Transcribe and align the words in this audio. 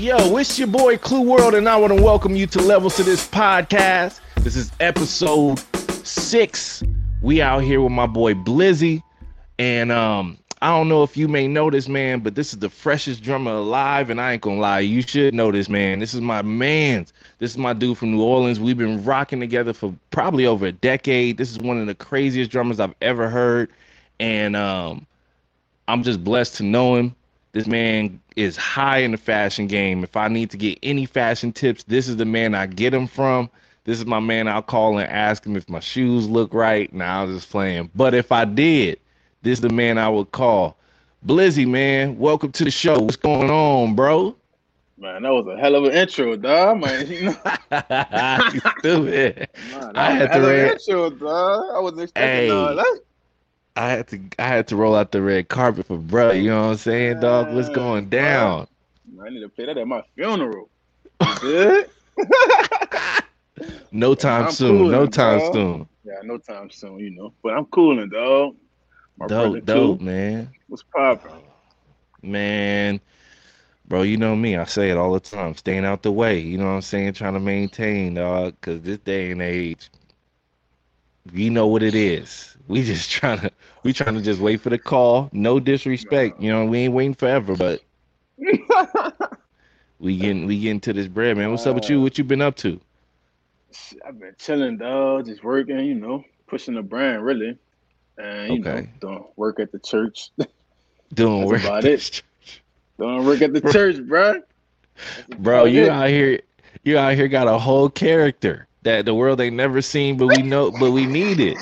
Yo, 0.00 0.38
it's 0.38 0.58
your 0.58 0.66
boy 0.66 0.96
Klueworld, 0.96 1.54
and 1.54 1.68
I 1.68 1.76
want 1.76 1.94
to 1.94 2.02
welcome 2.02 2.34
you 2.34 2.46
to 2.46 2.58
Levels 2.58 2.96
to 2.96 3.02
this 3.02 3.28
podcast. 3.28 4.20
This 4.36 4.56
is 4.56 4.72
episode 4.80 5.58
six. 6.06 6.82
We 7.20 7.42
out 7.42 7.58
here 7.58 7.82
with 7.82 7.92
my 7.92 8.06
boy 8.06 8.32
Blizzy, 8.32 9.02
and 9.58 9.92
um, 9.92 10.38
I 10.62 10.68
don't 10.68 10.88
know 10.88 11.02
if 11.02 11.18
you 11.18 11.28
may 11.28 11.46
know 11.46 11.68
this 11.68 11.86
man, 11.86 12.20
but 12.20 12.34
this 12.34 12.54
is 12.54 12.60
the 12.60 12.70
freshest 12.70 13.22
drummer 13.22 13.50
alive, 13.50 14.08
and 14.08 14.22
I 14.22 14.32
ain't 14.32 14.40
gonna 14.40 14.58
lie, 14.58 14.80
you 14.80 15.02
should 15.02 15.34
know 15.34 15.52
this 15.52 15.68
man. 15.68 15.98
This 15.98 16.14
is 16.14 16.22
my 16.22 16.40
man's. 16.40 17.12
This 17.38 17.50
is 17.50 17.58
my 17.58 17.74
dude 17.74 17.98
from 17.98 18.12
New 18.12 18.22
Orleans. 18.22 18.58
We've 18.58 18.78
been 18.78 19.04
rocking 19.04 19.38
together 19.38 19.74
for 19.74 19.94
probably 20.12 20.46
over 20.46 20.64
a 20.64 20.72
decade. 20.72 21.36
This 21.36 21.50
is 21.50 21.58
one 21.58 21.78
of 21.78 21.86
the 21.86 21.94
craziest 21.94 22.50
drummers 22.50 22.80
I've 22.80 22.94
ever 23.02 23.28
heard, 23.28 23.70
and 24.18 24.56
um, 24.56 25.06
I'm 25.88 26.02
just 26.02 26.24
blessed 26.24 26.56
to 26.56 26.62
know 26.62 26.96
him. 26.96 27.14
This 27.52 27.66
man 27.66 28.20
is 28.36 28.56
high 28.56 28.98
in 28.98 29.10
the 29.10 29.16
fashion 29.16 29.66
game. 29.66 30.04
If 30.04 30.16
I 30.16 30.28
need 30.28 30.50
to 30.50 30.56
get 30.56 30.78
any 30.82 31.04
fashion 31.06 31.52
tips, 31.52 31.82
this 31.84 32.06
is 32.08 32.16
the 32.16 32.24
man 32.24 32.54
I 32.54 32.66
get 32.66 32.90
them 32.90 33.06
from. 33.08 33.50
This 33.84 33.98
is 33.98 34.06
my 34.06 34.20
man 34.20 34.46
I'll 34.46 34.62
call 34.62 34.98
and 34.98 35.10
ask 35.10 35.44
him 35.44 35.56
if 35.56 35.68
my 35.68 35.80
shoes 35.80 36.28
look 36.28 36.54
right. 36.54 36.92
Now 36.92 37.22
I'm 37.24 37.34
just 37.34 37.50
playing. 37.50 37.90
But 37.94 38.14
if 38.14 38.30
I 38.30 38.44
did, 38.44 39.00
this 39.42 39.54
is 39.58 39.62
the 39.62 39.68
man 39.70 39.98
I 39.98 40.08
would 40.08 40.30
call. 40.30 40.76
Blizzy, 41.26 41.66
man, 41.66 42.18
welcome 42.18 42.52
to 42.52 42.64
the 42.64 42.70
show. 42.70 43.00
What's 43.00 43.16
going 43.16 43.50
on, 43.50 43.94
bro? 43.96 44.36
Man, 44.96 45.22
that 45.22 45.30
was 45.32 45.46
a 45.48 45.58
hell 45.58 45.74
of 45.74 45.84
an 45.84 45.92
intro, 45.92 46.36
dog. 46.36 46.78
Man, 46.80 47.06
you 47.10 47.22
know, 47.22 47.32
stupid. 48.78 49.48
man, 49.70 49.92
that 49.92 49.96
I 49.96 50.12
was 50.12 50.18
had 50.28 50.32
to 50.34 50.40
read- 50.40 50.72
intro, 50.72 51.10
dog. 51.10 51.64
I 51.74 51.80
wasn't 51.80 52.02
expecting 52.02 52.48
Hey. 52.48 52.50
all 52.50 52.76
that. 52.76 53.00
I 53.76 53.88
had 53.90 54.08
to 54.08 54.20
I 54.38 54.46
had 54.48 54.68
to 54.68 54.76
roll 54.76 54.94
out 54.94 55.12
the 55.12 55.22
red 55.22 55.48
carpet 55.48 55.86
for 55.86 55.98
bro. 55.98 56.32
You 56.32 56.50
know 56.50 56.62
what 56.62 56.70
I'm 56.70 56.76
saying, 56.76 57.20
dog? 57.20 57.54
What's 57.54 57.68
going 57.70 58.08
down? 58.08 58.66
I 59.22 59.28
need 59.30 59.40
to 59.40 59.48
play 59.48 59.66
that 59.66 59.78
at 59.78 59.86
my 59.86 60.02
funeral. 60.14 60.68
Good? 61.40 61.90
No 63.92 64.14
time 64.14 64.46
I'm 64.46 64.52
soon. 64.52 64.90
no 64.90 65.06
time 65.06 65.40
soon. 65.52 65.88
yeah, 66.04 66.14
no 66.22 66.38
time 66.38 66.70
soon, 66.70 66.98
you 66.98 67.10
know. 67.10 67.34
But 67.42 67.54
I'm 67.54 67.66
cooling, 67.66 68.08
dog. 68.08 68.56
My 69.18 69.26
Dope, 69.26 69.64
dope, 69.66 69.98
too. 69.98 70.04
man. 70.04 70.50
What's 70.68 70.82
poppin'? 70.94 71.42
Man, 72.22 73.00
bro, 73.86 74.02
you 74.02 74.16
know 74.16 74.34
me. 74.36 74.56
I 74.56 74.64
say 74.64 74.90
it 74.90 74.96
all 74.96 75.12
the 75.12 75.20
time. 75.20 75.54
Staying 75.56 75.84
out 75.84 76.02
the 76.02 76.12
way. 76.12 76.38
You 76.38 76.56
know 76.58 76.66
what 76.66 76.70
I'm 76.72 76.82
saying? 76.82 77.14
Trying 77.14 77.34
to 77.34 77.40
maintain, 77.40 78.14
dog. 78.14 78.54
Cause 78.60 78.80
this 78.82 78.98
day 78.98 79.30
and 79.32 79.42
age, 79.42 79.90
you 81.32 81.50
know 81.50 81.66
what 81.66 81.82
it 81.82 81.94
is. 81.94 82.49
We 82.70 82.84
just 82.84 83.10
trying 83.18 83.40
to, 83.40 83.50
we 83.82 83.92
trying 83.92 84.14
to 84.14 84.22
just 84.22 84.40
wait 84.40 84.60
for 84.60 84.70
the 84.70 84.78
call. 84.78 85.28
No 85.32 85.58
disrespect. 85.58 86.40
You 86.40 86.52
know, 86.52 86.64
we 86.64 86.78
ain't 86.78 86.94
waiting 86.94 87.14
forever, 87.14 87.56
but 87.56 87.82
we 89.98 90.16
getting, 90.16 90.46
we 90.46 90.60
getting 90.60 90.80
to 90.82 90.92
this 90.92 91.08
bread, 91.08 91.36
man. 91.36 91.50
What's 91.50 91.66
up 91.66 91.74
with 91.74 91.90
you? 91.90 91.98
Uh, 91.98 92.02
what 92.02 92.16
you 92.16 92.22
been 92.22 92.40
up 92.40 92.54
to? 92.58 92.80
I've 94.06 94.20
been 94.20 94.36
chilling, 94.38 94.78
dog. 94.78 95.26
Just 95.26 95.42
working, 95.42 95.80
you 95.80 95.96
know, 95.96 96.22
pushing 96.46 96.74
the 96.74 96.82
brand, 96.82 97.24
really. 97.24 97.58
And, 98.16 98.52
you 98.54 98.60
know, 98.60 98.70
Okay. 98.70 98.88
doing 99.00 99.24
work 99.36 99.58
at 99.58 99.72
the 99.72 99.80
church. 99.80 100.30
Doing 101.14 101.44
work. 101.44 101.60
about 101.64 101.84
it. 101.84 102.22
doing 103.00 103.24
work 103.24 103.42
at 103.42 103.52
the 103.52 103.60
church, 103.72 103.96
bro. 104.06 104.34
Bro, 105.38 105.64
you 105.64 105.90
out 105.90 106.08
here, 106.08 106.40
you 106.84 106.98
out 106.98 107.16
here 107.16 107.26
got 107.26 107.48
a 107.48 107.58
whole 107.58 107.90
character 107.90 108.68
that 108.82 109.06
the 109.06 109.14
world 109.14 109.40
ain't 109.40 109.56
never 109.56 109.82
seen, 109.82 110.16
but 110.16 110.28
we 110.28 110.42
know, 110.42 110.70
but 110.70 110.92
we 110.92 111.04
need 111.04 111.40
it. 111.40 111.56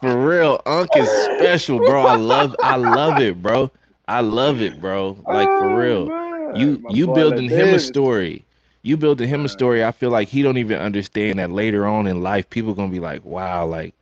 For 0.00 0.26
real, 0.28 0.60
Unc 0.66 0.96
is 0.96 1.10
special, 1.12 1.80
bro. 1.80 2.02
I 2.02 2.12
love, 2.12 2.54
I 2.62 2.76
love 2.76 3.18
it, 3.18 3.42
bro. 3.42 3.70
I 4.06 4.20
love 4.20 4.60
it, 4.60 4.80
bro. 4.80 5.18
Like 5.26 5.52
for 5.52 5.68
real. 5.70 6.12
You 6.52 6.82
you 6.86 7.06
building 7.08 7.50
him 7.50 7.72
a 7.74 7.78
story. 7.78 8.44
You 8.82 8.96
building 8.96 9.28
him 9.28 9.44
a 9.44 9.48
story. 9.48 9.84
I 9.84 9.90
feel 9.92 10.10
like 10.10 10.28
he 10.28 10.42
don't 10.42 10.58
even 10.58 10.78
understand 10.78 11.38
that 11.38 11.50
later 11.50 11.86
on 11.86 12.06
in 12.06 12.22
life, 12.22 12.48
people 12.50 12.74
gonna 12.74 12.90
be 12.92 13.00
like, 13.00 13.24
wow, 13.24 13.66
like 13.66 13.94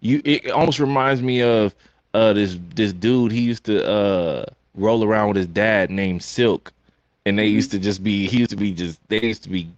you. 0.00 0.20
It 0.24 0.50
almost 0.50 0.78
reminds 0.80 1.22
me 1.22 1.42
of 1.42 1.74
uh 2.14 2.32
this 2.32 2.58
this 2.74 2.92
dude. 2.92 3.32
He 3.32 3.40
used 3.42 3.64
to 3.64 3.84
uh 3.86 4.44
roll 4.74 5.04
around 5.04 5.28
with 5.28 5.36
his 5.36 5.46
dad 5.46 5.90
named 5.90 6.22
Silk, 6.22 6.72
and 7.26 7.38
they 7.38 7.46
Mhm. 7.46 7.48
used 7.48 7.70
to 7.72 7.78
just 7.78 8.02
be. 8.02 8.26
He 8.28 8.38
used 8.38 8.50
to 8.50 8.56
be 8.56 8.72
just. 8.72 9.00
They 9.08 9.20
used 9.22 9.42
to 9.44 9.50
be 9.50 9.68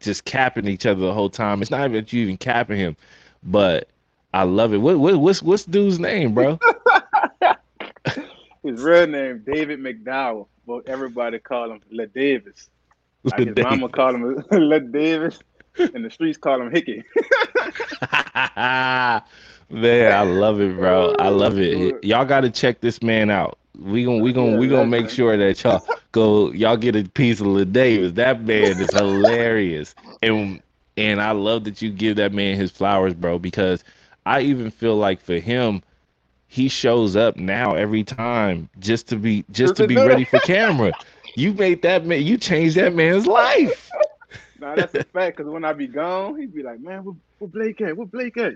just 0.00 0.24
capping 0.24 0.66
each 0.66 0.86
other 0.86 1.00
the 1.00 1.12
whole 1.12 1.30
time. 1.30 1.62
It's 1.62 1.70
not 1.70 1.80
even 1.80 1.92
that 1.92 2.12
you 2.12 2.22
even 2.22 2.36
capping 2.36 2.78
him, 2.78 2.96
but 3.42 3.88
I 4.34 4.44
love 4.44 4.72
it. 4.72 4.78
What, 4.78 4.98
what 4.98 5.16
what's 5.16 5.42
what's 5.42 5.64
dude's 5.64 5.98
name, 5.98 6.34
bro? 6.34 6.58
His 8.62 8.80
real 8.80 9.06
name 9.06 9.42
David 9.44 9.80
McDowell, 9.80 10.46
but 10.66 10.88
everybody 10.88 11.38
call 11.38 11.72
him 11.72 11.80
Le 11.90 12.06
Davis. 12.06 12.70
Like 13.24 13.40
his 13.40 13.56
mama 13.56 13.88
call 13.88 14.14
him 14.14 14.44
Le 14.50 14.80
Davis, 14.80 15.38
and 15.76 16.04
the 16.04 16.10
streets 16.10 16.38
call 16.38 16.60
him 16.60 16.70
Hickey. 16.70 17.02
man, 18.56 19.22
I 20.12 20.22
love 20.22 20.60
it, 20.60 20.76
bro. 20.76 21.10
Oh, 21.10 21.16
I 21.18 21.28
love 21.28 21.58
it. 21.58 22.04
Y'all 22.04 22.24
got 22.24 22.40
to 22.42 22.50
check 22.50 22.80
this 22.80 23.02
man 23.02 23.30
out. 23.30 23.58
We 23.78 24.04
gonna 24.04 24.18
we 24.22 24.32
gonna 24.32 24.56
we 24.58 24.68
gonna 24.68 24.86
make 24.86 25.08
sure 25.10 25.36
that 25.36 25.62
y'all 25.64 25.84
go 26.12 26.52
y'all 26.52 26.76
get 26.76 26.94
a 26.94 27.04
piece 27.04 27.40
of 27.40 27.46
Lil 27.46 27.64
Davis. 27.64 28.12
That 28.12 28.42
man 28.42 28.80
is 28.80 28.92
hilarious, 28.92 29.94
and 30.22 30.62
and 30.96 31.20
I 31.20 31.32
love 31.32 31.64
that 31.64 31.80
you 31.82 31.90
give 31.90 32.16
that 32.16 32.32
man 32.32 32.56
his 32.56 32.70
flowers, 32.70 33.14
bro. 33.14 33.38
Because 33.38 33.84
I 34.26 34.40
even 34.42 34.70
feel 34.70 34.96
like 34.96 35.20
for 35.20 35.38
him, 35.38 35.82
he 36.46 36.68
shows 36.68 37.16
up 37.16 37.36
now 37.36 37.74
every 37.74 38.04
time 38.04 38.68
just 38.78 39.08
to 39.08 39.16
be 39.16 39.44
just 39.50 39.76
to 39.76 39.86
be 39.86 39.96
ready 39.96 40.24
for 40.24 40.38
camera. 40.40 40.92
You 41.34 41.54
made 41.54 41.82
that 41.82 42.04
man. 42.04 42.22
You 42.22 42.36
changed 42.36 42.76
that 42.76 42.94
man's 42.94 43.26
life. 43.26 43.90
Nah, 44.58 44.76
that's 44.76 44.94
a 44.94 45.02
fact. 45.02 45.38
Cause 45.38 45.46
when 45.46 45.64
I 45.64 45.72
be 45.72 45.88
gone, 45.88 46.38
he'd 46.38 46.54
be 46.54 46.62
like, 46.62 46.78
"Man, 46.80 47.04
where, 47.04 47.14
where 47.38 47.48
Blake 47.48 47.80
at? 47.80 47.96
Where 47.96 48.06
Blake 48.06 48.36
at? 48.36 48.54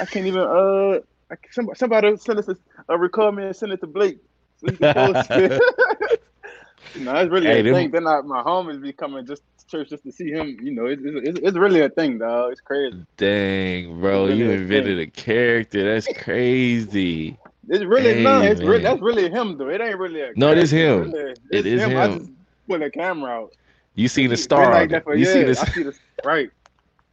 I 0.00 0.06
can't 0.06 0.26
even 0.26 0.40
uh, 0.40 1.00
I, 1.30 1.36
somebody, 1.50 1.78
somebody 1.78 2.16
send 2.16 2.38
us 2.38 2.48
a, 2.48 2.56
a 2.88 2.98
record 2.98 3.34
me 3.36 3.44
and 3.44 3.54
send 3.56 3.72
it 3.72 3.80
to 3.82 3.86
Blake 3.86 4.18
so 4.56 4.68
he 4.70 4.76
can 4.76 4.94
post 4.94 5.28
it." 5.30 5.62
no, 6.96 7.14
it's 7.16 7.30
really 7.30 7.46
Hey, 7.46 7.60
a 7.60 7.62
them- 7.62 7.74
thing. 7.74 7.90
Then 7.90 8.06
I, 8.06 8.20
my 8.22 8.42
homies 8.42 8.80
be 8.82 8.92
coming 8.92 9.26
just 9.26 9.42
church 9.68 9.90
just 9.90 10.04
to 10.04 10.12
see 10.12 10.30
him. 10.30 10.56
You 10.62 10.72
know, 10.72 10.86
it's 10.86 11.02
it's, 11.04 11.38
it's 11.40 11.56
really 11.56 11.80
a 11.80 11.88
thing, 11.88 12.18
dog. 12.18 12.52
It's 12.52 12.60
crazy. 12.60 13.04
Dang, 13.16 14.00
bro, 14.00 14.26
Really 14.26 14.38
you 14.38 14.50
a 14.50 14.54
invented 14.54 14.98
a 14.98 15.06
character. 15.06 15.92
That's 15.92 16.06
crazy. 16.18 17.38
It's 17.68 17.84
really 17.84 18.14
Hey, 18.14 18.22
no, 18.22 18.42
it's 18.42 18.60
really 18.60 18.82
that's 18.82 19.00
really 19.00 19.30
him 19.30 19.56
though. 19.56 19.68
It 19.68 19.80
ain't 19.80 19.98
really 19.98 20.20
a 20.20 20.32
No, 20.36 20.50
it 20.52 20.58
is 20.58 20.70
him. 20.70 21.10
Really, 21.12 21.30
It 21.32 21.38
it's 21.50 21.66
is 21.66 21.82
I 21.82 21.88
him. 21.88 22.18
just 22.18 22.30
put 22.68 22.80
the 22.80 22.90
camera 22.90 23.30
out. 23.30 23.52
You 23.94 24.08
see 24.08 24.26
the 24.26 24.36
star. 24.36 24.72
like 24.72 24.90
that 24.90 25.04
for 25.04 25.14
You 25.14 25.24
see? 25.24 25.44
I 25.48 25.52
see 25.52 25.82
the 25.82 25.94
right. 26.24 26.50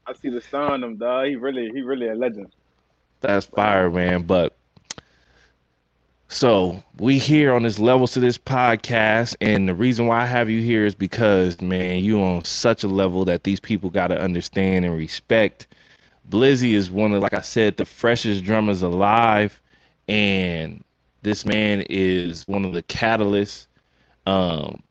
I 0.08 0.14
see 0.14 0.30
the 0.30 0.42
star 0.42 0.72
on 0.72 0.84
him, 0.84 0.98
dog. 0.98 1.28
He 1.28 1.36
really, 1.36 1.70
he 1.70 1.82
really 1.82 2.10
a 2.10 2.16
legend. 2.16 2.52
That's 3.22 3.46
fire, 3.46 3.90
man. 3.90 4.24
But 4.24 4.56
so 6.32 6.82
we 6.98 7.20
here 7.20 7.54
on 7.54 7.64
this 7.64 7.78
levels 7.78 8.14
to 8.14 8.22
this 8.22 8.38
podcast, 8.38 9.36
and 9.42 9.68
the 9.68 9.76
reason 9.76 10.08
why 10.08 10.22
I 10.22 10.26
have 10.26 10.50
you 10.50 10.62
here 10.62 10.86
is 10.86 10.96
because, 10.96 11.62
man, 11.62 12.04
you 12.04 12.22
on 12.22 12.46
such 12.46 12.84
a 12.84 12.88
level 12.88 13.26
that 13.26 13.44
these 13.44 13.60
people 13.60 13.90
got 13.90 14.08
to 14.08 14.20
understand 14.20 14.86
and 14.86 14.98
respect. 14.98 15.68
Blizzy 16.30 16.74
is 16.74 16.90
one 16.90 17.14
of, 17.14 17.22
like 17.22 17.34
I 17.34 17.42
said, 17.42 17.78
the 17.78 17.86
freshest 17.86 18.46
drummers 18.46 18.82
alive, 18.82 19.60
and 20.08 20.84
this 21.22 21.46
man 21.46 21.84
is 21.90 22.48
one 22.48 22.66
of 22.66 22.74
the 22.74 22.84
catalysts 22.84 23.68
um, 24.26 24.82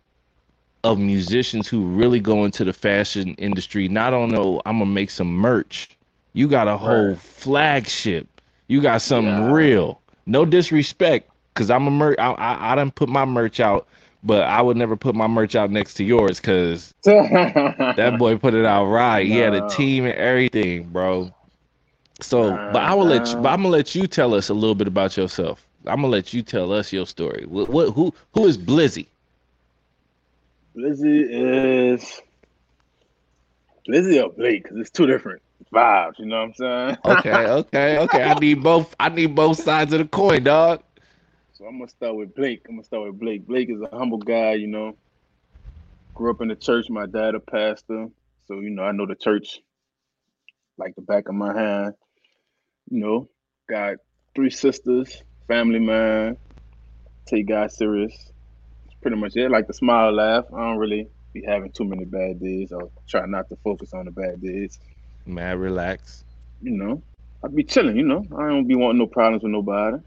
of 0.84 0.98
musicians 0.98 1.68
who 1.68 1.86
really 1.86 2.20
go 2.20 2.44
into 2.44 2.64
the 2.64 2.74
fashion 2.74 3.34
industry. 3.38 3.88
Not 3.88 4.12
on 4.12 4.30
no, 4.30 4.60
I'm 4.66 4.78
gonna 4.78 4.90
make 4.90 5.10
some 5.10 5.32
merch. 5.32 5.88
You 6.34 6.48
got 6.48 6.68
a 6.68 6.76
whole 6.76 7.16
flagship. 7.16 8.28
You 8.68 8.82
got 8.82 9.02
something 9.02 9.32
Yeah. 9.32 9.52
real. 9.52 10.02
No 10.26 10.44
disrespect, 10.44 11.29
cause 11.54 11.70
I'm 11.70 11.86
a 11.86 11.90
merch. 11.90 12.18
I, 12.18 12.32
I 12.32 12.72
I 12.72 12.74
done 12.74 12.90
put 12.90 13.08
my 13.08 13.24
merch 13.24 13.60
out, 13.60 13.88
but 14.22 14.42
I 14.42 14.60
would 14.62 14.76
never 14.76 14.96
put 14.96 15.14
my 15.14 15.26
merch 15.26 15.54
out 15.54 15.70
next 15.70 15.94
to 15.94 16.04
yours, 16.04 16.40
cause 16.40 16.92
that 17.04 18.16
boy 18.18 18.36
put 18.38 18.54
it 18.54 18.64
out 18.64 18.86
right. 18.86 19.26
He 19.26 19.38
had 19.38 19.54
a 19.54 19.60
team 19.60 20.04
and 20.04 20.14
everything, 20.14 20.84
bro. 20.88 21.34
So, 22.20 22.60
but 22.70 22.82
I 22.82 22.94
will 22.94 23.06
let 23.06 23.32
you. 23.32 23.38
But 23.38 23.50
I'm 23.50 23.62
gonna 23.62 23.68
let 23.74 23.94
you 23.94 24.06
tell 24.06 24.34
us 24.34 24.48
a 24.50 24.54
little 24.54 24.74
bit 24.74 24.86
about 24.86 25.16
yourself. 25.16 25.66
I'm 25.86 25.96
gonna 26.02 26.08
let 26.08 26.34
you 26.34 26.42
tell 26.42 26.72
us 26.72 26.92
your 26.92 27.06
story. 27.06 27.46
What, 27.46 27.68
what 27.70 27.90
who 27.90 28.12
who 28.34 28.46
is 28.46 28.58
Blizzy? 28.58 29.06
Blizzy 30.76 31.26
is 31.28 32.20
Blizzy 33.88 34.22
or 34.22 34.30
Blake 34.32 34.64
because 34.64 34.78
it's 34.78 34.90
two 34.90 35.06
different 35.06 35.42
vibes. 35.74 36.18
You 36.18 36.26
know 36.26 36.36
what 36.40 36.42
I'm 36.42 36.54
saying? 36.54 36.98
Okay, 37.04 37.46
okay, 37.48 37.98
okay. 37.98 38.22
I 38.22 38.34
need 38.34 38.62
both. 38.62 38.94
I 39.00 39.08
need 39.08 39.34
both 39.34 39.58
sides 39.58 39.92
of 39.92 40.00
the 40.00 40.04
coin, 40.06 40.44
dog. 40.44 40.82
So 41.60 41.66
I'm 41.66 41.78
gonna 41.78 41.90
start 41.90 42.16
with 42.16 42.34
Blake. 42.34 42.62
I'm 42.66 42.76
gonna 42.76 42.84
start 42.84 43.04
with 43.04 43.20
Blake. 43.20 43.46
Blake 43.46 43.68
is 43.68 43.82
a 43.82 43.94
humble 43.94 44.16
guy, 44.16 44.54
you 44.54 44.66
know. 44.66 44.96
Grew 46.14 46.30
up 46.30 46.40
in 46.40 46.48
the 46.48 46.56
church. 46.56 46.86
My 46.88 47.04
dad 47.04 47.34
a 47.34 47.40
pastor, 47.40 48.06
so 48.46 48.60
you 48.60 48.70
know 48.70 48.82
I 48.82 48.92
know 48.92 49.04
the 49.04 49.14
church 49.14 49.60
like 50.78 50.94
the 50.94 51.02
back 51.02 51.28
of 51.28 51.34
my 51.34 51.54
hand. 51.54 51.92
You 52.90 53.00
know, 53.00 53.28
got 53.68 53.96
three 54.34 54.48
sisters, 54.48 55.22
family 55.48 55.80
man, 55.80 56.38
take 57.28 57.46
God 57.48 57.70
serious. 57.70 58.16
pretty 59.02 59.18
much 59.18 59.36
it. 59.36 59.50
Like 59.50 59.66
the 59.66 59.74
smile, 59.74 60.12
laugh. 60.12 60.46
I 60.56 60.60
don't 60.60 60.78
really 60.78 61.08
be 61.34 61.44
having 61.46 61.72
too 61.72 61.84
many 61.84 62.06
bad 62.06 62.40
days. 62.40 62.72
I'll 62.72 62.90
try 63.06 63.26
not 63.26 63.50
to 63.50 63.56
focus 63.62 63.90
on 63.92 64.06
the 64.06 64.12
bad 64.12 64.40
days. 64.40 64.78
Mad 65.26 65.58
relax. 65.58 66.24
You 66.62 66.70
know, 66.70 67.02
I 67.44 67.48
be 67.48 67.64
chilling. 67.64 67.98
You 67.98 68.04
know, 68.04 68.24
I 68.38 68.48
don't 68.48 68.66
be 68.66 68.76
wanting 68.76 68.98
no 68.98 69.06
problems 69.06 69.42
with 69.42 69.52
nobody. 69.52 69.98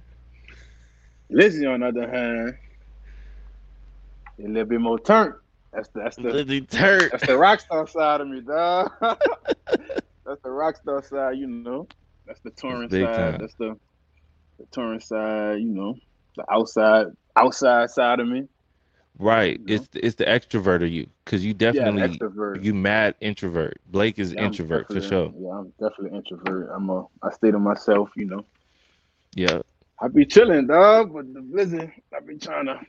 Lizzie, 1.29 1.65
on 1.65 1.81
the 1.81 1.87
other 1.87 2.09
hand, 2.09 2.57
a 4.39 4.47
little 4.47 4.65
bit 4.65 4.81
more 4.81 4.99
turnt. 4.99 5.35
That's 5.71 5.89
the 5.89 6.01
that's 6.01 6.15
the 6.17 6.23
Lizzie 6.23 6.61
turnt. 6.61 7.11
that's 7.11 7.25
the 7.25 7.37
rock 7.37 7.59
star 7.59 7.87
side 7.87 8.21
of 8.21 8.27
me, 8.27 8.41
dog. 8.41 8.91
that's 9.01 10.41
the 10.43 10.51
rock 10.51 10.77
star 10.77 11.03
side, 11.03 11.37
you 11.37 11.47
know. 11.47 11.87
That's 12.27 12.39
the 12.41 12.51
touring 12.51 12.89
side. 12.89 13.15
time. 13.15 13.37
That's 13.39 13.55
the 13.55 13.75
the 14.59 14.65
touring 14.71 14.99
side, 14.99 15.59
you 15.59 15.69
know. 15.69 15.95
The 16.35 16.45
outside 16.51 17.07
outside 17.35 17.89
side 17.89 18.19
of 18.19 18.27
me. 18.27 18.47
Right. 19.19 19.59
You 19.59 19.65
know? 19.65 19.73
It's 19.81 19.89
it's 19.93 20.15
the 20.15 20.25
extrovert 20.25 20.83
of 20.83 20.89
you, 20.89 21.07
cause 21.25 21.43
you 21.43 21.51
Yeah, 21.51 21.73
definitely 21.73 22.17
extrovert. 22.17 22.63
you 22.63 22.73
mad 22.73 23.15
introvert. 23.21 23.79
Blake 23.87 24.19
is 24.19 24.33
Yeah, 24.33 24.45
introvert 24.45 24.87
for 24.91 25.01
sure. 25.01 25.33
Yeah, 25.37 25.51
I'm 25.51 25.73
definitely 25.79 26.17
introvert. 26.17 26.69
I'm 26.75 26.89
a 26.89 27.05
I 27.21 27.31
stay 27.31 27.51
to 27.51 27.59
myself, 27.59 28.09
you 28.15 28.25
know. 28.25 28.45
Yeah. 29.35 29.61
I 30.01 30.07
be 30.07 30.25
chilling, 30.25 30.67
dog, 30.67 31.13
but 31.13 31.33
the 31.33 31.41
blizzard, 31.41 31.91
I 32.15 32.19
be 32.19 32.37
trying 32.37 32.65
to 32.65 32.79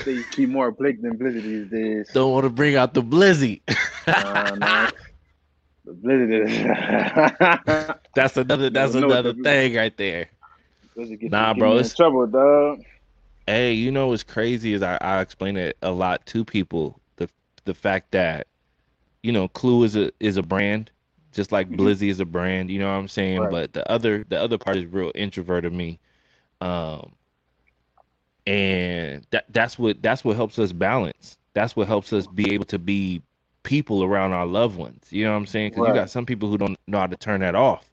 stay 0.00 0.22
keep 0.32 0.48
more 0.48 0.70
Blake 0.72 1.02
than 1.02 1.16
blizzard 1.16 1.42
these 1.42 1.68
days. 1.70 2.08
Don't 2.14 2.32
want 2.32 2.44
to 2.44 2.50
bring 2.50 2.76
out 2.76 2.94
the 2.94 3.02
blizzy. 3.02 3.60
Nah, 4.06 4.54
nah. 4.54 4.90
The 5.84 5.92
blizzard 5.92 6.48
is 6.48 7.96
that's 8.14 8.36
another 8.38 8.70
that's 8.70 8.94
Never 8.94 9.00
know 9.00 9.08
what 9.08 9.18
another 9.18 9.32
the- 9.34 9.42
thing 9.42 9.74
right 9.74 9.96
there. 9.96 10.28
get, 10.96 11.30
Nah, 11.30 11.52
get 11.52 11.58
bro, 11.58 11.72
it's- 11.74 11.94
trouble, 11.94 12.26
dog. 12.26 12.82
Hey, 13.46 13.74
you 13.74 13.90
know 13.90 14.06
what's 14.06 14.22
crazy 14.22 14.72
is 14.72 14.82
I, 14.82 14.96
I 15.02 15.20
explain 15.20 15.58
it 15.58 15.76
a 15.82 15.90
lot 15.90 16.24
to 16.26 16.44
people. 16.46 16.98
The 17.16 17.28
the 17.66 17.74
fact 17.74 18.12
that, 18.12 18.46
you 19.22 19.32
know, 19.32 19.48
Klue 19.48 19.84
is 19.84 19.96
a 19.96 20.10
is 20.18 20.38
a 20.38 20.42
brand, 20.42 20.90
just 21.34 21.52
like 21.52 21.68
Mhm. 21.68 21.76
Blizzy 21.76 22.08
is 22.10 22.20
a 22.20 22.24
brand, 22.24 22.70
you 22.70 22.78
know 22.78 22.86
what 22.86 22.98
I'm 22.98 23.08
saying? 23.08 23.40
Right. 23.40 23.50
But 23.50 23.72
the 23.72 23.90
other 23.90 24.24
the 24.28 24.40
other 24.40 24.58
part 24.58 24.76
is 24.76 24.86
real 24.86 25.12
introvert 25.14 25.64
of 25.64 25.72
me. 25.72 25.98
Um 26.60 27.12
and 28.46 29.26
that 29.30 29.46
that's 29.52 29.78
what 29.78 30.02
that's 30.02 30.24
what 30.24 30.36
helps 30.36 30.58
us 30.58 30.72
balance. 30.72 31.36
That's 31.54 31.76
what 31.76 31.86
helps 31.86 32.12
us 32.12 32.26
be 32.26 32.52
able 32.52 32.66
to 32.66 32.78
be 32.78 33.22
people 33.62 34.04
around 34.04 34.32
our 34.32 34.46
loved 34.46 34.76
ones. 34.76 35.06
You 35.10 35.24
know 35.24 35.32
what 35.32 35.38
I'm 35.38 35.46
saying? 35.46 35.70
Because 35.70 35.86
you 35.88 35.94
got 35.94 36.10
some 36.10 36.26
people 36.26 36.48
who 36.48 36.58
don't 36.58 36.76
know 36.86 36.98
how 36.98 37.06
to 37.06 37.16
turn 37.16 37.40
that 37.40 37.54
off. 37.54 37.88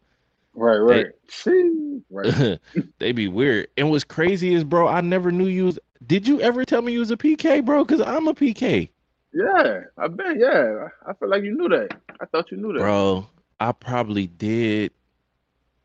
Right, 0.53 0.77
right. 0.77 1.07
See, 1.29 2.01
right. 2.09 2.59
they 2.99 3.11
be 3.13 3.27
weird. 3.29 3.67
And 3.77 3.89
what's 3.89 4.03
crazy 4.03 4.53
is, 4.53 4.63
bro, 4.63 4.87
I 4.87 5.01
never 5.01 5.31
knew 5.31 5.47
you 5.47 5.65
was. 5.65 5.79
Did 6.05 6.27
you 6.27 6.41
ever 6.41 6.65
tell 6.65 6.81
me 6.81 6.91
you 6.91 6.99
was 6.99 7.11
a 7.11 7.17
PK, 7.17 7.63
bro? 7.63 7.85
Because 7.85 8.01
I'm 8.01 8.27
a 8.27 8.33
PK, 8.33 8.89
Yeah, 9.33 9.81
I 9.97 10.07
bet. 10.07 10.37
Yeah, 10.37 10.87
I 11.05 11.11
I 11.11 11.13
feel 11.13 11.29
like 11.29 11.43
you 11.43 11.55
knew 11.55 11.69
that. 11.69 11.93
I 12.19 12.25
thought 12.25 12.51
you 12.51 12.57
knew 12.57 12.73
that. 12.73 12.79
bro. 12.79 13.27
I 13.59 13.71
probably 13.71 14.27
did, 14.27 14.91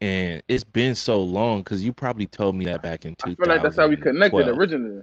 and 0.01 0.43
it's 0.49 0.65
been 0.65 0.95
so 0.95 1.23
long 1.23 1.59
because 1.61 1.85
you 1.85 1.93
probably 1.93 2.27
told 2.27 2.55
me 2.57 2.65
that 2.67 2.83
back 2.83 3.05
in 3.05 3.15
two. 3.17 3.31
I 3.31 3.35
2012. 3.35 3.37
feel 3.37 3.49
like 3.49 3.63
that's 3.63 3.77
how 3.77 3.89
we 3.89 3.97
connected 3.97 4.49
originally. 4.49 5.03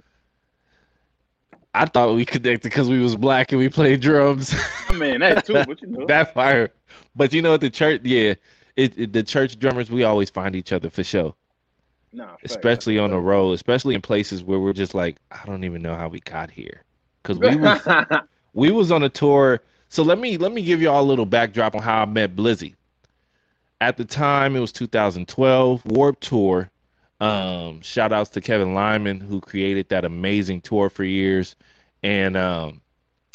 I 1.74 1.86
thought 1.86 2.14
we 2.14 2.24
connected 2.24 2.62
because 2.62 2.88
we 2.88 3.00
was 3.00 3.16
black 3.16 3.52
and 3.52 3.58
we 3.60 3.68
played 3.68 4.00
drums. 4.00 4.54
I 4.88 4.92
mean 4.92 5.20
that 5.20 5.44
too, 5.44 5.64
but 5.64 5.80
you 5.82 5.88
know. 5.88 6.06
that 6.06 6.32
fire. 6.34 6.70
But 7.16 7.32
you 7.32 7.42
know, 7.42 7.54
at 7.54 7.60
the 7.60 7.70
church, 7.70 8.02
yeah, 8.04 8.34
it, 8.76 8.98
it- 8.98 9.12
the 9.12 9.22
church 9.22 9.58
drummers, 9.58 9.90
we 9.90 10.04
always 10.04 10.30
find 10.30 10.54
each 10.54 10.72
other 10.72 10.90
for 10.90 11.02
sure. 11.04 11.34
nah, 12.12 12.36
especially 12.44 12.98
on 12.98 13.10
the 13.10 13.18
road, 13.20 13.52
especially 13.52 13.94
in 13.94 14.00
places 14.02 14.42
where 14.44 14.58
we're 14.60 14.72
just 14.72 14.94
like, 14.94 15.16
I 15.30 15.44
don't 15.46 15.64
even 15.64 15.82
know 15.82 15.94
how 15.96 16.08
we 16.08 16.20
got 16.20 16.50
here, 16.50 16.82
because 17.22 17.38
we 17.40 17.56
was 17.56 17.88
we 18.54 18.70
was 18.70 18.90
on 18.90 19.02
a 19.02 19.08
tour. 19.08 19.60
So 19.88 20.02
let 20.02 20.18
me 20.18 20.38
let 20.38 20.52
me 20.52 20.62
give 20.62 20.80
you 20.80 20.90
all 20.90 21.02
a 21.02 21.04
little 21.04 21.26
backdrop 21.26 21.74
on 21.74 21.82
how 21.82 22.02
I 22.02 22.04
met 22.06 22.34
Blizzy. 22.34 22.74
At 23.80 23.96
the 23.96 24.04
time, 24.04 24.56
it 24.56 24.60
was 24.60 24.72
2012 24.72 25.84
Warped 25.84 26.22
Tour. 26.22 26.70
Um, 27.20 27.80
shout 27.82 28.12
outs 28.12 28.30
to 28.30 28.40
Kevin 28.40 28.74
Lyman 28.74 29.20
who 29.20 29.40
created 29.40 29.88
that 29.90 30.04
amazing 30.04 30.62
tour 30.62 30.88
for 30.90 31.04
years, 31.04 31.54
and 32.02 32.36
um, 32.36 32.80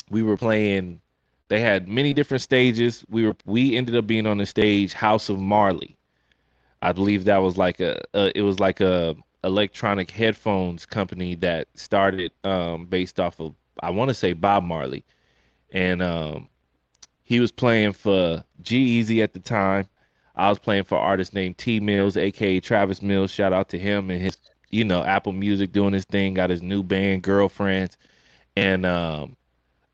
we 0.09 0.23
were 0.23 0.37
playing. 0.37 1.01
They 1.49 1.61
had 1.61 1.87
many 1.87 2.13
different 2.13 2.41
stages. 2.41 3.03
We 3.09 3.25
were 3.25 3.35
we 3.45 3.75
ended 3.75 3.95
up 3.95 4.07
being 4.07 4.25
on 4.25 4.37
the 4.37 4.45
stage 4.45 4.93
House 4.93 5.29
of 5.29 5.39
Marley. 5.39 5.95
I 6.81 6.93
believe 6.93 7.25
that 7.25 7.37
was 7.37 7.57
like 7.57 7.79
a, 7.79 8.01
a 8.13 8.37
it 8.37 8.41
was 8.41 8.59
like 8.59 8.79
a 8.81 9.15
electronic 9.43 10.11
headphones 10.11 10.85
company 10.85 11.35
that 11.35 11.67
started 11.75 12.31
um, 12.43 12.85
based 12.85 13.19
off 13.19 13.39
of 13.39 13.55
I 13.81 13.89
want 13.89 14.09
to 14.09 14.13
say 14.13 14.33
Bob 14.33 14.63
Marley, 14.63 15.03
and 15.71 16.01
um, 16.01 16.49
he 17.23 17.39
was 17.39 17.51
playing 17.51 17.93
for 17.93 18.43
G-Eazy 18.61 19.23
at 19.23 19.33
the 19.33 19.39
time. 19.39 19.87
I 20.35 20.49
was 20.49 20.59
playing 20.59 20.85
for 20.85 20.97
artist 20.97 21.33
named 21.33 21.57
T 21.57 21.79
Mills, 21.79 22.17
aka 22.17 22.59
Travis 22.59 23.01
Mills. 23.01 23.31
Shout 23.31 23.53
out 23.53 23.69
to 23.69 23.79
him 23.79 24.09
and 24.09 24.21
his, 24.21 24.37
you 24.69 24.83
know, 24.83 25.03
Apple 25.03 25.33
Music 25.33 25.71
doing 25.71 25.93
his 25.93 26.05
thing. 26.05 26.33
Got 26.33 26.49
his 26.49 26.61
new 26.61 26.81
band, 26.81 27.23
Girlfriends, 27.23 27.97
and 28.55 28.85
um, 28.85 29.35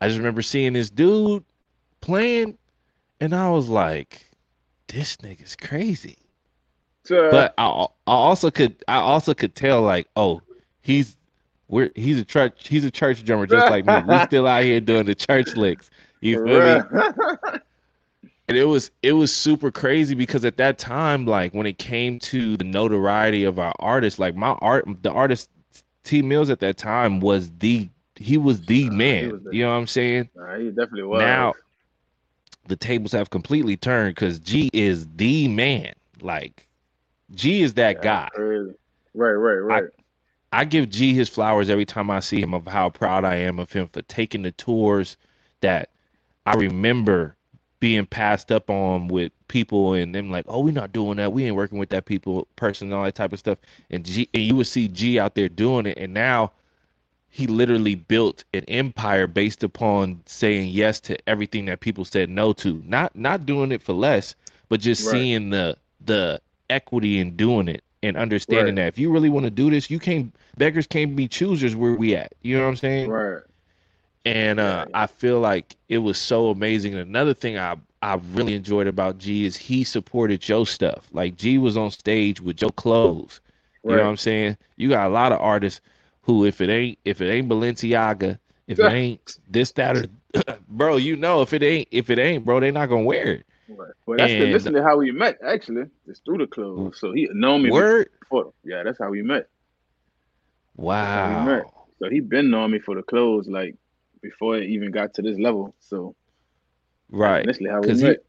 I 0.00 0.08
just 0.08 0.18
remember 0.18 0.42
seeing 0.42 0.72
this 0.72 0.90
dude 0.90 1.44
playing, 2.00 2.56
and 3.20 3.34
I 3.34 3.50
was 3.50 3.68
like, 3.68 4.30
"This 4.86 5.16
nigga's 5.16 5.56
crazy." 5.56 6.18
So, 7.04 7.30
but 7.30 7.54
I, 7.58 7.66
I 7.66 7.86
also 8.06 8.50
could 8.50 8.76
I 8.88 8.96
also 8.96 9.32
could 9.32 9.54
tell 9.54 9.82
like 9.82 10.08
oh 10.16 10.42
he's 10.82 11.16
we're 11.68 11.90
he's 11.94 12.18
a 12.20 12.24
church 12.24 12.68
he's 12.68 12.84
a 12.84 12.90
church 12.90 13.24
drummer 13.24 13.46
just 13.46 13.68
like 13.68 13.84
me. 13.84 14.00
We're 14.02 14.24
still 14.24 14.46
out 14.46 14.62
here 14.62 14.80
doing 14.80 15.06
the 15.06 15.14
church 15.14 15.54
licks. 15.56 15.90
You 16.20 16.36
feel 16.44 16.60
me? 16.62 17.60
and 18.48 18.56
it 18.56 18.64
was 18.64 18.90
it 19.02 19.12
was 19.12 19.34
super 19.34 19.70
crazy 19.70 20.14
because 20.14 20.44
at 20.44 20.56
that 20.58 20.78
time 20.78 21.26
like 21.26 21.52
when 21.54 21.66
it 21.66 21.78
came 21.78 22.18
to 22.20 22.56
the 22.56 22.64
notoriety 22.64 23.44
of 23.44 23.58
our 23.58 23.74
artists 23.80 24.18
like 24.18 24.34
my 24.36 24.50
art 24.60 24.84
the 25.02 25.10
artist 25.10 25.50
T 26.04 26.22
Mills 26.22 26.50
at 26.50 26.60
that 26.60 26.76
time 26.76 27.20
was 27.20 27.50
the 27.58 27.88
he 28.14 28.38
was 28.38 28.60
the 28.62 28.88
man. 28.90 29.32
was 29.32 29.42
the- 29.42 29.50
you 29.54 29.62
know 29.64 29.70
what 29.70 29.76
I'm 29.76 29.86
saying? 29.86 30.30
Nah, 30.34 30.56
he 30.58 30.68
definitely 30.68 31.02
was. 31.02 31.20
now 31.20 31.54
the 32.68 32.76
tables 32.76 33.12
have 33.12 33.30
completely 33.30 33.76
turned 33.76 34.14
because 34.14 34.38
G 34.38 34.70
is 34.72 35.06
the 35.16 35.48
man. 35.48 35.92
Like 36.20 36.66
G 37.34 37.62
is 37.62 37.74
that 37.74 37.96
Yeah, 37.96 38.02
guy. 38.02 38.28
crazy. 38.34 38.74
Right, 39.14 39.30
right, 39.32 39.54
right. 39.54 39.84
I 39.84 39.95
give 40.54 40.74
G 40.74 41.00
his 41.14 41.28
flowers 41.28 41.68
every 41.70 41.84
time 41.84 42.10
I 42.10 42.20
see 42.20 42.30
him 42.30 42.54
of 42.54 42.66
how 42.66 42.90
proud 42.90 43.24
I 43.24 43.36
am 43.36 43.58
of 43.58 43.72
him 43.72 43.88
for 43.88 44.02
taking 44.02 44.42
the 44.42 44.52
tours 44.52 45.16
that 45.60 45.90
I 46.46 46.54
remember 46.54 47.36
being 47.80 48.06
passed 48.06 48.50
up 48.50 48.70
on 48.70 49.08
with 49.08 49.32
people 49.48 49.94
and 49.94 50.14
them 50.14 50.30
like, 50.30 50.44
oh, 50.48 50.60
we're 50.60 50.72
not 50.72 50.92
doing 50.92 51.16
that. 51.18 51.32
We 51.32 51.44
ain't 51.44 51.56
working 51.56 51.78
with 51.78 51.90
that 51.90 52.04
people 52.06 52.46
person 52.56 52.88
and 52.88 52.94
all 52.94 53.04
that 53.04 53.14
type 53.14 53.32
of 53.32 53.38
stuff. 53.38 53.58
And 53.90 54.04
G 54.04 54.28
and 54.32 54.42
you 54.42 54.56
would 54.56 54.66
see 54.66 54.88
G 54.88 55.18
out 55.18 55.34
there 55.34 55.48
doing 55.48 55.86
it. 55.86 55.98
And 55.98 56.14
now 56.14 56.52
he 57.28 57.46
literally 57.46 57.94
built 57.94 58.44
an 58.54 58.64
empire 58.68 59.26
based 59.26 59.62
upon 59.62 60.22
saying 60.26 60.70
yes 60.70 61.00
to 61.00 61.16
everything 61.28 61.66
that 61.66 61.80
people 61.80 62.04
said 62.04 62.30
no 62.30 62.52
to. 62.54 62.82
Not 62.86 63.14
not 63.16 63.46
doing 63.46 63.72
it 63.72 63.82
for 63.82 63.92
less, 63.92 64.34
but 64.68 64.80
just 64.80 65.04
Right. 65.04 65.08
seeing 65.08 65.50
the 65.50 65.76
the 66.04 66.40
equity 66.70 67.18
in 67.20 67.36
doing 67.36 67.68
it 67.68 67.82
and 68.06 68.16
understanding 68.16 68.76
Right. 68.76 68.82
that 68.82 68.88
if 68.88 68.98
you 68.98 69.10
really 69.10 69.30
want 69.30 69.44
to 69.44 69.50
do 69.50 69.70
this, 69.70 69.90
you 69.90 69.98
can't 69.98 70.34
beggars 70.56 70.86
can't 70.86 71.16
be 71.16 71.28
choosers 71.28 71.76
where 71.76 71.94
we 71.94 72.16
at. 72.16 72.32
You 72.42 72.56
know 72.56 72.62
what 72.64 72.70
I'm 72.70 72.76
saying? 72.76 73.08
right. 73.08 73.42
And 74.24 74.60
uh. 74.60 74.86
I 74.94 75.06
feel 75.06 75.40
like 75.40 75.76
it 75.88 75.98
was 75.98 76.18
so 76.18 76.48
amazing. 76.48 76.94
And 76.94 77.02
another 77.02 77.34
thing 77.34 77.58
I 77.58 77.76
I 78.02 78.14
really 78.32 78.54
enjoyed 78.54 78.86
about 78.86 79.18
G 79.18 79.44
is 79.46 79.56
he 79.56 79.84
supported 79.84 80.40
Joe 80.40 80.64
stuff. 80.64 81.08
Like 81.12 81.36
G 81.36 81.58
was 81.58 81.76
on 81.76 81.90
stage 81.90 82.40
with 82.40 82.56
Joe 82.56 82.70
Clothes. 82.70 83.40
You 83.84 83.96
know 83.96 84.02
what 84.02 84.10
I'm 84.10 84.16
saying? 84.16 84.56
You 84.76 84.88
got 84.88 85.06
a 85.06 85.10
lot 85.10 85.32
of 85.32 85.40
artists 85.40 85.80
who, 86.22 86.44
if 86.44 86.60
it 86.60 86.68
ain't 86.68 86.98
if 87.04 87.20
it 87.20 87.30
ain't 87.30 87.48
Balenciaga, 87.48 88.38
if 88.66 88.78
it 88.80 88.92
ain't 88.92 89.38
this 89.48 89.70
that 89.72 89.96
or 89.96 90.06
bro, 90.68 90.96
you 90.96 91.16
know 91.16 91.42
if 91.42 91.52
it 91.52 91.62
ain't 91.62 91.88
if 91.92 92.10
it 92.10 92.18
ain't 92.18 92.44
bro, 92.44 92.60
they 92.60 92.72
not 92.72 92.88
gonna 92.88 93.04
wear 93.04 93.28
it. 93.28 93.46
Right. 93.68 93.90
Well, 94.06 94.18
that's 94.18 94.30
the, 94.32 94.42
And- 94.44 94.52
listen 94.52 94.72
to 94.74 94.82
how 94.82 94.96
we 94.98 95.10
met. 95.10 95.38
Actually, 95.44 95.84
it's 96.06 96.20
through 96.20 96.38
the 96.38 96.46
clothes. 96.46 96.98
So 97.00 97.12
he 97.12 97.28
known 97.32 97.62
me 97.62 97.70
Word. 97.70 98.08
before. 98.20 98.52
Yeah, 98.64 98.82
that's 98.84 98.98
how 98.98 99.10
we 99.10 99.22
met. 99.22 99.48
how 100.78 101.40
we 101.40 101.46
met. 101.52 101.64
Wow. 101.64 101.72
So 101.98 102.10
he 102.10 102.20
been 102.20 102.50
knowing 102.50 102.70
me 102.72 102.78
for 102.78 102.94
the 102.94 103.02
clothes 103.02 103.48
like 103.48 103.74
before 104.22 104.56
it 104.58 104.64
even 104.68 104.90
got 104.90 105.14
to 105.14 105.22
this 105.22 105.38
level. 105.38 105.74
So 105.80 106.14
Right. 107.10 107.42
initially 107.44 107.70
how 107.70 107.80
we 107.80 107.88
'Cause 107.88 108.00
he- 108.00 108.06
met. 108.08 108.24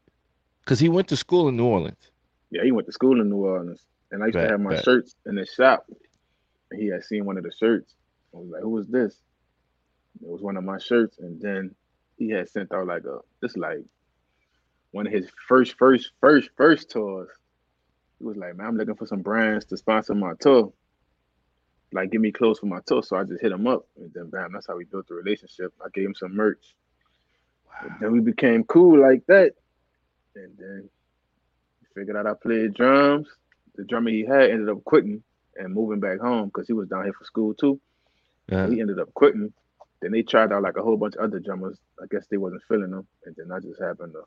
Cause 0.64 0.78
he 0.80 0.88
went 0.88 1.08
to 1.08 1.16
school 1.16 1.48
in 1.48 1.56
New 1.56 1.64
Orleans. 1.66 2.10
Yeah, 2.50 2.62
he 2.62 2.72
went 2.72 2.86
to 2.86 2.92
school 2.92 3.20
in 3.20 3.28
New 3.30 3.36
Orleans, 3.44 3.82
and 4.10 4.22
I 4.22 4.26
used 4.26 4.34
Bet, 4.34 4.44
to 4.46 4.50
have 4.52 4.60
my 4.60 4.74
bet. 4.74 4.84
shirts 4.84 5.16
in 5.26 5.34
the 5.36 5.46
shop. 5.46 5.86
And 6.70 6.80
he 6.80 6.88
had 6.88 7.04
seen 7.04 7.24
one 7.24 7.38
of 7.38 7.44
the 7.44 7.52
shirts. 7.52 7.94
I 8.34 8.38
was 8.38 8.48
like, 8.50 8.62
"Who 8.62 8.68
was 8.70 8.86
this?" 8.88 9.14
It 10.22 10.28
was 10.28 10.42
one 10.42 10.56
of 10.58 10.64
my 10.64 10.78
shirts, 10.78 11.18
and 11.18 11.40
then 11.40 11.74
he 12.18 12.28
had 12.30 12.48
sent 12.50 12.72
out 12.72 12.86
like 12.86 13.04
a 13.04 13.20
this 13.40 13.56
like 13.56 13.82
one 14.92 15.06
of 15.06 15.12
his 15.12 15.28
first, 15.46 15.76
first, 15.78 16.12
first, 16.20 16.50
first 16.56 16.90
tours. 16.90 17.28
He 18.18 18.24
was 18.24 18.36
like, 18.36 18.56
"Man, 18.56 18.66
I'm 18.66 18.76
looking 18.76 18.96
for 18.96 19.06
some 19.06 19.22
brands 19.22 19.64
to 19.66 19.76
sponsor 19.76 20.14
my 20.14 20.32
tour." 20.40 20.72
like 21.92 22.10
give 22.10 22.20
me 22.20 22.32
clothes 22.32 22.58
for 22.58 22.66
my 22.66 22.80
tour. 22.86 23.02
So 23.02 23.16
I 23.16 23.24
just 23.24 23.40
hit 23.40 23.52
him 23.52 23.66
up, 23.66 23.86
and 23.96 24.12
then 24.14 24.28
bam, 24.30 24.52
that's 24.52 24.66
how 24.66 24.76
we 24.76 24.84
built 24.84 25.08
the 25.08 25.14
relationship. 25.14 25.72
I 25.84 25.88
gave 25.92 26.06
him 26.06 26.14
some 26.14 26.34
merch. 26.34 26.74
Wow. 27.66 27.96
Then 28.00 28.12
we 28.12 28.20
became 28.20 28.64
cool 28.64 29.00
like 29.00 29.24
that, 29.26 29.54
and 30.34 30.52
then 30.58 30.88
he 31.80 31.86
figured 31.94 32.16
out 32.16 32.26
I 32.26 32.34
played 32.34 32.74
drums. 32.74 33.28
The 33.76 33.84
drummer 33.84 34.10
he 34.10 34.24
had 34.24 34.50
ended 34.50 34.68
up 34.68 34.84
quitting 34.84 35.22
and 35.56 35.74
moving 35.74 36.00
back 36.00 36.20
home 36.20 36.46
because 36.46 36.66
he 36.66 36.72
was 36.72 36.88
down 36.88 37.04
here 37.04 37.12
for 37.12 37.24
school 37.24 37.54
too. 37.54 37.80
Yeah. 38.50 38.68
He 38.68 38.80
ended 38.80 38.98
up 38.98 39.12
quitting. 39.14 39.52
Then 40.00 40.12
they 40.12 40.22
tried 40.22 40.52
out 40.52 40.62
like 40.62 40.76
a 40.76 40.82
whole 40.82 40.96
bunch 40.96 41.16
of 41.16 41.24
other 41.24 41.40
drummers. 41.40 41.78
I 42.00 42.06
guess 42.10 42.26
they 42.28 42.36
wasn't 42.36 42.62
feeling 42.68 42.90
them, 42.90 43.06
and 43.24 43.34
then 43.36 43.50
I 43.52 43.60
just 43.60 43.80
happened 43.80 44.12
to 44.14 44.22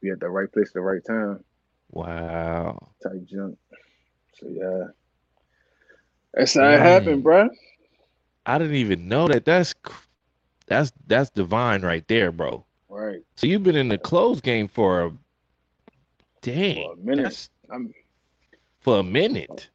be 0.00 0.10
at 0.10 0.20
the 0.20 0.28
right 0.28 0.50
place 0.52 0.68
at 0.68 0.74
the 0.74 0.80
right 0.80 1.04
time. 1.04 1.44
Wow. 1.90 2.92
Type 3.02 3.24
junk. 3.24 3.58
So 4.34 4.48
yeah, 4.48 4.88
that's 6.32 6.54
how 6.54 6.68
it 6.68 6.78
mm. 6.78 6.80
happened, 6.80 7.22
bro. 7.22 7.48
I 8.46 8.58
didn't 8.58 8.76
even 8.76 9.08
know 9.08 9.28
that. 9.28 9.44
That's 9.44 9.74
that's 10.66 10.92
that's 11.06 11.30
divine 11.30 11.82
right 11.82 12.06
there, 12.08 12.32
bro. 12.32 12.64
Right. 12.88 13.20
So 13.36 13.46
you've 13.46 13.62
been 13.62 13.76
in 13.76 13.88
the 13.88 13.98
clothes 13.98 14.40
game 14.40 14.68
for 14.68 15.06
a 15.06 15.12
dang 16.42 16.84
for 16.84 16.92
a 16.94 16.96
minute. 16.96 17.48
I'm, 17.72 17.92
for 18.80 19.00
a 19.00 19.02
minute. 19.02 19.68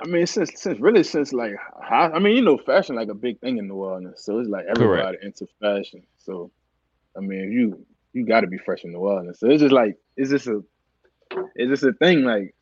I 0.00 0.06
mean, 0.06 0.26
since 0.26 0.60
since 0.60 0.78
really 0.80 1.02
since 1.02 1.32
like 1.32 1.54
I 1.90 2.18
mean, 2.18 2.36
you 2.36 2.42
know, 2.42 2.58
fashion 2.58 2.96
like 2.96 3.08
a 3.08 3.14
big 3.14 3.40
thing 3.40 3.58
in 3.58 3.68
New 3.68 3.74
Orleans, 3.74 4.22
so 4.22 4.38
it's 4.38 4.48
like 4.48 4.66
everybody 4.68 5.16
Correct. 5.18 5.24
into 5.24 5.46
fashion. 5.60 6.02
So, 6.18 6.50
I 7.16 7.20
mean, 7.20 7.52
you 7.52 7.86
you 8.14 8.24
got 8.24 8.40
to 8.40 8.46
be 8.46 8.58
fresh 8.58 8.84
in 8.84 8.92
New 8.92 8.98
Orleans. 8.98 9.38
So 9.38 9.50
it's 9.50 9.60
just 9.60 9.72
like 9.72 9.98
it's 10.16 10.30
just 10.30 10.46
a 10.46 10.64
it's 11.54 11.68
just 11.68 11.82
a 11.82 11.92
thing. 11.92 12.22
Like 12.22 12.54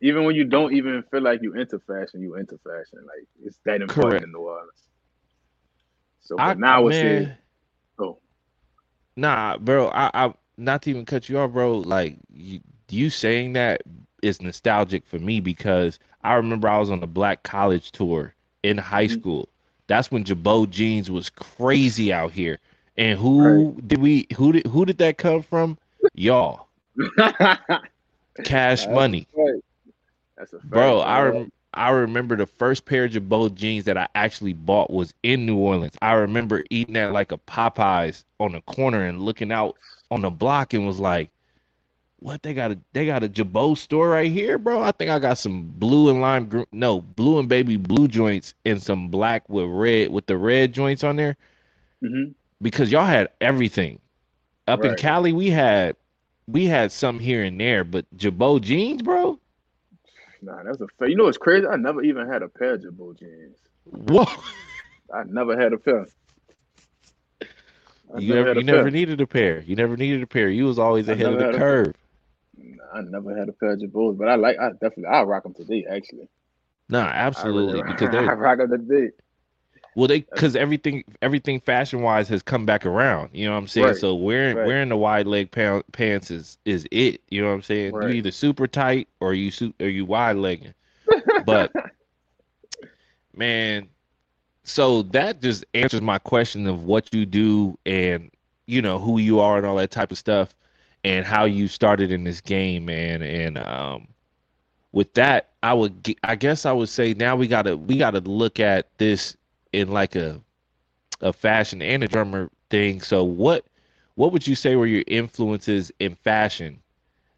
even 0.00 0.24
when 0.24 0.34
you 0.34 0.44
don't 0.44 0.72
even 0.72 1.02
feel 1.10 1.22
like 1.22 1.42
you 1.42 1.54
into 1.54 1.78
fashion, 1.80 2.22
you 2.22 2.36
into 2.36 2.58
fashion. 2.58 3.00
Like 3.04 3.26
it's 3.44 3.58
that 3.64 3.82
important 3.82 4.10
Correct. 4.10 4.24
in 4.24 4.32
New 4.32 4.38
Orleans. 4.38 4.70
So 6.22 6.38
I, 6.38 6.54
now 6.54 6.86
it's 6.86 6.96
man, 6.96 7.36
oh. 7.98 8.18
Nah, 9.16 9.58
bro. 9.58 9.88
I, 9.88 10.10
I 10.14 10.34
not 10.56 10.82
to 10.82 10.90
even 10.90 11.04
cut 11.04 11.28
you 11.28 11.38
off, 11.38 11.50
bro. 11.50 11.78
Like 11.78 12.16
you, 12.32 12.60
you 12.88 13.10
saying 13.10 13.54
that 13.54 13.82
is 14.22 14.40
nostalgic 14.40 15.04
for 15.06 15.18
me 15.18 15.40
because 15.40 15.98
I 16.22 16.34
remember 16.34 16.68
I 16.68 16.78
was 16.78 16.90
on 16.90 17.02
a 17.02 17.08
Black 17.08 17.42
College 17.42 17.90
tour 17.90 18.34
in 18.62 18.78
high 18.78 19.06
mm-hmm. 19.06 19.18
school. 19.18 19.48
That's 19.88 20.10
when 20.12 20.24
Girbaud 20.24 20.70
jeans 20.70 21.10
was 21.10 21.28
crazy 21.28 22.12
out 22.12 22.30
here. 22.30 22.60
And 22.96 23.18
who 23.18 23.72
right. 23.72 23.88
did 23.88 24.00
we 24.00 24.26
who 24.36 24.52
did 24.52 24.66
who 24.66 24.84
did 24.84 24.98
that 24.98 25.18
come 25.18 25.42
from? 25.42 25.78
Y'all. 26.14 26.68
Cash 28.44 28.86
money. 28.86 29.26
Right. 29.34 29.62
That's 30.36 30.52
a 30.52 30.58
fact, 30.58 30.70
bro. 30.70 31.00
I 31.00 31.22
rem- 31.22 31.52
I 31.74 31.90
remember 31.90 32.36
the 32.36 32.46
first 32.46 32.84
pair 32.84 33.04
of 33.04 33.12
Girbaud 33.12 33.54
jeans 33.54 33.84
that 33.84 33.96
I 33.96 34.06
actually 34.14 34.52
bought 34.52 34.90
was 34.90 35.14
in 35.22 35.46
New 35.46 35.56
Orleans. 35.56 35.94
I 36.02 36.12
remember 36.12 36.64
eating 36.68 36.96
at 36.96 37.12
like 37.12 37.32
a 37.32 37.38
Popeyes 37.38 38.24
on 38.40 38.52
the 38.52 38.60
corner 38.62 39.06
and 39.06 39.22
looking 39.22 39.50
out 39.50 39.76
on 40.10 40.20
the 40.20 40.30
block 40.30 40.74
and 40.74 40.86
was 40.86 40.98
like, 40.98 41.30
"What 42.18 42.42
they 42.42 42.52
got 42.52 42.72
a 42.72 42.78
they 42.92 43.06
got 43.06 43.24
a 43.24 43.28
Girbaud 43.28 43.78
store 43.78 44.10
right 44.10 44.30
here, 44.30 44.58
bro? 44.58 44.82
I 44.82 44.92
think 44.92 45.10
I 45.10 45.18
got 45.18 45.38
some 45.38 45.72
blue 45.78 46.10
and 46.10 46.20
lime 46.20 46.46
gr- 46.46 46.62
no 46.72 47.00
blue 47.00 47.38
and 47.38 47.48
baby 47.48 47.78
blue 47.78 48.06
joints 48.06 48.52
and 48.66 48.82
some 48.82 49.08
black 49.08 49.48
with 49.48 49.66
red 49.66 50.10
with 50.10 50.26
the 50.26 50.36
red 50.36 50.74
joints 50.74 51.02
on 51.04 51.16
there." 51.16 51.36
Mm-hmm. 52.02 52.32
Because 52.62 52.90
y'all 52.92 53.04
had 53.04 53.28
everything. 53.40 53.98
Up 54.68 54.80
right. 54.80 54.92
in 54.92 54.96
Cali, 54.96 55.32
we 55.32 55.50
had 55.50 55.96
we 56.46 56.66
had 56.66 56.92
some 56.92 57.18
here 57.18 57.42
and 57.42 57.60
there, 57.60 57.84
but 57.84 58.06
Girbaud 58.16 58.62
jeans, 58.62 59.02
bro. 59.02 59.38
Nah, 60.40 60.62
that's 60.62 60.80
a 60.80 60.86
fair. 60.98 61.08
You 61.08 61.16
know 61.16 61.24
what's 61.24 61.38
crazy? 61.38 61.66
I 61.66 61.76
never 61.76 62.02
even 62.02 62.28
had 62.28 62.42
a 62.42 62.48
pair 62.48 62.74
of 62.74 62.82
Girbaud 62.82 63.18
jeans. 63.18 63.56
What? 63.84 64.28
I 65.12 65.24
never 65.24 65.60
had 65.60 65.72
a 65.72 65.78
pair. 65.78 66.06
I 68.14 68.18
you 68.18 68.34
never, 68.34 68.54
you 68.54 68.64
never 68.64 68.90
needed 68.90 69.20
a 69.20 69.26
pair. 69.26 69.62
You 69.62 69.76
never 69.76 69.96
needed 69.96 70.22
a 70.22 70.26
pair. 70.26 70.48
You 70.48 70.66
was 70.66 70.78
always 70.78 71.08
ahead 71.08 71.32
of 71.32 71.38
the 71.38 71.58
curve. 71.58 71.94
Nah, 72.56 72.84
I 72.94 73.00
never 73.02 73.36
had 73.36 73.48
a 73.48 73.52
pair 73.52 73.72
of 73.72 73.80
Girbaud, 73.80 74.18
but 74.18 74.28
I 74.28 74.34
like. 74.34 74.58
I 74.58 74.70
definitely. 74.72 75.06
I 75.06 75.22
rock 75.22 75.44
them 75.44 75.54
today. 75.54 75.86
Actually. 75.88 76.28
Nah, 76.88 77.06
absolutely. 77.06 77.82
I, 77.86 77.92
because 77.92 78.10
they're 78.10 78.30
I 78.30 78.34
rock 78.34 78.58
them 78.58 78.70
today. 78.70 79.12
Well, 79.94 80.08
they 80.08 80.20
because 80.20 80.56
everything 80.56 81.04
everything 81.20 81.60
fashion 81.60 82.00
wise 82.00 82.28
has 82.28 82.42
come 82.42 82.64
back 82.64 82.86
around. 82.86 83.30
You 83.32 83.46
know 83.46 83.52
what 83.52 83.58
I'm 83.58 83.68
saying? 83.68 83.86
Right. 83.88 83.96
So 83.96 84.14
wearing 84.14 84.56
right. 84.56 84.66
wearing 84.66 84.88
the 84.88 84.96
wide 84.96 85.26
leg 85.26 85.50
pants 85.50 86.30
is 86.30 86.56
is 86.64 86.86
it. 86.90 87.20
You 87.28 87.42
know 87.42 87.48
what 87.48 87.54
I'm 87.54 87.62
saying? 87.62 87.92
Right. 87.92 88.08
You 88.08 88.14
either 88.16 88.30
super 88.30 88.66
tight 88.66 89.08
or 89.20 89.34
you 89.34 89.52
or 89.80 89.88
you 89.88 90.04
wide 90.04 90.36
legging. 90.36 90.74
But 91.44 91.72
man, 93.36 93.88
so 94.64 95.02
that 95.02 95.42
just 95.42 95.64
answers 95.74 96.00
my 96.00 96.18
question 96.18 96.66
of 96.66 96.84
what 96.84 97.12
you 97.12 97.26
do 97.26 97.76
and 97.84 98.30
you 98.66 98.80
know 98.80 98.98
who 98.98 99.18
you 99.18 99.40
are 99.40 99.58
and 99.58 99.66
all 99.66 99.76
that 99.76 99.90
type 99.90 100.12
of 100.12 100.18
stuff 100.18 100.54
and 101.04 101.26
how 101.26 101.44
you 101.44 101.68
started 101.68 102.12
in 102.12 102.24
this 102.24 102.40
game, 102.40 102.84
man. 102.86 103.22
And 103.22 103.58
um, 103.58 104.08
with 104.92 105.12
that, 105.14 105.50
I 105.62 105.74
would 105.74 106.14
I 106.22 106.36
guess 106.36 106.64
I 106.64 106.72
would 106.72 106.88
say 106.88 107.14
now 107.14 107.36
we 107.36 107.48
gotta 107.48 107.76
we 107.76 107.98
gotta 107.98 108.20
look 108.20 108.60
at 108.60 108.88
this 108.98 109.36
in 109.72 109.88
like 109.88 110.14
a 110.16 110.40
a 111.20 111.32
fashion 111.32 111.82
and 111.82 112.02
a 112.02 112.08
drummer 112.08 112.50
thing. 112.70 113.00
So 113.00 113.24
what 113.24 113.64
what 114.14 114.32
would 114.32 114.46
you 114.46 114.54
say 114.54 114.76
were 114.76 114.86
your 114.86 115.04
influences 115.06 115.90
in 115.98 116.14
fashion 116.16 116.80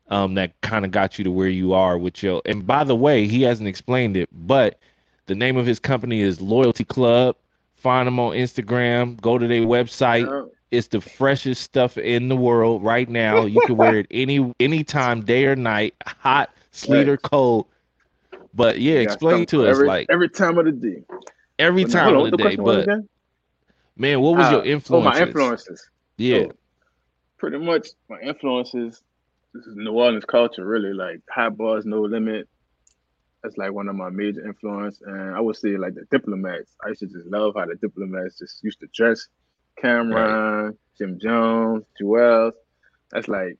um, 0.08 0.34
that 0.34 0.60
kind 0.62 0.84
of 0.84 0.90
got 0.90 1.18
you 1.18 1.24
to 1.24 1.30
where 1.30 1.48
you 1.48 1.72
are 1.72 1.98
with 1.98 2.22
your 2.22 2.42
and 2.44 2.66
by 2.66 2.84
the 2.84 2.96
way, 2.96 3.26
he 3.26 3.42
hasn't 3.42 3.68
explained 3.68 4.16
it, 4.16 4.28
but 4.32 4.78
the 5.26 5.34
name 5.34 5.56
of 5.56 5.66
his 5.66 5.78
company 5.78 6.20
is 6.20 6.40
Loyalty 6.40 6.84
Club. 6.84 7.36
Find 7.76 8.06
them 8.06 8.18
on 8.18 8.32
Instagram, 8.32 9.20
go 9.20 9.38
to 9.38 9.46
their 9.46 9.62
website. 9.62 10.32
It's 10.70 10.88
the 10.88 11.00
freshest 11.00 11.62
stuff 11.62 11.96
in 11.98 12.28
the 12.28 12.36
world 12.36 12.82
right 12.82 13.08
now. 13.08 13.44
You 13.44 13.60
can 13.60 13.76
wear 13.76 13.98
it 13.98 14.06
any 14.10 14.52
anytime, 14.58 15.22
day 15.22 15.46
or 15.46 15.56
night, 15.56 15.94
hot, 16.06 16.50
sleet, 16.72 17.08
or 17.08 17.16
cold. 17.16 17.66
But 18.54 18.80
yeah, 18.80 18.98
explain 19.00 19.46
to 19.46 19.66
us 19.66 19.70
every, 19.70 19.86
like 19.86 20.10
every 20.10 20.28
time 20.28 20.58
of 20.58 20.64
the 20.66 20.72
day 20.72 21.02
every 21.58 21.84
time 21.84 22.16
of 22.16 22.30
the 22.30 22.36
day. 22.36 22.56
But 22.56 22.88
man, 23.96 24.20
what 24.20 24.36
was 24.36 24.46
uh, 24.46 24.50
your 24.56 24.64
influence? 24.64 25.06
Oh, 25.06 25.10
my 25.10 25.20
influences. 25.20 25.88
Yeah. 26.16 26.44
So, 26.44 26.52
pretty 27.38 27.58
much 27.58 27.88
my 28.08 28.20
influences. 28.20 29.02
This 29.52 29.66
is 29.66 29.76
New 29.76 29.92
Orleans 29.92 30.24
culture, 30.24 30.64
really. 30.64 30.92
Like 30.92 31.20
Hot 31.30 31.56
Boys, 31.56 31.84
No 31.84 32.02
Limit. 32.02 32.48
That's 33.42 33.56
like 33.58 33.72
one 33.72 33.88
of 33.88 33.94
my 33.94 34.08
major 34.08 34.46
influence, 34.46 35.02
and 35.04 35.34
I 35.34 35.40
would 35.40 35.56
say 35.56 35.76
like 35.76 35.94
the 35.94 36.06
Diplomats. 36.10 36.70
I 36.82 36.88
used 36.88 37.00
to 37.00 37.06
just 37.06 37.26
love 37.26 37.54
how 37.56 37.66
the 37.66 37.74
Diplomats 37.74 38.38
just 38.38 38.64
used 38.64 38.80
to 38.80 38.88
dress. 38.94 39.28
Cam'ron, 39.82 40.64
right. 40.64 40.74
Jim 40.96 41.18
Jones, 41.20 41.84
Juelz. 42.00 42.52
That's 43.10 43.28
like 43.28 43.58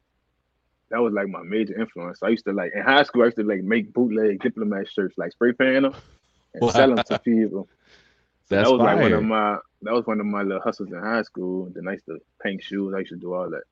that 0.91 1.03
was 1.03 1.13
like 1.13 1.29
my 1.29 1.43
major 1.43 1.79
influence. 1.79 2.21
I 2.23 2.29
used 2.29 2.47
to 2.47 2.53
like 2.53 2.73
in 2.75 2.83
high 2.83 3.03
school. 3.03 3.23
I 3.23 3.27
used 3.27 3.37
to 3.37 3.45
like 3.45 3.63
make 3.63 3.93
bootleg 3.93 4.41
diplomat 4.41 4.89
shirts, 4.91 5.19
like 5.19 5.33
spray 5.33 5.53
paint 5.53 5.83
them 5.83 5.95
and 6.55 6.63
wow. 6.63 6.69
sell 6.71 6.95
them 6.95 7.05
to 7.05 7.19
people. 7.19 7.69
That's 8.49 8.69
that 8.69 8.73
was 8.73 8.81
fire. 8.81 8.95
like 8.97 9.03
one 9.03 9.13
of 9.13 9.25
my 9.25 9.59
that 9.83 9.93
was 9.93 10.07
one 10.07 10.21
of 10.21 10.27
my 10.27 10.43
little 10.43 10.63
hustles 10.63 10.91
in 10.91 10.99
high 10.99 11.23
school. 11.23 11.71
Then 11.75 11.89
I 11.89 11.93
used 11.93 12.07
to 12.07 12.19
paint 12.43 12.63
shoes. 12.63 12.95
I 12.95 13.01
used 13.01 13.11
to 13.11 13.17
do 13.17 13.35
all 13.35 13.49
that. 13.51 13.63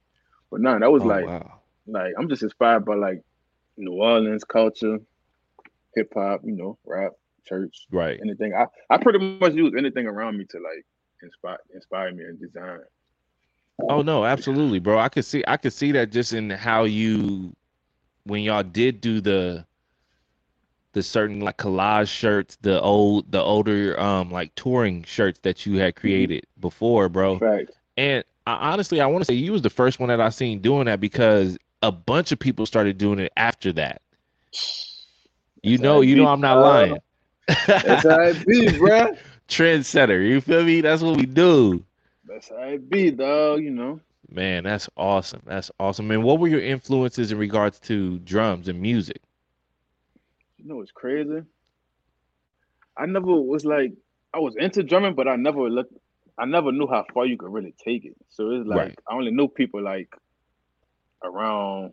But 0.50 0.60
no, 0.60 0.78
that 0.78 0.90
was 0.90 1.02
oh, 1.02 1.06
like 1.06 1.26
wow. 1.26 1.60
like 1.86 2.14
I'm 2.18 2.28
just 2.28 2.42
inspired 2.42 2.84
by 2.84 2.94
like 2.94 3.22
New 3.76 3.92
Orleans 3.92 4.44
culture, 4.44 4.98
hip 5.94 6.12
hop, 6.14 6.42
you 6.44 6.52
know, 6.52 6.78
rap, 6.84 7.12
church, 7.46 7.86
right? 7.90 8.18
Anything. 8.22 8.54
I, 8.54 8.66
I 8.90 8.98
pretty 8.98 9.18
much 9.18 9.54
use 9.54 9.74
anything 9.76 10.06
around 10.06 10.38
me 10.38 10.44
to 10.46 10.58
like 10.58 10.84
inspire 11.22 11.58
inspire 11.74 12.12
me 12.12 12.24
and 12.24 12.40
design. 12.40 12.80
Oh 13.88 14.02
no, 14.02 14.24
absolutely, 14.24 14.78
bro. 14.78 14.98
I 14.98 15.08
could 15.08 15.24
see 15.24 15.42
I 15.46 15.56
could 15.56 15.72
see 15.72 15.92
that 15.92 16.10
just 16.10 16.32
in 16.32 16.50
how 16.50 16.84
you 16.84 17.54
when 18.24 18.42
y'all 18.42 18.62
did 18.62 19.00
do 19.00 19.20
the 19.20 19.64
the 20.92 21.02
certain 21.02 21.40
like 21.40 21.56
collage 21.56 22.08
shirts, 22.08 22.56
the 22.62 22.80
old 22.80 23.30
the 23.30 23.40
older 23.40 23.98
um 24.00 24.30
like 24.30 24.54
touring 24.54 25.02
shirts 25.04 25.38
that 25.42 25.66
you 25.66 25.78
had 25.78 25.94
mm-hmm. 25.94 26.00
created 26.00 26.46
before, 26.60 27.08
bro. 27.08 27.38
Right. 27.38 27.68
And 27.96 28.24
I, 28.46 28.72
honestly, 28.72 29.00
I 29.00 29.06
want 29.06 29.22
to 29.22 29.26
say 29.26 29.34
you 29.34 29.52
was 29.52 29.62
the 29.62 29.70
first 29.70 30.00
one 30.00 30.08
that 30.08 30.20
I 30.20 30.30
seen 30.30 30.60
doing 30.60 30.86
that 30.86 31.00
because 31.00 31.58
a 31.82 31.92
bunch 31.92 32.32
of 32.32 32.38
people 32.38 32.66
started 32.66 32.98
doing 32.98 33.18
it 33.18 33.32
after 33.36 33.72
that. 33.74 34.02
You 35.64 35.78
know, 35.78 36.00
you 36.00 36.16
know, 36.16 36.26
I'm 36.26 36.40
not 36.40 36.58
lying. 36.58 36.98
That's 37.46 38.02
how 38.02 38.20
it 38.20 38.44
be, 38.44 38.76
bro. 38.76 39.16
Trendsetter, 39.48 40.28
you 40.28 40.40
feel 40.40 40.64
me? 40.64 40.80
That's 40.80 41.02
what 41.02 41.16
we 41.16 41.24
do. 41.24 41.84
That's 42.26 42.48
how 42.48 42.56
it 42.62 42.90
be, 42.90 43.12
dog. 43.12 43.62
You 43.62 43.70
know. 43.70 44.00
Man, 44.28 44.64
that's 44.64 44.88
awesome. 44.96 45.40
That's 45.44 45.70
awesome. 45.78 46.10
And 46.10 46.24
what 46.24 46.40
were 46.40 46.48
your 46.48 46.60
influences 46.62 47.30
in 47.30 47.38
regards 47.38 47.78
to 47.80 48.18
drums 48.20 48.66
and 48.66 48.80
music? 48.80 49.20
You 50.62 50.68
know 50.68 50.76
what's 50.76 50.92
crazy? 50.92 51.42
I 52.96 53.06
never 53.06 53.26
was 53.26 53.64
like 53.64 53.92
I 54.34 54.38
was 54.38 54.54
into 54.56 54.82
drumming, 54.82 55.14
but 55.14 55.28
I 55.28 55.36
never 55.36 55.68
looked. 55.68 55.94
I 56.38 56.46
never 56.46 56.72
knew 56.72 56.86
how 56.86 57.04
far 57.12 57.26
you 57.26 57.36
could 57.36 57.52
really 57.52 57.74
take 57.84 58.04
it. 58.04 58.16
So 58.30 58.50
it's 58.50 58.66
like 58.66 58.78
right. 58.78 58.98
I 59.08 59.14
only 59.14 59.30
knew 59.30 59.48
people 59.48 59.82
like 59.82 60.14
around 61.22 61.92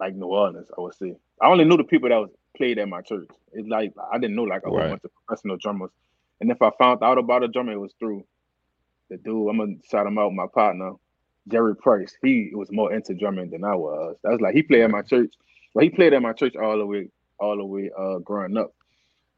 like 0.00 0.14
New 0.14 0.26
Orleans. 0.26 0.68
I 0.76 0.80
would 0.80 0.94
say 0.94 1.14
I 1.40 1.48
only 1.48 1.64
knew 1.64 1.76
the 1.76 1.84
people 1.84 2.08
that 2.08 2.16
was 2.16 2.30
played 2.56 2.78
at 2.78 2.88
my 2.88 3.02
church. 3.02 3.28
It's 3.52 3.68
like 3.68 3.92
I 4.12 4.18
didn't 4.18 4.36
know 4.36 4.44
like 4.44 4.62
a 4.64 4.70
right. 4.70 4.80
whole 4.80 4.90
bunch 4.90 5.04
of 5.04 5.10
professional 5.26 5.56
drummers. 5.58 5.90
And 6.40 6.50
if 6.50 6.60
I 6.60 6.70
found 6.78 7.02
out 7.02 7.18
about 7.18 7.44
a 7.44 7.48
drummer, 7.48 7.72
it 7.72 7.80
was 7.80 7.94
through 7.98 8.24
the 9.10 9.16
dude. 9.18 9.48
I'm 9.48 9.58
gonna 9.58 9.74
shout 9.90 10.06
him 10.06 10.18
out, 10.18 10.32
my 10.32 10.46
partner, 10.52 10.92
Jerry 11.48 11.76
Price. 11.76 12.16
He 12.22 12.50
was 12.52 12.70
more 12.72 12.92
into 12.92 13.14
drumming 13.14 13.50
than 13.50 13.64
I 13.64 13.74
was. 13.74 14.16
That 14.22 14.32
was 14.32 14.40
like 14.40 14.54
he 14.54 14.62
played 14.62 14.82
at 14.82 14.90
my 14.90 15.02
church. 15.02 15.32
Well, 15.74 15.84
he 15.84 15.90
played 15.90 16.14
at 16.14 16.22
my 16.22 16.32
church 16.32 16.56
all 16.56 16.78
the 16.78 16.86
way, 16.86 17.08
all 17.38 17.56
the 17.56 17.64
way 17.64 17.90
uh 17.98 18.18
growing 18.18 18.56
up. 18.56 18.72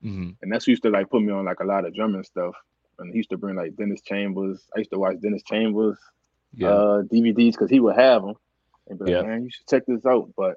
Mm-hmm. 0.05 0.31
And 0.43 0.53
that's 0.53 0.65
who 0.67 0.73
used 0.73 0.83
to 0.85 0.91
like 0.91 1.11
put 1.11 1.23
me 1.23 1.33
on 1.33 1.45
like 1.45 1.61
a 1.61 1.65
lot 1.65 1.85
of 1.85 1.95
drumming 1.95 2.25
stuff. 2.25 2.55
And 2.99 3.11
he 3.13 3.19
used 3.19 3.31
to 3.31 3.37
bring 3.37 3.57
like 3.57 3.77
Dennis 3.77 4.01
Chambers. 4.03 4.61
I 4.75 4.79
used 4.81 4.91
to 4.93 4.99
watch 4.99 5.21
Dennis 5.21 5.43
Chambers 5.43 5.99
Yeah. 6.55 6.69
uh 6.69 7.03
DVDs 7.03 7.53
because 7.53 7.71
he 7.71 7.81
would 7.81 7.97
have 7.97 8.23
them. 8.23 8.35
And 8.89 8.99
be 8.99 9.05
like, 9.07 9.13
Yeah. 9.15 9.23
man, 9.23 9.45
you 9.45 9.51
should 9.51 9.67
check 9.69 9.85
this 9.87 10.05
out. 10.07 10.31
But 10.37 10.57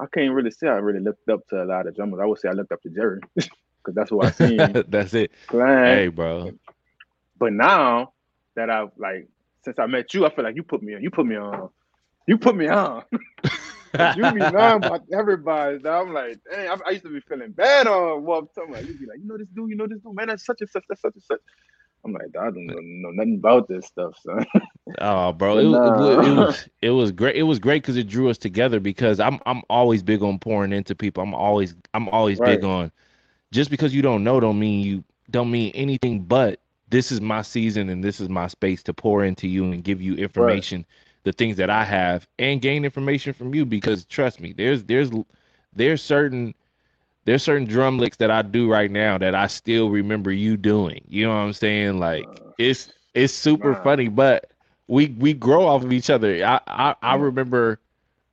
I 0.00 0.06
can't 0.12 0.32
really 0.32 0.50
say 0.50 0.68
I 0.68 0.76
really 0.78 1.00
looked 1.00 1.28
up 1.28 1.46
to 1.48 1.62
a 1.62 1.66
lot 1.66 1.86
of 1.86 1.94
drummers. 1.96 2.20
I 2.22 2.26
would 2.26 2.38
say 2.38 2.48
I 2.48 2.52
looked 2.52 2.72
up 2.72 2.80
to 2.82 2.88
Jerry 2.90 3.20
because 3.34 3.94
that's 3.94 4.10
who 4.10 4.20
I 4.20 4.30
seen 4.30 4.56
That's 4.88 5.12
it. 5.14 5.32
playing. 5.48 5.84
Hey, 5.84 6.08
bro. 6.08 6.52
But 7.38 7.52
now 7.52 8.12
that 8.54 8.70
I've 8.70 8.90
like 8.96 9.28
since 9.64 9.78
I 9.78 9.86
met 9.86 10.14
you, 10.14 10.24
I 10.24 10.30
feel 10.34 10.44
like 10.44 10.56
you 10.56 10.62
put 10.62 10.82
me 10.82 10.94
on. 10.94 11.02
You 11.02 11.10
put 11.10 11.26
me 11.26 11.36
on. 11.36 11.68
You 12.26 12.38
put 12.38 12.56
me 12.56 12.68
on. 12.68 13.04
you 13.94 14.32
be 14.32 14.38
knowing 14.40 14.52
about 14.84 15.02
everybody. 15.12 15.78
dawg. 15.78 16.08
I'm 16.08 16.14
like, 16.14 16.38
dang, 16.50 16.68
I, 16.68 16.76
I 16.86 16.90
used 16.90 17.04
to 17.04 17.10
be 17.12 17.20
feeling 17.20 17.52
bad 17.52 17.86
on 17.86 18.24
Wolf. 18.24 18.50
I'm 18.62 18.72
like, 18.72 18.86
you 18.86 18.98
be 18.98 19.06
like, 19.06 19.18
you 19.18 19.26
know 19.26 19.36
this 19.38 19.48
dude, 19.54 19.70
you 19.70 19.76
know 19.76 19.86
this 19.86 19.98
dude, 20.00 20.14
man, 20.14 20.28
that's 20.28 20.44
such 20.44 20.60
and 20.60 20.70
such, 20.70 20.84
that's 20.88 21.00
such 21.02 21.14
and 21.14 21.22
such. 21.22 21.40
I'm 22.04 22.12
like, 22.12 22.28
I 22.38 22.44
don't 22.44 22.66
know, 22.66 23.10
nothing 23.10 23.36
about 23.36 23.68
this 23.68 23.86
stuff, 23.86 24.14
son. 24.24 24.44
Oh, 25.00 25.32
bro, 25.32 25.58
it, 25.58 25.64
was- 25.66 25.76
it, 25.76 25.90
was- 25.90 26.26
it 26.26 26.30
was 26.36 26.68
it 26.82 26.90
was 26.90 27.12
great. 27.12 27.36
It 27.36 27.42
was 27.42 27.58
great 27.58 27.82
because 27.82 27.98
it 27.98 28.08
drew 28.08 28.30
us 28.30 28.38
together. 28.38 28.80
Because 28.80 29.20
I'm 29.20 29.38
I'm 29.44 29.62
always 29.68 30.02
big 30.02 30.22
on 30.22 30.38
pouring 30.38 30.72
into 30.72 30.94
people. 30.94 31.22
I'm 31.22 31.34
always 31.34 31.74
I'm 31.92 32.08
always 32.08 32.40
big 32.40 32.64
on. 32.64 32.90
Just 33.52 33.70
because 33.70 33.94
you 33.94 34.00
don't 34.00 34.24
know, 34.24 34.40
don't 34.40 34.58
mean 34.58 34.80
you 34.80 35.04
don't 35.30 35.50
mean 35.50 35.72
anything. 35.74 36.20
But 36.22 36.60
this 36.88 37.12
is 37.12 37.20
my 37.20 37.42
season 37.42 37.90
and 37.90 38.02
this 38.02 38.18
is 38.18 38.30
my 38.30 38.46
space 38.46 38.82
to 38.84 38.94
pour 38.94 39.24
into 39.24 39.46
you 39.46 39.64
and 39.64 39.84
give 39.84 40.00
you 40.00 40.14
information, 40.14 40.86
the 41.24 41.32
things 41.32 41.56
that 41.56 41.70
I 41.70 41.84
have, 41.84 42.26
and 42.38 42.60
gain 42.60 42.84
information 42.84 43.32
from 43.32 43.54
you. 43.54 43.64
Because 43.64 44.04
trust 44.04 44.40
me, 44.40 44.52
there's 44.52 44.84
there's 44.84 45.10
there's 45.72 46.02
certain 46.02 46.54
there's 47.24 47.42
certain 47.42 47.66
drum 47.66 47.98
licks 47.98 48.16
that 48.18 48.30
I 48.30 48.42
do 48.42 48.70
right 48.70 48.90
now 48.90 49.18
that 49.18 49.34
I 49.34 49.46
still 49.46 49.90
remember 49.90 50.32
you 50.32 50.56
doing. 50.56 51.04
You 51.08 51.26
know 51.26 51.30
what 51.30 51.40
I'm 51.40 51.52
saying? 51.52 51.98
Like 51.98 52.40
Uh, 52.40 52.52
it's 52.58 52.92
it's 53.14 53.32
super 53.32 53.74
Nah. 53.74 53.76
funny, 53.76 54.08
but 54.08 54.50
we 54.88 55.08
we 55.18 55.34
grow 55.34 55.66
off 55.66 55.84
of 55.84 55.92
each 55.92 56.10
other. 56.10 56.44
I 56.44 56.60
I, 56.66 56.94
I 57.02 57.14
remember 57.16 57.80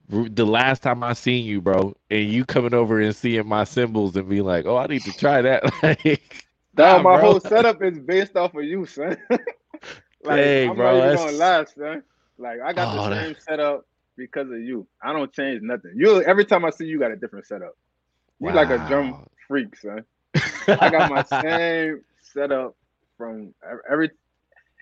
the 0.10 0.46
last 0.46 0.82
time 0.84 1.04
I 1.04 1.13
seen 1.13 1.46
you, 1.46 1.62
bro, 1.62 1.96
and 2.10 2.30
you 2.32 2.46
coming 2.46 2.74
over 2.74 3.00
and 3.00 3.15
seeing 3.15 3.48
my 3.48 3.63
cymbals 3.63 4.15
and 4.15 4.30
be 4.30 4.42
like, 4.42 4.65
"Oh, 4.65 4.77
I 4.77 4.88
need 4.88 5.06
to 5.06 5.13
try 5.13 5.42
that." 5.42 5.63
like, 5.84 6.46
Dog, 6.75 7.01
Nah, 7.01 7.04
my 7.04 7.18
bro. 7.18 7.36
whole 7.36 7.39
setup 7.42 7.82
is 7.84 8.00
based 8.00 8.36
off 8.36 8.56
of 8.56 8.63
you, 8.63 8.86
son. 8.86 9.18
like, 10.24 10.56
Dang, 10.56 10.68
I'm 10.68 10.77
bro, 10.77 10.94
not 10.94 10.98
even 10.98 11.12
that's- 11.12 11.25
gonna 11.25 11.38
lie, 11.38 11.65
son. 11.65 12.04
Like 12.38 12.60
I 12.62 12.74
got 12.74 12.98
Oh, 12.98 13.04
the 13.10 13.15
that- 13.15 13.25
same 13.25 13.36
setup 13.39 13.86
because 14.18 14.50
of 14.51 14.60
you. 14.60 14.88
I 15.04 15.13
don't 15.13 15.32
change 15.34 15.62
nothing. 15.62 15.94
You 15.96 16.22
every 16.24 16.46
time 16.46 16.65
I 16.65 16.70
see 16.70 16.86
you, 16.86 17.00
got 17.00 17.12
a 17.12 17.15
different 17.15 17.46
setup. 17.46 17.75
You 18.39 18.51
like 18.51 18.70
a 18.70 18.77
drum 18.89 19.25
freak, 19.48 19.75
son. 19.77 20.04
I 20.68 20.89
got 20.89 21.10
my 21.10 21.24
same 21.24 22.01
setup 22.22 22.75
from 23.18 23.54
every. 23.89 24.12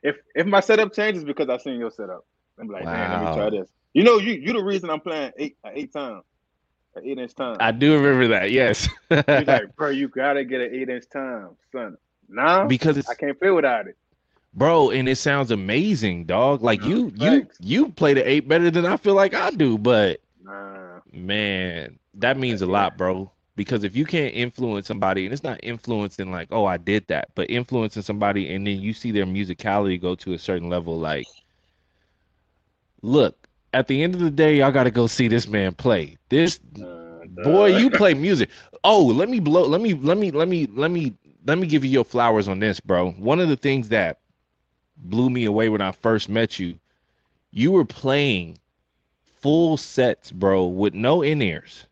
If 0.01 0.17
if 0.35 0.45
my 0.47 0.59
setup 0.59 0.93
changes 0.93 1.23
because 1.23 1.49
I 1.49 1.57
seen 1.57 1.79
your 1.79 1.91
setup, 1.91 2.25
I'm 2.59 2.67
like, 2.67 2.83
man, 2.85 3.11
let 3.11 3.19
me 3.29 3.35
try 3.37 3.49
this. 3.51 3.69
You 3.93 4.03
know, 4.03 4.17
you 4.17 4.33
you 4.33 4.53
the 4.53 4.63
reason 4.63 4.89
I'm 4.89 4.99
playing 4.99 5.31
eight 5.37 5.55
eight 5.71 5.93
times, 5.93 6.23
an 6.95 7.03
eight 7.05 7.19
inch 7.19 7.35
time. 7.35 7.57
I 7.59 7.71
do 7.71 7.93
remember 7.93 8.27
that. 8.29 8.49
Yes, 8.51 8.89
He's 9.09 9.23
like, 9.47 9.73
bro, 9.75 9.89
you 9.89 10.07
gotta 10.07 10.43
get 10.43 10.61
an 10.61 10.73
eight 10.73 10.89
inch 10.89 11.05
time, 11.13 11.49
son. 11.71 11.97
Now 12.27 12.67
because 12.67 12.97
it's 12.97 13.09
I 13.09 13.13
can't 13.15 13.39
play 13.39 13.51
without 13.51 13.87
it. 13.87 13.95
Bro, 14.53 14.91
and 14.91 15.07
it 15.09 15.17
sounds 15.17 15.51
amazing, 15.51 16.25
dog. 16.25 16.61
Like 16.61 16.83
you 16.85 17.11
you 17.15 17.47
you 17.59 17.89
play 17.91 18.13
the 18.13 18.27
eight 18.27 18.47
better 18.47 18.69
than 18.71 18.85
I 18.85 18.97
feel 18.97 19.15
like 19.15 19.33
I 19.33 19.51
do, 19.51 19.77
but 19.77 20.19
Nah, 20.43 21.01
Man, 21.11 21.99
that 22.15 22.37
means 22.37 22.61
a 22.61 22.67
lot, 22.67 22.97
bro. 22.97 23.31
Because 23.55 23.83
if 23.83 23.95
you 23.95 24.05
can't 24.05 24.33
influence 24.33 24.87
somebody, 24.87 25.25
and 25.25 25.33
it's 25.33 25.43
not 25.43 25.59
influencing 25.63 26.31
like, 26.31 26.49
oh, 26.51 26.65
I 26.65 26.77
did 26.77 27.07
that, 27.07 27.29
but 27.35 27.49
influencing 27.49 28.03
somebody, 28.03 28.53
and 28.53 28.65
then 28.65 28.79
you 28.81 28.93
see 28.93 29.11
their 29.11 29.25
musicality 29.25 29.99
go 30.01 30.15
to 30.15 30.33
a 30.33 30.39
certain 30.39 30.69
level, 30.69 30.97
like, 30.99 31.29
look, 33.01 33.47
at 33.73 33.87
the 33.87 34.03
end 34.03 34.15
of 34.15 34.21
the 34.21 34.31
day, 34.31 34.57
y'all 34.57 34.71
got 34.71 34.83
to 34.83 34.91
go 34.91 35.07
see 35.07 35.27
this 35.27 35.47
man 35.47 35.73
play. 35.73 36.17
This 36.29 36.59
nah, 36.75 37.25
boy, 37.27 37.67
you 37.67 37.89
play 37.91 38.13
music. 38.13 38.49
Oh, 38.83 39.05
let 39.05 39.29
me 39.29 39.39
blow. 39.39 39.65
Let 39.67 39.81
me 39.81 39.93
let 39.95 40.17
me 40.17 40.31
let 40.31 40.47
me 40.49 40.67
let 40.67 40.91
me 40.91 41.13
let 41.45 41.57
me 41.59 41.67
give 41.67 41.83
you 41.85 41.91
your 41.91 42.05
flowers 42.05 42.47
on 42.47 42.59
this, 42.59 42.79
bro. 42.79 43.11
One 43.13 43.39
of 43.39 43.49
the 43.49 43.57
things 43.57 43.89
that 43.89 44.19
blew 45.03 45.29
me 45.29 45.45
away 45.45 45.69
when 45.69 45.81
I 45.81 45.91
first 45.91 46.29
met 46.29 46.59
you, 46.59 46.79
you 47.51 47.71
were 47.71 47.85
playing 47.85 48.57
full 49.41 49.77
sets, 49.77 50.31
bro, 50.31 50.65
with 50.65 50.93
no 50.93 51.21
in 51.21 51.41
ears, 51.41 51.85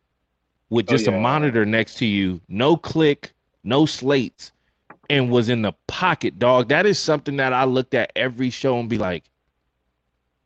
with 0.70 0.88
Oh, 0.90 0.92
just 0.92 1.08
a 1.08 1.12
monitor 1.12 1.66
next 1.66 1.96
to 1.98 2.06
you, 2.06 2.42
no 2.48 2.78
click, 2.78 3.34
no 3.64 3.86
slates, 3.86 4.52
and 5.10 5.30
was 5.30 5.50
in 5.50 5.62
the 5.62 5.74
pocket, 5.88 6.40
dog. 6.40 6.70
That 6.70 6.86
is 6.86 6.98
something 6.98 7.38
that 7.38 7.54
I 7.54 7.66
looked 7.66 7.94
at 7.94 8.12
every 8.16 8.50
show 8.50 8.80
and 8.80 8.90
be 8.90 8.98
like, 8.98 9.26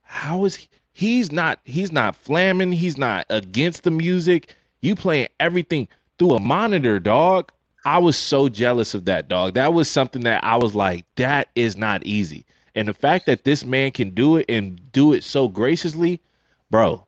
how 0.01 0.45
is 0.45 0.55
he? 0.55 0.67
He's 0.93 1.31
not 1.31 1.59
he's 1.65 1.91
not 1.91 2.15
flamming, 2.15 2.71
he's 2.71 2.97
not 2.97 3.25
against 3.29 3.83
the 3.83 3.91
music. 3.91 4.55
You 4.81 4.95
playing 4.95 5.27
everything 5.39 5.87
through 6.17 6.35
a 6.35 6.39
monitor, 6.39 6.99
dog. 6.99 7.51
I 7.85 7.99
was 7.99 8.17
so 8.17 8.49
jealous 8.49 8.95
of 8.95 9.05
that, 9.05 9.27
dog. 9.27 9.53
That 9.53 9.73
was 9.73 9.89
something 9.89 10.23
that 10.23 10.43
I 10.43 10.55
was 10.55 10.73
like, 10.73 11.05
that 11.17 11.49
is 11.55 11.77
not 11.77 12.05
easy. 12.05 12.45
And 12.75 12.87
the 12.87 12.93
fact 12.93 13.25
that 13.27 13.43
this 13.43 13.63
man 13.63 13.91
can 13.91 14.11
do 14.11 14.37
it 14.37 14.45
and 14.49 14.91
do 14.91 15.13
it 15.13 15.23
so 15.23 15.47
graciously, 15.47 16.21
bro. 16.69 17.05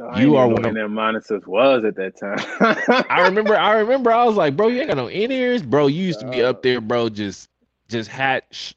I 0.00 0.22
you 0.22 0.36
are 0.36 0.48
one 0.48 0.64
of- 0.64 0.74
them 0.74 0.94
monitors 0.94 1.46
was 1.46 1.84
at 1.84 1.96
that 1.96 2.16
time. 2.18 3.04
I 3.10 3.22
remember, 3.22 3.56
I 3.56 3.74
remember, 3.74 4.10
I 4.12 4.24
was 4.24 4.36
like, 4.36 4.56
bro, 4.56 4.68
you 4.68 4.80
ain't 4.80 4.88
got 4.88 4.96
no 4.96 5.08
in 5.08 5.30
ears, 5.30 5.62
bro. 5.62 5.86
You 5.86 6.02
used 6.04 6.20
to 6.20 6.28
be 6.30 6.42
up 6.42 6.62
there, 6.62 6.80
bro, 6.80 7.08
just, 7.08 7.48
just 7.88 8.08
hat, 8.10 8.46
sh- 8.50 8.72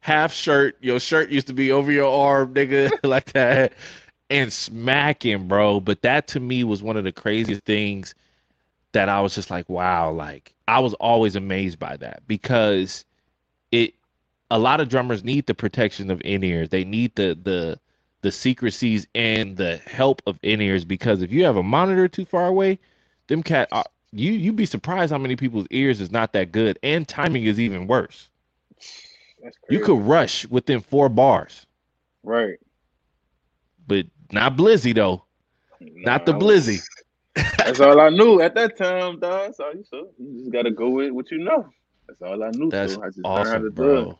half 0.00 0.32
shirt. 0.32 0.76
Your 0.80 1.00
shirt 1.00 1.30
used 1.30 1.46
to 1.48 1.52
be 1.54 1.72
over 1.72 1.90
your 1.92 2.10
arm, 2.10 2.54
nigga, 2.54 2.90
like 3.04 3.32
that, 3.32 3.72
and 4.30 4.52
smacking, 4.52 5.48
bro. 5.48 5.80
But 5.80 6.02
that 6.02 6.28
to 6.28 6.40
me 6.40 6.64
was 6.64 6.82
one 6.82 6.96
of 6.96 7.04
the 7.04 7.12
craziest 7.12 7.62
things 7.64 8.14
that 8.92 9.08
I 9.08 9.20
was 9.20 9.34
just 9.34 9.50
like, 9.50 9.68
wow, 9.68 10.10
like 10.12 10.54
I 10.68 10.78
was 10.80 10.94
always 10.94 11.36
amazed 11.36 11.78
by 11.78 11.96
that 11.98 12.22
because 12.26 13.04
it. 13.70 13.94
A 14.54 14.58
lot 14.58 14.80
of 14.80 14.88
drummers 14.88 15.24
need 15.24 15.46
the 15.46 15.54
protection 15.54 16.12
of 16.12 16.22
in 16.24 16.44
ears. 16.44 16.68
They 16.68 16.84
need 16.84 17.16
the 17.16 17.36
the 17.42 17.76
the 18.20 18.30
secrecies 18.30 19.04
and 19.16 19.56
the 19.56 19.78
help 19.78 20.22
of 20.28 20.38
in 20.44 20.60
ears 20.60 20.84
because 20.84 21.22
if 21.22 21.32
you 21.32 21.44
have 21.44 21.56
a 21.56 21.62
monitor 21.62 22.06
too 22.06 22.24
far 22.24 22.46
away, 22.46 22.78
them 23.26 23.42
cat 23.42 23.68
uh, 23.72 23.82
you 24.12 24.30
you'd 24.30 24.54
be 24.54 24.64
surprised 24.64 25.10
how 25.10 25.18
many 25.18 25.34
people's 25.34 25.66
ears 25.72 26.00
is 26.00 26.12
not 26.12 26.32
that 26.34 26.52
good 26.52 26.78
and 26.84 27.08
timing 27.08 27.44
is 27.44 27.58
even 27.58 27.88
worse. 27.88 28.28
That's 29.42 29.56
You 29.68 29.80
could 29.80 30.00
rush 30.00 30.46
within 30.46 30.80
four 30.80 31.08
bars, 31.08 31.66
right. 32.22 32.58
but 33.88 34.06
not 34.30 34.56
Blizzy 34.56 34.94
though. 34.94 35.24
Not 35.80 36.26
the 36.26 36.32
Blizzy. 36.32 36.80
That's 37.58 37.80
all 37.80 38.00
I 38.00 38.10
knew 38.10 38.40
at 38.40 38.54
that 38.54 38.76
time, 38.76 39.18
dog. 39.18 39.52
All 39.58 39.72
you. 39.74 39.84
You 40.18 40.38
just 40.38 40.52
gotta 40.52 40.70
go 40.70 40.90
with 40.90 41.10
what 41.10 41.32
you 41.32 41.38
know. 41.38 41.68
That's 42.06 42.22
all 42.22 42.42
I 42.44 42.50
knew. 42.50 42.70
That's 42.70 42.94
so 42.94 43.02
I 43.02 43.06
just 43.08 43.18
learned 43.18 43.48
how 43.48 43.58
to 43.58 43.58
awesome, 43.58 43.70
bro. 43.72 44.18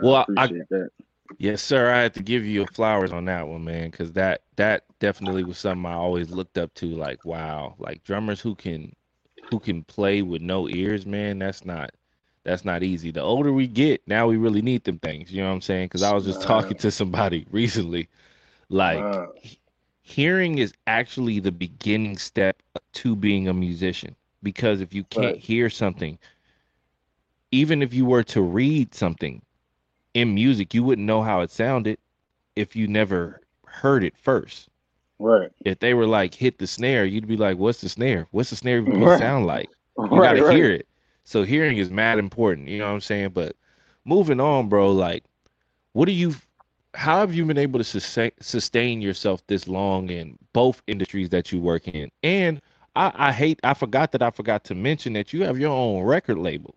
Well, 0.00 0.28
I 0.36 0.44
I- 0.44 0.54
that. 0.70 0.90
Yes, 1.38 1.62
sir. 1.62 1.90
I 1.92 2.00
had 2.02 2.14
to 2.14 2.22
give 2.22 2.44
you 2.44 2.66
flowers 2.66 3.12
on 3.12 3.24
that 3.26 3.48
one, 3.48 3.64
man, 3.64 3.90
because 3.90 4.12
that 4.12 4.42
that 4.56 4.84
definitely 5.00 5.42
was 5.44 5.58
something 5.58 5.86
I 5.86 5.94
always 5.94 6.30
looked 6.30 6.58
up 6.58 6.74
to. 6.74 6.86
Like, 6.86 7.24
wow, 7.24 7.74
like 7.78 8.04
drummers 8.04 8.40
who 8.40 8.54
can 8.54 8.94
who 9.44 9.58
can 9.58 9.82
play 9.84 10.22
with 10.22 10.42
no 10.42 10.68
ears, 10.68 11.06
man. 11.06 11.38
That's 11.38 11.64
not 11.64 11.90
that's 12.44 12.64
not 12.64 12.82
easy. 12.82 13.10
The 13.10 13.20
older 13.22 13.52
we 13.52 13.66
get, 13.68 14.06
now 14.06 14.26
we 14.28 14.36
really 14.36 14.62
need 14.62 14.84
them 14.84 14.98
things. 14.98 15.32
You 15.32 15.42
know 15.42 15.48
what 15.48 15.54
I'm 15.54 15.60
saying? 15.62 15.86
Because 15.86 16.02
I 16.02 16.12
was 16.12 16.24
just 16.24 16.40
talking 16.42 16.76
to 16.78 16.90
somebody 16.90 17.46
recently, 17.50 18.08
like 18.68 19.08
Nah. 19.08 19.48
hearing 20.02 20.58
is 20.58 20.72
actually 20.86 21.40
the 21.40 21.52
beginning 21.52 22.18
step 22.18 22.62
to 22.94 23.14
being 23.16 23.48
a 23.48 23.54
musician. 23.54 24.14
Because 24.42 24.80
if 24.80 24.92
you 24.94 25.04
can't 25.04 25.16
Right. 25.16 25.36
hear 25.36 25.68
something, 25.68 26.18
even 27.50 27.82
if 27.82 27.92
you 27.92 28.04
were 28.04 28.22
to 28.24 28.40
read 28.42 28.94
something 28.94 29.42
in 30.14 30.34
music, 30.34 30.74
you 30.74 30.82
wouldn't 30.84 31.06
know 31.06 31.22
how 31.22 31.40
it 31.40 31.50
sounded 31.50 31.98
if 32.56 32.76
you 32.76 32.86
never 32.88 33.40
heard 33.66 34.04
it 34.04 34.16
first. 34.16 34.68
right. 35.18 35.50
If 35.64 35.78
they 35.80 35.94
were 35.94 36.06
like 36.06 36.34
hit 36.34 36.58
the 36.58 36.66
snare, 36.66 37.04
you'd 37.04 37.26
be 37.28 37.36
like, 37.36 37.58
"What's 37.58 37.80
the 37.80 37.88
snare? 37.88 38.26
What's 38.30 38.50
the 38.50 38.56
snare 38.56 38.86
Right. 38.86 39.08
sound 39.08 39.46
like?" 39.46 39.70
You 40.10 40.20
right, 40.20 40.20
gotta 40.20 40.40
right. 40.40 40.42
hear 40.42 40.70
it. 40.70 40.88
So 41.24 41.42
hearing 41.44 41.78
is 41.78 41.90
mad 41.90 42.18
important. 42.18 42.68
You 42.68 42.78
know 42.78 42.86
what 42.88 42.94
I'm 42.94 43.00
saying? 43.00 43.30
But 43.30 43.56
moving 44.04 44.40
on, 44.40 44.68
bro. 44.68 44.92
Like, 44.92 45.24
what 45.92 46.06
do 46.06 46.12
you? 46.12 46.34
How 46.94 47.18
have 47.20 47.34
you 47.34 47.44
been 47.46 47.58
able 47.58 47.78
to 47.80 47.84
sustain 47.84 48.32
sustain 48.40 49.00
yourself 49.02 49.46
this 49.46 49.68
long 49.68 50.10
in 50.10 50.38
both 50.52 50.82
industries 50.86 51.30
that 51.30 51.52
you 51.52 51.60
work 51.60 51.88
in? 51.88 52.10
And 52.22 52.60
I, 52.94 53.12
I 53.14 53.32
hate. 53.32 53.60
I 53.62 53.74
forgot 53.74 54.12
that 54.12 54.22
I 54.22 54.30
forgot 54.30 54.64
to 54.64 54.74
mention 54.74 55.12
that 55.14 55.32
you 55.32 55.42
have 55.44 55.58
your 55.58 55.72
own 55.72 56.02
record 56.04 56.38
label. 56.38 56.74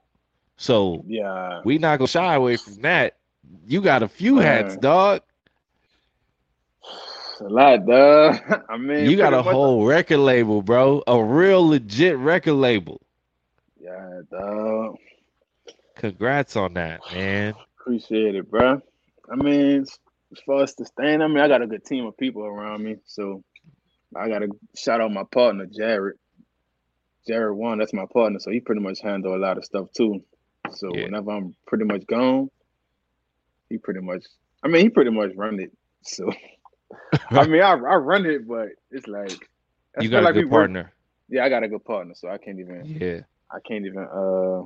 So 0.58 1.06
Yeah. 1.06 1.64
we 1.64 1.78
not 1.78 1.98
gonna 1.98 2.08
shy 2.08 2.36
away 2.36 2.58
from 2.58 2.82
that. 2.82 3.18
You 3.66 3.82
got 3.82 4.04
a 4.04 4.08
few 4.08 4.38
hats, 4.38 4.76
dog. 4.76 5.22
A 7.42 7.44
lot, 7.46 7.86
dog. 7.86 8.36
I 8.70 8.78
mean, 8.78 9.10
You 9.10 9.18
got 9.18 9.34
a 9.34 9.42
whole 9.42 9.86
record 9.86 10.20
label, 10.20 10.62
bro. 10.62 11.04
A 11.08 11.22
real 11.24 11.68
legit 11.68 12.18
record 12.18 12.54
label. 12.54 13.02
Yeah, 13.80 14.22
dog. 14.32 14.98
Congrats 15.96 16.56
on 16.56 16.74
that, 16.76 17.02
man. 17.14 17.54
Appreciate 17.80 18.36
it, 18.36 18.50
bro. 18.50 18.82
I 19.32 19.36
mean, 19.36 19.82
as 19.82 20.40
far 20.46 20.64
as 20.64 20.76
the 20.76 20.86
stand, 20.86 21.24
I 21.24 21.28
mean, 21.28 21.40
I 21.40 21.48
got 21.48 21.62
a 21.62 21.68
good 21.68 21.86
team 21.86 22.06
of 22.06 22.18
people 22.18 22.44
around 22.44 22.84
me. 22.84 22.98
So 23.06 23.44
I 24.16 24.28
got 24.30 24.40
to 24.40 24.50
shout 24.76 25.02
out 25.02 25.12
my 25.12 25.24
partner, 25.32 25.66
Jared. 25.66 26.16
Jared 27.28 27.56
one, 27.56 27.78
that's 27.80 27.94
my 27.94 28.06
partner. 28.12 28.40
So 28.40 28.52
he 28.52 28.60
pretty 28.60 28.82
much 28.82 29.02
handle 29.02 29.36
a 29.36 29.38
lot 29.38 29.58
of 29.58 29.66
stuff 29.66 29.88
too. 29.96 30.24
So 30.72 30.94
Yeah. 30.94 31.04
whenever 31.04 31.32
I'm 31.32 31.56
pretty 31.68 31.86
much 31.86 32.06
gone, 32.06 32.50
he 33.74 33.80
pretty 33.80 34.00
much, 34.02 34.24
I 34.64 34.68
mean, 34.68 34.84
he 34.84 34.90
pretty 34.90 35.10
much 35.10 35.32
run 35.36 35.60
it. 35.60 35.72
So 36.04 36.32
I 37.32 37.48
mean, 37.48 37.62
I, 37.62 37.72
I 37.72 37.96
run 37.96 38.26
it, 38.28 38.48
but 38.48 38.70
it's 38.92 39.08
like 39.08 39.50
You 40.00 40.10
got 40.10 40.22
a 40.22 40.26
like 40.26 40.36
good 40.36 40.46
work- 40.50 40.62
partner. 40.62 40.94
Yeah, 41.28 41.44
I 41.46 41.50
got 41.50 41.64
a 41.64 41.68
good 41.68 41.84
partner, 41.84 42.14
so 42.16 42.30
I 42.30 42.38
can't 42.38 42.60
even, 42.60 42.86
Yeah. 42.86 43.22
I 43.52 43.60
can't 43.68 43.86
even 43.86 44.04
uh 44.04 44.64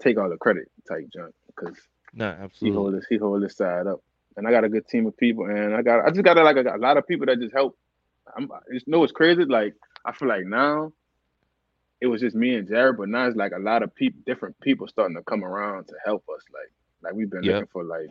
take 0.00 0.18
all 0.18 0.28
the 0.28 0.36
credit 0.36 0.70
type 0.88 1.06
junk 1.14 1.34
because 1.46 1.76
No, 2.12 2.30
he 2.36 2.42
absolutely. 2.44 2.76
hold 2.76 2.94
this 2.94 3.06
he 3.08 3.16
hold 3.16 3.42
this 3.42 3.56
side 3.56 3.86
up 3.86 4.00
and 4.36 4.46
i 4.48 4.50
got 4.50 4.64
a 4.64 4.68
good 4.68 4.88
team 4.88 5.06
of 5.06 5.16
people 5.16 5.44
and 5.44 5.74
i 5.74 5.82
got 5.82 6.04
i 6.04 6.10
just 6.10 6.24
got 6.24 6.36
like 6.36 6.56
a, 6.56 6.76
a 6.76 6.78
lot 6.78 6.96
of 6.96 7.06
people 7.06 7.26
that 7.26 7.38
just 7.38 7.54
help 7.54 7.76
i'm 8.36 8.48
it's 8.70 8.88
no 8.88 9.04
it's 9.04 9.12
crazy 9.12 9.44
like 9.44 9.74
i 10.04 10.12
feel 10.12 10.28
like 10.28 10.44
now 10.46 10.92
it 12.00 12.06
was 12.08 12.20
just 12.20 12.34
me 12.34 12.56
and 12.56 12.66
jared 12.68 12.96
but 12.96 13.08
now 13.08 13.26
it's 13.26 13.36
like 13.36 13.52
a 13.52 13.58
lot 13.70 13.82
of 13.84 13.94
people 13.94 14.20
different 14.26 14.58
people 14.60 14.88
starting 14.88 15.16
to 15.16 15.22
come 15.22 15.44
around 15.44 15.86
to 15.86 15.94
help 16.04 16.24
us 16.34 16.42
like 16.52 16.72
like 17.04 17.14
we've 17.14 17.30
been 17.30 17.42
Yep. 17.44 17.54
looking 17.54 17.68
for 17.72 17.84
like 17.84 18.08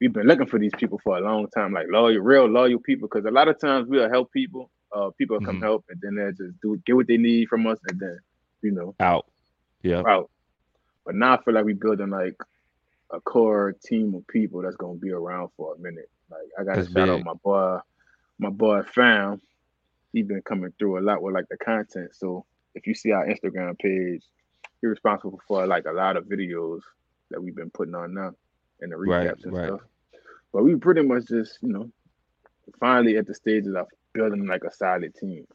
we've 0.00 0.12
been 0.12 0.26
looking 0.26 0.46
for 0.46 0.58
these 0.58 0.72
people 0.76 0.98
for 1.02 1.16
a 1.16 1.20
long 1.20 1.48
time 1.48 1.72
like 1.72 1.86
loyal 1.90 2.18
real 2.20 2.46
loyal 2.46 2.78
people 2.80 3.08
because 3.08 3.24
a 3.24 3.30
lot 3.30 3.48
of 3.48 3.58
times 3.60 3.88
we'll 3.88 4.10
help 4.10 4.32
people 4.32 4.70
uh 4.94 5.10
people 5.16 5.38
come 5.40 5.58
Mhm. 5.58 5.62
help 5.62 5.84
and 5.88 6.00
then 6.00 6.16
they'll 6.16 6.32
just 6.32 6.60
do 6.60 6.76
get 6.84 6.94
what 6.96 7.06
they 7.06 7.16
need 7.16 7.48
from 7.48 7.66
us 7.66 7.78
and 7.88 7.98
then 8.00 8.18
you 8.62 8.72
know 8.72 8.94
Out. 9.00 9.26
Yeah. 9.82 10.02
out. 10.06 10.30
But 11.04 11.14
now 11.16 11.34
I 11.34 11.42
feel 11.42 11.54
like 11.54 11.64
we 11.64 11.72
building 11.74 12.10
like 12.10 12.36
a 13.10 13.20
core 13.20 13.74
team 13.84 14.14
of 14.14 14.26
people 14.28 14.62
that's 14.62 14.76
gonna 14.76 14.98
be 14.98 15.10
around 15.12 15.48
for 15.56 15.74
a 15.74 15.78
minute. 15.78 16.08
Like 16.30 16.48
I 16.58 16.64
gotta 16.64 16.80
That's 16.82 16.92
shout 16.92 17.08
out 17.08 17.24
my 17.24 17.34
boy, 17.34 17.78
my 18.38 18.50
boy 18.50 18.82
Fam. 18.82 19.40
He's 20.12 20.26
been 20.26 20.42
coming 20.42 20.72
through 20.78 20.98
a 20.98 21.02
lot 21.02 21.22
with 21.22 21.34
like 21.34 21.48
the 21.48 21.56
content. 21.56 22.14
So 22.14 22.44
if 22.74 22.86
you 22.86 22.94
see 22.94 23.12
our 23.12 23.26
Instagram 23.26 23.78
page, 23.78 24.22
he's 24.80 24.88
responsible 24.90 25.40
for 25.48 25.66
like 25.66 25.84
a 25.86 25.92
lot 25.92 26.16
of 26.16 26.24
videos 26.26 26.80
that 27.32 27.42
we've 27.42 27.56
been 27.56 27.70
putting 27.70 27.94
on 27.96 28.14
now 28.14 28.32
and 28.80 28.92
the 28.92 28.96
Right, 29.04 29.26
recaps 29.26 29.44
and 29.44 29.54
right. 29.54 29.66
stuff. 29.66 29.80
But 30.52 30.64
we 30.64 30.76
pretty 30.76 31.02
much 31.02 31.26
just, 31.28 31.58
you 31.62 31.70
know, 31.72 31.90
finally 32.80 33.16
at 33.18 33.26
the 33.26 33.34
stages 33.34 33.74
of 33.74 33.88
building 34.14 34.46
like 34.46 34.64
a 34.64 34.72
solid 34.72 35.14
team. 35.14 35.46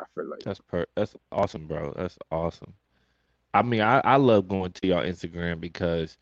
I 0.00 0.04
feel 0.14 0.26
like 0.28 0.40
That's 0.44 0.60
per 0.60 0.86
that's 0.96 1.16
awesome, 1.32 1.66
bro. 1.66 1.92
That's 1.96 2.18
awesome. 2.30 2.74
I 3.54 3.62
mean, 3.62 3.80
I, 3.82 4.00
I 4.04 4.16
love 4.16 4.48
going 4.48 4.72
to 4.72 4.86
your 4.86 5.02
Instagram 5.02 5.60
because 5.60 6.18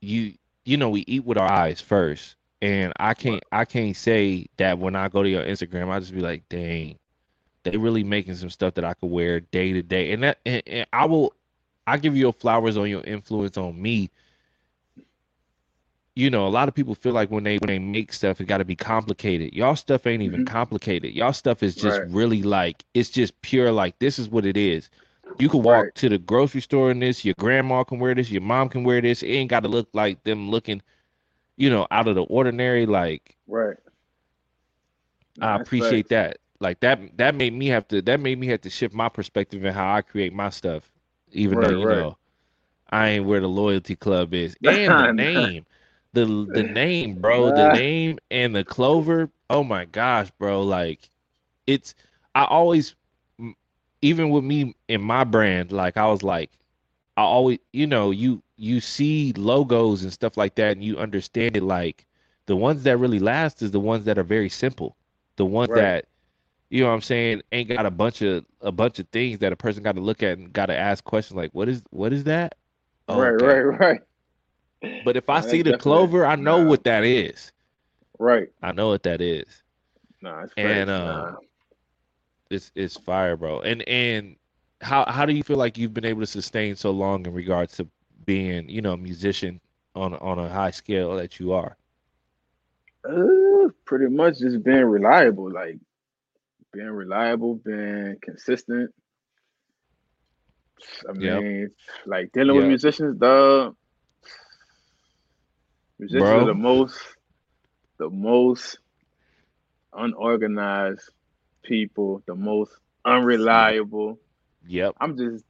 you 0.00 0.34
you 0.64 0.76
know, 0.76 0.90
we 0.90 1.04
eat 1.06 1.24
with 1.24 1.38
our 1.38 1.50
eyes 1.50 1.80
first. 1.80 2.36
And 2.62 2.92
I 2.98 3.14
can't 3.14 3.42
I 3.52 3.64
can't 3.64 3.96
say 3.96 4.46
that 4.56 4.78
when 4.78 4.96
I 4.96 5.08
go 5.08 5.22
to 5.22 5.28
your 5.28 5.44
Instagram, 5.44 5.90
I 5.90 6.00
just 6.00 6.14
be 6.14 6.20
like, 6.20 6.48
dang, 6.48 6.98
they 7.64 7.76
really 7.76 8.04
making 8.04 8.36
some 8.36 8.50
stuff 8.50 8.74
that 8.74 8.84
I 8.84 8.94
could 8.94 9.10
wear 9.10 9.40
day 9.40 9.72
to 9.72 9.82
day. 9.82 10.12
And 10.12 10.22
that 10.22 10.38
and, 10.46 10.62
and 10.66 10.86
I 10.92 11.06
will 11.06 11.34
I 11.86 11.96
give 11.98 12.14
you 12.16 12.20
your 12.20 12.32
flowers 12.32 12.76
on 12.76 12.88
your 12.88 13.02
influence 13.04 13.56
on 13.56 13.80
me. 13.80 14.10
You 16.16 16.30
know, 16.30 16.46
a 16.46 16.48
lot 16.48 16.68
of 16.68 16.74
people 16.74 16.94
feel 16.94 17.12
like 17.12 17.30
when 17.30 17.44
they 17.44 17.56
when 17.58 17.68
they 17.68 17.78
make 17.78 18.12
stuff, 18.12 18.40
it 18.40 18.44
got 18.46 18.58
to 18.58 18.64
be 18.64 18.76
complicated. 18.76 19.52
Y'all 19.54 19.76
stuff 19.76 20.06
ain't 20.06 20.22
even 20.22 20.40
Mhm. 20.40 20.44
complicated. 20.44 21.12
Y'all 21.12 21.32
stuff 21.32 21.62
is 21.62 21.74
just 21.76 22.00
Right. 22.00 22.04
really 22.04 22.42
like 22.42 22.84
it's 22.94 23.10
just 23.10 23.40
pure. 23.42 23.70
Like 23.72 23.98
this 23.98 24.18
is 24.18 24.28
what 24.28 24.44
it 24.46 24.56
is. 24.56 24.90
You 25.38 25.48
can 25.48 25.62
walk 25.62 25.86
Right. 25.86 25.94
to 25.94 26.08
the 26.08 26.18
grocery 26.18 26.60
store 26.60 26.90
in 26.90 27.00
this. 27.00 27.24
Your 27.24 27.34
grandma 27.38 27.82
can 27.84 27.98
wear 27.98 28.14
this. 28.14 28.30
Your 28.30 28.42
mom 28.42 28.68
can 28.68 28.84
wear 28.84 29.00
this. 29.00 29.22
It 29.22 29.28
ain't 29.28 29.50
got 29.50 29.60
to 29.60 29.68
look 29.68 29.88
like 29.92 30.22
them 30.24 30.50
looking, 30.50 30.82
you 31.56 31.70
know, 31.70 31.86
out 31.90 32.08
of 32.08 32.14
the 32.14 32.22
ordinary. 32.24 32.86
Like 32.86 33.36
right. 33.46 33.78
I 35.40 35.54
That's 35.54 35.56
appreciate 35.56 36.08
facts. 36.10 36.10
that. 36.10 36.38
Like 36.60 36.80
that 36.80 37.16
that 37.18 37.34
made 37.34 37.54
me 37.54 37.66
have 37.68 37.88
to 37.88 38.02
that 38.02 38.20
made 38.20 38.38
me 38.38 38.46
have 38.48 38.62
to 38.62 38.70
shift 38.70 38.94
my 38.94 39.08
perspective 39.08 39.64
in 39.64 39.74
how 39.74 39.94
I 39.94 40.02
create 40.02 40.32
my 40.32 40.50
stuff. 40.50 40.93
Even 41.34 41.60
though 41.60 41.68
you 41.70 41.86
right. 41.86 41.86
know 41.86 42.18
I 42.90 43.08
ain't 43.10 43.26
where 43.26 43.40
the 43.40 43.48
loyalty 43.48 43.96
club 43.96 44.34
is. 44.34 44.56
And 44.66 44.98
the 44.98 45.08
name. 45.08 45.66
The 46.12 46.48
the 46.52 46.64
name, 46.64 47.16
bro. 47.20 47.50
The 47.50 47.66
name 47.66 48.18
and 48.30 48.54
the 48.54 48.64
clover. 48.64 49.30
Oh 49.50 49.64
my 49.64 49.84
gosh, 49.84 50.30
bro. 50.38 50.62
Like 50.62 51.10
it's 51.66 51.94
I 52.34 52.44
always 52.44 52.94
even 54.02 54.30
with 54.30 54.44
me 54.44 54.74
in 54.88 55.02
my 55.02 55.24
brand, 55.24 55.72
like 55.72 55.96
I 55.96 56.06
was 56.06 56.22
like 56.22 56.50
I 57.16 57.22
always 57.22 57.58
you 57.72 57.86
know, 57.86 58.10
you 58.10 58.42
you 58.56 58.80
see 58.80 59.32
logos 59.34 60.02
and 60.02 60.12
stuff 60.12 60.36
like 60.36 60.54
that 60.56 60.72
and 60.76 60.84
you 60.84 60.98
understand 60.98 61.56
it 61.56 61.62
like 61.62 62.06
the 62.46 62.56
ones 62.56 62.82
that 62.84 62.98
really 62.98 63.18
last 63.20 63.62
is 63.62 63.70
the 63.72 63.80
ones 63.80 64.04
that 64.04 64.18
are 64.18 64.24
very 64.24 64.48
simple. 64.48 64.96
The 65.36 65.44
ones 65.46 65.70
Right. 65.70 65.90
that 65.90 66.06
you 66.74 66.80
know 66.80 66.88
what 66.88 66.94
I'm 66.94 67.02
saying 67.02 67.42
ain't 67.52 67.68
got 67.68 67.86
a 67.86 67.90
bunch 67.90 68.20
of 68.20 68.44
a 68.60 68.72
bunch 68.72 68.98
of 68.98 69.06
things 69.10 69.38
that 69.38 69.52
a 69.52 69.56
person 69.56 69.84
got 69.84 69.94
to 69.94 70.00
look 70.00 70.24
at 70.24 70.38
and 70.38 70.52
got 70.52 70.66
to 70.66 70.76
ask 70.76 71.04
questions 71.04 71.36
like 71.36 71.52
what 71.52 71.68
is 71.68 71.84
what 71.90 72.12
is 72.12 72.24
that? 72.24 72.56
Oh, 73.06 73.20
right, 73.20 73.34
okay. 73.34 73.46
right, 73.46 74.00
right. 74.82 75.02
But 75.04 75.16
if 75.16 75.30
I 75.30 75.40
see 75.40 75.62
the 75.62 75.78
clover, 75.78 76.26
I 76.26 76.34
know 76.34 76.64
nah. 76.64 76.68
what 76.68 76.82
that 76.82 77.04
is. 77.04 77.52
Right. 78.18 78.48
I 78.60 78.72
know 78.72 78.88
what 78.88 79.04
that 79.04 79.20
is. 79.20 79.44
Nah, 80.20 80.42
it's 80.42 80.52
And, 80.56 80.90
um, 80.90 81.06
nah. 81.06 81.34
It's 82.50 82.72
it's 82.74 82.96
fire, 82.96 83.36
bro. 83.36 83.60
And 83.60 83.82
and 83.88 84.34
how 84.80 85.04
how 85.06 85.24
do 85.26 85.32
you 85.32 85.44
feel 85.44 85.56
like 85.56 85.78
you've 85.78 85.94
been 85.94 86.04
able 86.04 86.22
to 86.22 86.26
sustain 86.26 86.74
so 86.74 86.90
long 86.90 87.24
in 87.24 87.32
regards 87.34 87.76
to 87.76 87.86
being, 88.26 88.68
you 88.68 88.82
know, 88.82 88.94
a 88.94 88.98
musician 88.98 89.60
on 89.94 90.14
on 90.14 90.40
a 90.40 90.48
high 90.48 90.72
scale 90.72 91.14
that 91.14 91.38
you 91.38 91.52
are? 91.52 91.76
Uh, 93.08 93.68
pretty 93.84 94.08
much 94.08 94.40
just 94.40 94.64
being 94.64 94.84
reliable, 94.86 95.52
like 95.52 95.78
being 96.74 96.90
reliable, 96.90 97.56
being 97.56 98.16
consistent. 98.22 98.92
I 101.08 101.12
Yep. 101.18 101.44
mean, 101.44 101.70
like 102.06 102.32
dealing 102.32 102.56
with 102.56 102.66
musicians, 102.66 103.18
dog. 103.18 103.76
Musicians 105.98 106.30
Bro. 106.30 106.40
are 106.42 106.44
the 106.44 106.54
most, 106.54 106.98
the 107.98 108.10
most 108.10 108.78
unorganized 109.94 111.10
people, 111.64 112.22
the 112.26 112.34
most 112.34 112.72
unreliable. 113.04 114.18
Yep. 114.66 114.96
I'm 115.00 115.16
just 115.16 115.44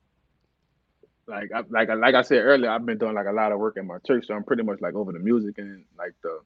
like 1.26 1.50
I, 1.54 1.62
like 1.70 1.90
I- 1.90 1.94
like 1.94 2.14
I 2.14 2.22
said 2.22 2.38
earlier, 2.44 2.70
I've 2.70 2.84
been 2.84 2.98
doing 2.98 3.14
like 3.14 3.26
a 3.26 3.32
lot 3.32 3.52
of 3.52 3.58
work 3.58 3.76
in 3.76 3.87
my 3.87 3.98
church, 4.06 4.26
so 4.26 4.34
I'm 4.34 4.44
pretty 4.44 4.62
much 4.62 4.80
like 4.80 4.94
over 4.94 5.12
the 5.12 5.18
music 5.18 5.58
and 5.58 5.84
like 5.98 6.14
the 6.22 6.40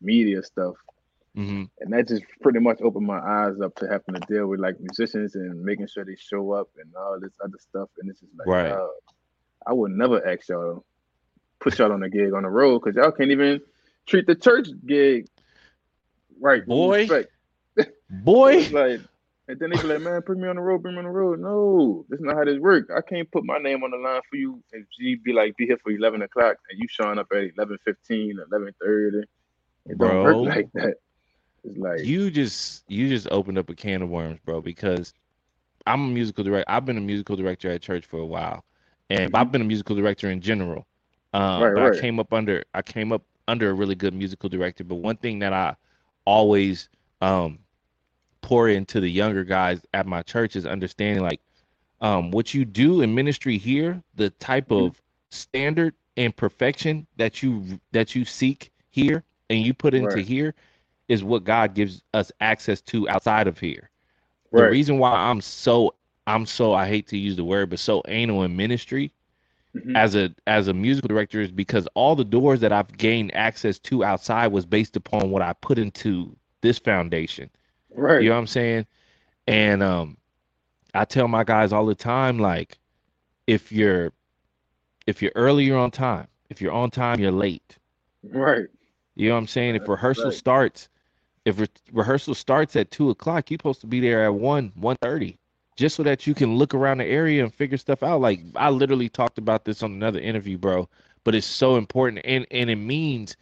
media 0.00 0.42
stuff, 0.42 0.76
hmm 1.34 1.64
and 1.80 1.92
that 1.92 2.08
just 2.08 2.24
pretty 2.42 2.58
much 2.58 2.80
opened 2.82 3.06
my 3.06 3.18
eyes 3.18 3.58
up 3.62 3.74
to 3.76 3.88
having 3.88 4.14
to 4.14 4.20
deal 4.32 4.46
with 4.46 4.60
like 4.60 4.78
musicians 4.80 5.34
and 5.34 5.62
making 5.62 5.86
sure 5.86 6.04
they 6.04 6.16
show 6.16 6.52
up 6.52 6.68
and 6.76 6.92
all 6.94 7.18
this 7.20 7.32
other 7.42 7.58
stuff, 7.58 7.88
and 7.98 8.10
it's 8.10 8.20
just 8.20 8.32
like, 8.38 8.46
Right. 8.46 8.70
uh, 8.70 8.88
I 9.66 9.72
would 9.72 9.92
never 9.92 10.26
ask 10.26 10.48
y'all 10.48 10.84
put 11.60 11.78
y'all 11.78 11.92
on 11.92 12.02
a 12.02 12.10
gig 12.10 12.32
on 12.32 12.42
the 12.42 12.48
road 12.48 12.80
because 12.80 12.96
y'all 12.96 13.12
can't 13.12 13.30
even 13.30 13.60
treat 14.06 14.26
the 14.26 14.34
church 14.34 14.68
gig 14.86 15.26
right, 16.40 16.66
Boy. 16.66 17.08
Boy, 18.10 18.68
like, 18.72 19.00
and 19.48 19.58
then 19.58 19.70
they 19.70 19.76
be 19.76 19.86
like, 19.86 20.00
man, 20.00 20.20
bring 20.26 20.40
me 20.40 20.48
on 20.48 20.56
the 20.56 20.62
road, 20.62 20.82
bring 20.82 20.94
me 20.94 20.98
on 20.98 21.04
the 21.04 21.10
road. 21.10 21.40
No, 21.40 22.04
that's 22.08 22.22
not 22.22 22.36
how 22.36 22.44
this 22.44 22.58
works. 22.58 22.90
I 22.94 23.00
can't 23.00 23.30
put 23.30 23.44
my 23.44 23.58
name 23.58 23.82
on 23.84 23.92
the 23.92 23.96
line 23.96 24.20
for 24.28 24.36
you 24.36 24.62
if 24.72 24.84
you 24.98 25.18
be 25.20 25.32
like, 25.32 25.56
be 25.56 25.66
here 25.66 25.78
for 25.82 25.92
11 25.92 26.22
o'clock 26.22 26.56
and 26.68 26.78
you 26.78 26.86
showing 26.90 27.18
up 27.18 27.28
at 27.32 27.54
11.15, 27.56 28.34
11.30. 28.52 29.22
It 29.86 29.98
Bro. 29.98 30.08
don't 30.08 30.22
work 30.22 30.56
like 30.56 30.68
that. 30.74 30.94
It's 31.64 31.78
like, 31.78 32.00
you 32.04 32.30
just 32.30 32.84
you 32.88 33.08
just 33.08 33.28
opened 33.30 33.58
up 33.58 33.68
a 33.70 33.74
can 33.74 34.02
of 34.02 34.10
worms, 34.10 34.40
bro, 34.44 34.60
because 34.60 35.14
I'm 35.86 36.04
a 36.04 36.08
musical 36.08 36.44
director. 36.44 36.70
I've 36.70 36.84
been 36.86 36.98
a 36.98 37.02
musical 37.02 37.36
director 37.36 37.70
at 37.70 37.82
church 37.82 38.06
for 38.06 38.18
a 38.20 38.26
while. 38.26 38.64
And. 39.10 39.30
I've 39.34 39.50
been 39.52 39.62
a 39.62 39.64
musical 39.64 39.96
director 39.96 40.30
in 40.30 40.40
general. 40.40 40.86
Um, 41.32 41.62
Right, 41.62 41.72
but 41.72 41.82
right. 41.82 41.84
I 41.84 41.90
came 41.90 42.18
up 42.20 42.32
under 42.32 42.64
I 42.74 42.82
came 42.82 43.12
up 43.12 43.22
under 43.48 43.70
a 43.70 43.74
really 43.74 43.94
good 43.96 44.14
musical 44.14 44.48
director. 44.48 44.84
But 44.84 44.96
one 44.96 45.16
thing 45.16 45.38
that 45.40 45.52
I 45.52 45.76
always 46.26 46.88
um 47.20 47.60
pour 48.42 48.68
into 48.68 49.00
the 49.00 49.10
younger 49.10 49.44
guys 49.44 49.84
at 49.94 50.06
my 50.06 50.22
church 50.22 50.56
is 50.56 50.66
understanding 50.66 51.22
like 51.24 51.40
um 52.00 52.30
what 52.30 52.54
you 52.54 52.64
do 52.64 53.00
in 53.02 53.14
ministry 53.14 53.58
here, 53.58 54.02
the 54.14 54.30
type 54.30 54.70
Mhm. 54.70 54.72
of 54.72 55.00
standard 55.30 55.94
and 56.16 56.36
perfection 56.36 57.06
that 57.16 57.42
you 57.42 57.80
that 57.92 58.14
you 58.14 58.24
seek 58.24 58.70
here 58.90 59.24
and 59.50 59.60
you 59.64 59.74
put 59.74 59.94
into 59.94 60.18
Right. 60.18 60.24
here 60.24 60.54
is 61.10 61.24
what 61.24 61.42
God 61.42 61.74
gives 61.74 62.02
us 62.14 62.30
access 62.40 62.80
to 62.82 63.08
outside 63.08 63.48
of 63.48 63.58
here. 63.58 63.90
The 64.52 64.68
reason 64.70 64.98
why 64.98 65.12
I'm 65.12 65.40
so 65.40 65.94
I'm 66.26 66.46
so 66.46 66.72
I 66.72 66.86
hate 66.86 67.08
to 67.08 67.18
use 67.18 67.34
the 67.34 67.44
word, 67.44 67.70
but 67.70 67.80
so 67.80 68.00
anal 68.06 68.44
in 68.44 68.56
ministry 68.56 69.12
mm-hmm. 69.74 69.96
as 69.96 70.14
a 70.14 70.32
as 70.46 70.68
a 70.68 70.72
musical 70.72 71.08
director 71.08 71.40
is 71.40 71.50
because 71.50 71.88
all 71.94 72.14
the 72.14 72.24
doors 72.24 72.60
that 72.60 72.72
I've 72.72 72.96
gained 72.96 73.34
access 73.34 73.78
to 73.80 74.04
outside 74.04 74.48
was 74.48 74.64
based 74.64 74.96
upon 74.96 75.30
what 75.30 75.42
I 75.42 75.52
put 75.54 75.78
into 75.78 76.34
this 76.60 76.78
foundation. 76.78 77.50
Right. 77.92 78.22
You 78.22 78.28
know 78.28 78.36
what 78.36 78.42
I'm 78.42 78.46
saying? 78.46 78.86
And 79.48 79.82
um 79.82 80.16
I 80.94 81.04
tell 81.04 81.26
my 81.26 81.42
guys 81.42 81.72
all 81.72 81.86
the 81.86 81.94
time 81.94 82.38
like 82.38 82.78
if 83.48 83.72
you're 83.72 84.12
if 85.08 85.22
you're 85.22 85.32
early 85.34 85.64
you're 85.64 85.78
on 85.78 85.90
time. 85.90 86.28
If 86.50 86.60
you're 86.60 86.72
on 86.72 86.90
time 86.90 87.18
you're 87.18 87.32
late. 87.32 87.78
Right. 88.22 88.66
You 89.16 89.28
know 89.28 89.34
what 89.34 89.40
I'm 89.40 89.46
saying? 89.48 89.74
If 89.74 89.88
rehearsal 89.88 90.26
right. 90.26 90.34
starts 90.34 90.88
if 91.44 91.58
re- 91.58 91.66
rehearsal 91.92 92.34
starts 92.34 92.76
at 92.76 92.90
two 92.90 93.10
o'clock, 93.10 93.50
you're 93.50 93.58
supposed 93.58 93.80
to 93.82 93.86
be 93.86 94.00
there 94.00 94.24
at 94.24 94.34
one, 94.34 94.72
one 94.74 94.96
thirty, 95.02 95.38
just 95.76 95.96
so 95.96 96.02
that 96.02 96.26
you 96.26 96.34
can 96.34 96.56
look 96.56 96.74
around 96.74 96.98
the 96.98 97.06
area 97.06 97.42
and 97.42 97.54
figure 97.54 97.78
stuff 97.78 98.02
out. 98.02 98.20
Like 98.20 98.40
I 98.56 98.70
literally 98.70 99.08
talked 99.08 99.38
about 99.38 99.64
this 99.64 99.82
on 99.82 99.92
another 99.92 100.20
interview, 100.20 100.58
bro. 100.58 100.88
But 101.24 101.34
it's 101.34 101.46
so 101.46 101.76
important, 101.76 102.22
and 102.24 102.46
and 102.50 102.70
it 102.70 102.76
means 102.76 103.36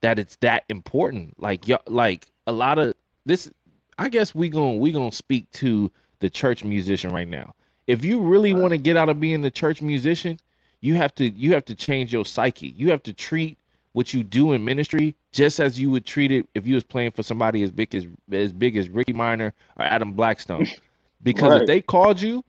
that 0.00 0.18
it's 0.18 0.36
that 0.36 0.64
important. 0.68 1.40
Like 1.40 1.64
y- 1.66 1.78
like 1.86 2.26
a 2.46 2.52
lot 2.52 2.78
of 2.78 2.94
this. 3.26 3.50
I 3.98 4.08
guess 4.08 4.34
we 4.34 4.48
gonna 4.48 4.76
we 4.76 4.92
gonna 4.92 5.12
speak 5.12 5.50
to 5.52 5.90
the 6.20 6.30
church 6.30 6.64
musician 6.64 7.12
right 7.12 7.28
now. 7.28 7.54
If 7.86 8.04
you 8.04 8.20
really 8.20 8.52
want 8.52 8.70
to 8.70 8.78
get 8.78 8.96
out 8.96 9.08
of 9.08 9.18
being 9.18 9.40
the 9.40 9.50
church 9.50 9.80
musician, 9.80 10.38
you 10.80 10.94
have 10.94 11.14
to 11.16 11.28
you 11.28 11.52
have 11.54 11.64
to 11.66 11.74
change 11.74 12.12
your 12.12 12.24
psyche. 12.24 12.68
You 12.76 12.90
have 12.90 13.02
to 13.04 13.12
treat 13.12 13.58
what 13.98 14.14
you 14.14 14.22
do 14.22 14.52
in 14.52 14.64
ministry 14.64 15.12
just 15.32 15.58
as 15.58 15.76
you 15.76 15.90
would 15.90 16.06
treat 16.06 16.30
it 16.30 16.48
if 16.54 16.64
you 16.68 16.76
was 16.76 16.84
playing 16.84 17.10
for 17.10 17.24
somebody 17.24 17.64
as 17.64 17.72
big 17.72 17.92
as 17.96 18.06
as 18.30 18.52
big 18.52 18.76
as 18.76 18.88
Ricky 18.88 19.12
Minor 19.12 19.52
or 19.76 19.84
Adam 19.84 20.12
Blackstone. 20.12 20.68
Because 21.24 21.50
right. 21.50 21.62
if 21.62 21.66
they 21.66 21.82
called 21.82 22.22
you, 22.22 22.44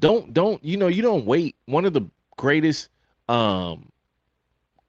don't 0.00 0.32
don't 0.32 0.64
you 0.64 0.78
know 0.78 0.86
you 0.86 1.02
don't 1.02 1.26
wait. 1.26 1.56
One 1.66 1.84
of 1.84 1.92
the 1.92 2.06
greatest 2.38 2.88
um 3.28 3.92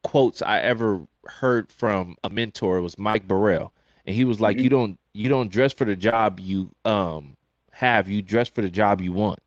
quotes 0.04 0.42
I 0.42 0.62
ever 0.62 1.02
heard 1.26 1.70
from 1.70 2.16
a 2.24 2.30
mentor 2.30 2.80
was 2.80 2.98
Mike 2.98 3.28
Burrell. 3.28 3.74
And 4.06 4.16
he 4.16 4.24
was 4.24 4.40
like, 4.40 4.56
mm-hmm. 4.56 4.64
You 4.64 4.70
don't 4.70 5.00
you 5.12 5.28
don't 5.28 5.52
dress 5.52 5.74
for 5.74 5.84
the 5.84 5.98
job 5.98 6.40
you 6.40 6.70
um 6.86 7.36
have, 7.74 8.08
you 8.08 8.22
dress 8.22 8.48
for 8.48 8.62
the 8.62 8.70
job 8.70 9.02
you 9.02 9.12
want. 9.12 9.40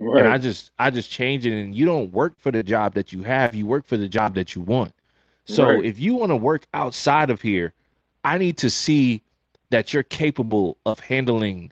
Right. 0.00 0.24
And 0.24 0.32
I 0.32 0.38
just 0.38 0.70
I 0.78 0.90
just 0.90 1.10
change 1.10 1.46
it 1.46 1.52
and 1.52 1.74
you 1.74 1.86
don't 1.86 2.12
work 2.12 2.34
for 2.38 2.50
the 2.50 2.62
job 2.62 2.94
that 2.94 3.12
you 3.12 3.22
have, 3.22 3.54
you 3.54 3.66
work 3.66 3.86
for 3.86 3.96
the 3.96 4.08
job 4.08 4.34
that 4.34 4.54
you 4.54 4.62
want. 4.62 4.92
So 5.44 5.66
right. 5.66 5.84
if 5.84 5.98
you 5.98 6.14
want 6.14 6.30
to 6.30 6.36
work 6.36 6.66
outside 6.72 7.30
of 7.30 7.40
here, 7.40 7.72
I 8.24 8.38
need 8.38 8.56
to 8.58 8.70
see 8.70 9.22
that 9.70 9.92
you're 9.92 10.02
capable 10.02 10.76
of 10.86 11.00
handling 11.00 11.70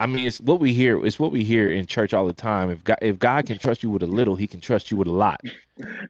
I 0.00 0.06
mean 0.06 0.26
it's 0.26 0.40
what 0.40 0.60
we 0.60 0.72
hear 0.72 1.04
it's 1.04 1.18
what 1.18 1.32
we 1.32 1.42
hear 1.42 1.70
in 1.70 1.86
church 1.86 2.12
all 2.14 2.26
the 2.26 2.32
time. 2.32 2.70
If 2.70 2.84
God 2.84 2.98
if 3.02 3.18
God 3.18 3.46
can 3.46 3.58
trust 3.58 3.82
you 3.82 3.90
with 3.90 4.02
a 4.02 4.06
little, 4.06 4.36
he 4.36 4.46
can 4.46 4.60
trust 4.60 4.90
you 4.90 4.96
with 4.96 5.08
a 5.08 5.12
lot. 5.12 5.40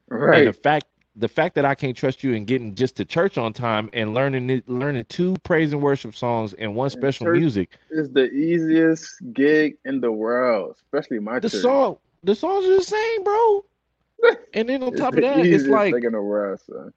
Right. 0.09 0.41
And 0.41 0.49
the 0.49 0.53
fact 0.53 0.87
the 1.18 1.28
fact 1.28 1.57
that 1.57 1.64
I 1.64 1.74
can't 1.74 1.96
trust 1.96 2.22
you 2.22 2.33
in 2.33 2.44
getting 2.44 2.74
just 2.76 2.96
to 2.96 3.04
church 3.04 3.38
on 3.38 3.52
time 3.52 3.90
and 3.92 4.14
learning 4.14 4.48
it, 4.50 4.68
learning 4.68 5.04
two 5.09 5.35
praise 5.42 5.72
and 5.72 5.83
worship 5.83 6.14
songs 6.14 6.54
and 6.54 6.76
one 6.76 6.90
special 6.90 7.26
church 7.26 7.38
music 7.40 7.76
is 7.90 8.11
the 8.11 8.31
easiest 8.31 9.20
gig 9.33 9.76
in 9.85 10.00
the 10.00 10.12
world, 10.12 10.76
especially 10.78 11.18
my 11.18 11.40
the 11.40 11.50
church. 11.50 11.61
song. 11.61 11.98
The 12.22 12.37
songs 12.37 12.66
are 12.66 12.76
the 12.76 12.85
same, 12.85 13.24
bro. 13.24 13.64
and 14.54 14.68
then 14.68 14.83
on 14.83 14.94
top 14.94 15.14
of 15.14 15.22
that, 15.22 15.44
it's 15.44 15.66
like 15.66 15.92
in 16.04 16.12
the 16.12 16.22
world, 16.22 16.61
son. 16.61 16.92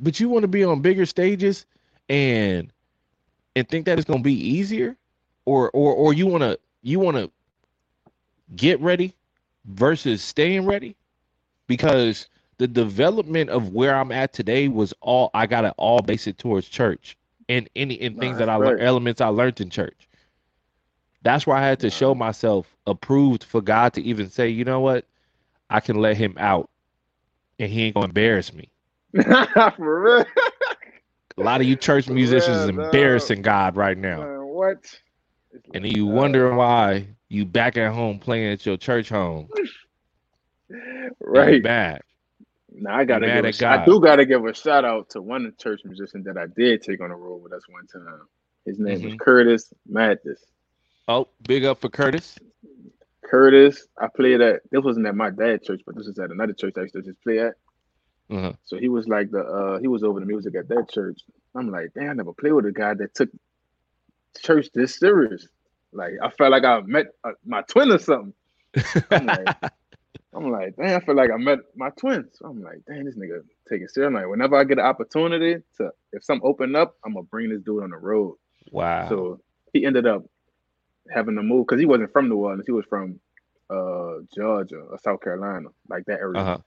But 0.00 0.18
you 0.18 0.30
want 0.30 0.42
to 0.42 0.48
be 0.48 0.64
on 0.64 0.80
bigger 0.80 1.04
stages 1.04 1.66
and 2.08 2.72
and 3.54 3.68
think 3.68 3.84
that 3.86 3.98
it's 3.98 4.08
gonna 4.08 4.22
be 4.22 4.34
easier, 4.34 4.96
or 5.44 5.70
or 5.70 5.92
or 5.92 6.14
you 6.14 6.26
want 6.26 6.42
to 6.42 6.58
you 6.82 6.98
want 6.98 7.18
to 7.18 7.30
get 8.56 8.80
ready 8.80 9.14
versus 9.66 10.22
staying 10.22 10.64
ready 10.64 10.96
because 11.66 12.26
the 12.60 12.68
development 12.68 13.48
of 13.48 13.70
where 13.70 13.96
I'm 13.96 14.12
at 14.12 14.34
today 14.34 14.68
was 14.68 14.92
all 15.00 15.30
I 15.32 15.46
gotta 15.46 15.70
all 15.78 16.02
base 16.02 16.26
it 16.26 16.36
towards 16.36 16.68
church 16.68 17.16
and 17.48 17.70
any 17.74 17.98
and 18.02 18.20
things 18.20 18.36
that 18.36 18.50
I 18.50 18.58
right. 18.58 18.68
learned 18.68 18.82
elements 18.82 19.22
I 19.22 19.28
learned 19.28 19.62
in 19.62 19.70
church. 19.70 20.10
That's 21.22 21.46
why 21.46 21.58
I 21.58 21.66
had 21.66 21.80
to 21.80 21.88
show 21.88 22.14
myself 22.14 22.76
approved 22.86 23.44
for 23.44 23.62
God 23.62 23.94
to 23.94 24.02
even 24.02 24.28
say, 24.28 24.50
you 24.50 24.66
know 24.66 24.80
what, 24.80 25.06
I 25.70 25.80
can 25.80 26.02
let 26.02 26.18
him 26.18 26.34
out, 26.36 26.68
and 27.58 27.72
he 27.72 27.84
ain't 27.84 27.94
gonna 27.94 28.08
embarrass 28.08 28.52
me. 28.52 28.68
for 29.76 30.02
real. 30.02 30.26
A 31.38 31.42
lot 31.42 31.62
of 31.62 31.66
you 31.66 31.76
church 31.76 32.08
musicians 32.08 32.58
is 32.58 32.68
embarrassing 32.68 33.40
God 33.40 33.74
right 33.74 33.96
now. 33.96 34.18
Man, 34.18 34.46
what? 34.48 35.00
And 35.72 35.96
you 35.96 36.04
wonder 36.04 36.54
why 36.54 37.06
you 37.30 37.46
back 37.46 37.78
at 37.78 37.94
home 37.94 38.18
playing 38.18 38.52
at 38.52 38.66
your 38.66 38.76
church 38.76 39.08
home. 39.08 39.48
right. 41.20 41.62
Bad. 41.62 42.02
Now 42.72 42.96
I 42.96 43.04
gotta 43.04 43.26
give 43.26 43.62
a, 43.62 43.68
I 43.68 43.84
do 43.84 44.00
gotta 44.00 44.24
give 44.24 44.44
a 44.44 44.54
shout 44.54 44.84
out 44.84 45.10
to 45.10 45.22
one 45.22 45.52
church 45.58 45.80
musician 45.84 46.22
that 46.24 46.36
I 46.36 46.46
did 46.46 46.82
take 46.82 47.00
on 47.00 47.10
the 47.10 47.16
road 47.16 47.42
with 47.42 47.52
us 47.52 47.62
one 47.68 47.86
time. 47.86 48.26
His 48.64 48.78
name 48.78 48.98
mm-hmm. 48.98 49.06
was 49.08 49.16
Curtis 49.18 49.72
Mathis. 49.86 50.44
Oh, 51.08 51.28
big 51.42 51.64
up 51.64 51.80
for 51.80 51.88
Curtis. 51.88 52.38
Curtis, 53.24 53.86
I 53.98 54.08
played 54.08 54.40
at 54.40 54.62
this 54.70 54.82
wasn't 54.82 55.06
at 55.06 55.14
my 55.14 55.30
dad's 55.30 55.66
church, 55.66 55.82
but 55.86 55.96
this 55.96 56.06
was 56.06 56.18
at 56.18 56.30
another 56.30 56.52
church 56.52 56.74
I 56.76 56.82
used 56.82 56.94
to 56.94 57.02
just 57.02 57.22
play 57.22 57.40
at. 57.40 57.54
Uh-huh. 58.30 58.52
So 58.64 58.78
he 58.78 58.88
was 58.88 59.08
like 59.08 59.30
the 59.30 59.40
uh 59.40 59.78
he 59.80 59.88
was 59.88 60.02
over 60.02 60.20
the 60.20 60.26
music 60.26 60.54
at 60.54 60.68
that 60.68 60.90
church. 60.90 61.20
I'm 61.54 61.70
like, 61.70 61.92
damn, 61.94 62.10
I 62.10 62.12
never 62.14 62.32
played 62.32 62.52
with 62.52 62.66
a 62.66 62.72
guy 62.72 62.94
that 62.94 63.14
took 63.14 63.30
church 64.40 64.68
this 64.74 64.98
serious. 64.98 65.46
Like 65.92 66.12
I 66.22 66.30
felt 66.30 66.52
like 66.52 66.64
I 66.64 66.80
met 66.82 67.06
uh, 67.24 67.32
my 67.44 67.62
twin 67.62 67.90
or 67.90 67.98
something. 67.98 68.32
I'm 69.10 69.26
like, 69.26 69.56
I'm 70.32 70.50
like, 70.50 70.76
damn, 70.76 71.00
I 71.00 71.04
feel 71.04 71.16
like 71.16 71.30
I 71.32 71.36
met 71.36 71.58
my 71.74 71.90
twins. 71.90 72.40
I'm 72.44 72.62
like, 72.62 72.82
damn, 72.86 73.04
this 73.04 73.16
nigga 73.16 73.42
take 73.68 73.82
it 73.82 73.90
serious. 73.90 74.12
Like, 74.12 74.28
whenever 74.28 74.56
I 74.56 74.64
get 74.64 74.78
an 74.78 74.84
opportunity 74.84 75.62
to, 75.78 75.90
if 76.12 76.24
something 76.24 76.48
open 76.48 76.76
up, 76.76 76.96
I'm 77.04 77.14
gonna 77.14 77.24
bring 77.24 77.50
this 77.50 77.62
dude 77.62 77.82
on 77.82 77.90
the 77.90 77.96
road. 77.96 78.36
Wow. 78.70 79.08
So 79.08 79.40
he 79.72 79.84
ended 79.84 80.06
up 80.06 80.24
having 81.12 81.36
to 81.36 81.42
move 81.42 81.66
because 81.66 81.80
he 81.80 81.86
wasn't 81.86 82.12
from 82.12 82.28
New 82.28 82.36
Orleans. 82.36 82.66
He 82.66 82.72
was 82.72 82.84
from 82.88 83.18
uh 83.68 84.18
Georgia 84.34 84.78
or 84.78 84.98
South 84.98 85.20
Carolina, 85.20 85.68
like 85.88 86.04
that 86.06 86.20
area. 86.20 86.40
Uh-huh. 86.40 86.58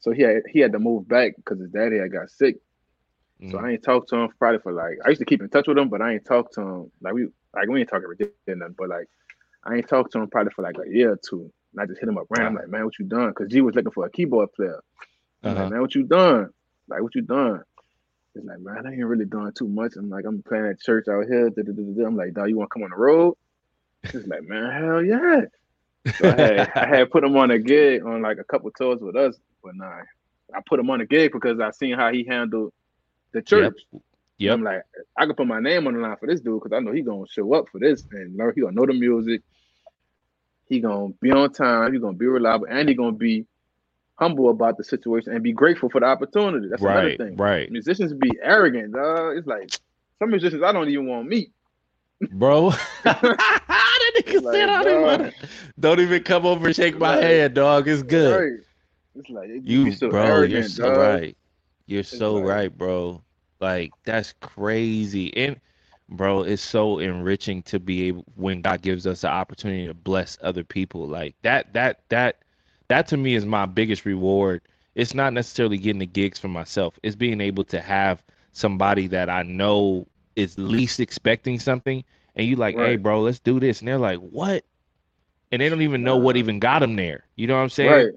So 0.00 0.10
he 0.10 0.22
had 0.22 0.42
he 0.50 0.60
had 0.60 0.72
to 0.72 0.78
move 0.78 1.08
back 1.08 1.36
because 1.36 1.58
his 1.58 1.70
daddy 1.70 1.98
had 1.98 2.12
got 2.12 2.30
sick. 2.30 2.56
Mm-hmm. 3.40 3.50
So 3.50 3.58
I 3.58 3.72
ain't 3.72 3.82
talked 3.82 4.08
to 4.10 4.16
him 4.16 4.28
probably 4.38 4.60
for 4.60 4.72
like 4.72 4.98
I 5.04 5.08
used 5.08 5.20
to 5.20 5.26
keep 5.26 5.42
in 5.42 5.48
touch 5.48 5.66
with 5.66 5.78
him, 5.78 5.88
but 5.88 6.02
I 6.02 6.14
ain't 6.14 6.24
talked 6.24 6.54
to 6.54 6.60
him 6.60 6.90
like 7.00 7.14
we 7.14 7.28
like 7.54 7.68
we 7.68 7.80
ain't 7.80 7.88
talk 7.88 8.02
every 8.02 8.16
day 8.16 8.28
nothing, 8.48 8.74
but 8.78 8.88
like 8.88 9.08
I 9.64 9.76
ain't 9.76 9.88
talked 9.88 10.12
to 10.12 10.20
him 10.20 10.28
probably 10.28 10.52
for 10.52 10.62
like 10.62 10.76
a 10.78 10.88
year 10.88 11.12
or 11.12 11.18
two. 11.28 11.52
And 11.76 11.82
I 11.82 11.86
just 11.86 12.00
hit 12.00 12.08
him 12.08 12.18
up 12.18 12.26
random, 12.30 12.54
I'm 12.54 12.62
like, 12.62 12.68
man, 12.68 12.84
what 12.84 12.98
you 12.98 13.04
done? 13.04 13.28
Because 13.28 13.48
G 13.48 13.60
was 13.60 13.74
looking 13.74 13.92
for 13.92 14.06
a 14.06 14.10
keyboard 14.10 14.52
player. 14.54 14.80
I'm 15.42 15.50
uh-huh. 15.50 15.62
like, 15.62 15.72
man, 15.72 15.80
what 15.82 15.94
you 15.94 16.04
done? 16.04 16.50
Like, 16.88 17.02
what 17.02 17.14
you 17.14 17.22
done? 17.22 17.62
He's 18.34 18.44
like, 18.44 18.60
man, 18.60 18.86
I 18.86 18.92
ain't 18.92 19.04
really 19.04 19.24
doing 19.24 19.52
too 19.52 19.68
much. 19.68 19.92
I'm 19.96 20.10
like, 20.10 20.24
I'm 20.26 20.42
playing 20.42 20.66
at 20.66 20.80
church 20.80 21.06
out 21.08 21.26
here. 21.26 21.50
I'm 21.56 22.16
like, 22.16 22.34
dog, 22.34 22.48
you 22.48 22.56
want 22.56 22.70
to 22.70 22.74
come 22.74 22.82
on 22.82 22.90
the 22.90 22.96
road? 22.96 23.34
He's 24.02 24.26
like, 24.26 24.42
man, 24.42 24.70
hell 24.70 25.02
yeah. 25.02 25.40
So 26.16 26.28
I 26.30 26.40
had, 26.40 26.72
I 26.74 26.86
had 26.96 27.10
put 27.10 27.24
him 27.24 27.36
on 27.36 27.50
a 27.50 27.58
gig 27.58 28.04
on 28.04 28.22
like 28.22 28.38
a 28.38 28.44
couple 28.44 28.70
tours 28.70 29.00
with 29.00 29.16
us, 29.16 29.36
but 29.62 29.74
nah, 29.74 30.02
I 30.54 30.60
put 30.66 30.78
him 30.78 30.90
on 30.90 31.00
a 31.00 31.06
gig 31.06 31.32
because 31.32 31.60
I 31.60 31.70
seen 31.70 31.94
how 31.94 32.12
he 32.12 32.24
handled 32.24 32.72
the 33.32 33.42
church. 33.42 33.74
Yep. 33.92 34.02
Yep. 34.38 34.52
I'm 34.52 34.62
like, 34.62 34.82
I 35.16 35.24
can 35.24 35.34
put 35.34 35.46
my 35.46 35.60
name 35.60 35.86
on 35.86 35.94
the 35.94 36.00
line 36.00 36.16
for 36.18 36.26
this 36.26 36.40
dude 36.40 36.62
because 36.62 36.76
I 36.76 36.80
know 36.80 36.92
he 36.92 37.00
gonna 37.00 37.24
show 37.28 37.54
up 37.54 37.68
for 37.70 37.78
this 37.78 38.06
and 38.12 38.36
learn. 38.36 38.52
He 38.54 38.60
gonna 38.60 38.74
know 38.74 38.86
the 38.86 38.92
music. 38.92 39.42
He 40.68 40.80
gonna 40.80 41.12
be 41.20 41.30
on 41.30 41.52
time. 41.52 41.92
He 41.92 41.98
gonna 41.98 42.16
be 42.16 42.26
reliable, 42.26 42.66
and 42.68 42.88
he 42.88 42.94
gonna 42.94 43.12
be 43.12 43.46
humble 44.16 44.50
about 44.50 44.76
the 44.76 44.84
situation 44.84 45.32
and 45.32 45.42
be 45.42 45.52
grateful 45.52 45.88
for 45.88 46.00
the 46.00 46.06
opportunity. 46.06 46.68
That's 46.68 46.82
right, 46.82 46.98
another 47.16 47.16
thing. 47.30 47.36
Right. 47.36 47.70
Musicians 47.70 48.12
be 48.14 48.32
arrogant, 48.42 48.92
dog. 48.92 49.36
It's 49.36 49.46
like 49.46 49.70
some 50.18 50.30
musicians 50.30 50.62
I 50.62 50.72
don't 50.72 50.88
even 50.88 51.06
want 51.06 51.24
to 51.26 51.30
meet. 51.30 51.52
Bro, 52.32 52.70
that 53.04 54.12
nigga 54.16 54.42
like, 54.42 54.54
said 54.54 54.68
I 54.70 54.82
don't, 54.82 55.34
don't 55.78 56.00
even 56.00 56.22
come 56.22 56.46
over 56.46 56.66
and 56.66 56.74
shake 56.74 56.98
my 56.98 57.14
right. 57.16 57.22
hand, 57.22 57.54
dog. 57.54 57.86
It's 57.88 58.02
good. 58.02 58.40
Right. 58.40 58.60
It's 59.16 59.30
like 59.30 59.48
it 59.48 59.64
you, 59.64 59.92
so 59.92 60.10
bro. 60.10 60.22
Arrogant, 60.22 60.52
you're 60.52 60.62
so 60.68 60.88
dog. 60.88 60.98
right. 60.98 61.36
You're 61.86 62.00
It's 62.00 62.16
so 62.18 62.34
like- 62.34 62.44
right, 62.44 62.76
bro. 62.78 63.22
Like 63.60 63.92
that's 64.04 64.34
crazy, 64.40 65.34
and 65.36 65.58
bro, 66.08 66.42
it's 66.42 66.62
so 66.62 66.98
enriching 66.98 67.62
to 67.64 67.80
be 67.80 68.08
able 68.08 68.24
when 68.36 68.60
God 68.60 68.82
gives 68.82 69.06
us 69.06 69.22
the 69.22 69.28
opportunity 69.28 69.86
to 69.86 69.94
bless 69.94 70.38
other 70.42 70.64
people. 70.64 71.06
Like 71.06 71.34
that, 71.42 71.72
that, 71.74 72.00
that, 72.08 72.42
that 72.88 73.08
to 73.08 73.16
me 73.16 73.34
is 73.34 73.44
my 73.44 73.66
biggest 73.66 74.04
reward. 74.04 74.62
It's 74.94 75.14
not 75.14 75.32
necessarily 75.32 75.78
getting 75.78 75.98
the 75.98 76.06
gigs 76.06 76.38
for 76.38 76.48
myself. 76.48 76.98
It's 77.02 77.16
being 77.16 77.40
able 77.40 77.64
to 77.64 77.80
have 77.80 78.22
somebody 78.52 79.06
that 79.08 79.28
I 79.28 79.42
know 79.42 80.06
is 80.36 80.58
least 80.58 81.00
expecting 81.00 81.58
something, 81.58 82.04
and 82.34 82.46
you 82.46 82.56
like, 82.56 82.76
hey, 82.76 82.96
bro, 82.96 83.22
let's 83.22 83.38
do 83.38 83.60
this, 83.60 83.80
and 83.80 83.88
they're 83.88 83.98
like, 83.98 84.18
what? 84.18 84.64
And 85.52 85.60
they 85.60 85.68
don't 85.68 85.82
even 85.82 86.02
know 86.02 86.16
what 86.16 86.36
even 86.36 86.58
got 86.58 86.80
them 86.80 86.96
there. 86.96 87.24
You 87.36 87.46
know 87.46 87.56
what 87.56 87.62
I'm 87.62 87.70
saying? 87.70 87.90
Right. 87.90 88.12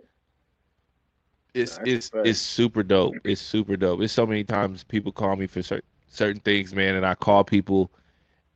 it's 1.54 1.78
That's 1.78 1.90
it's 1.90 2.14
right. 2.14 2.28
it's 2.28 2.40
super 2.40 2.84
dope. 2.84 3.16
It's 3.24 3.42
super 3.42 3.78
dope. 3.78 4.02
It's 4.02 4.14
so 4.14 4.26
many 4.26 4.44
times 4.44 4.84
people 4.84 5.12
call 5.12 5.36
me 5.36 5.48
for 5.48 5.62
certain 5.62 5.88
certain 6.10 6.42
things, 6.42 6.76
man, 6.76 6.96
and 6.96 7.06
I 7.06 7.16
call 7.16 7.46
people, 7.46 7.92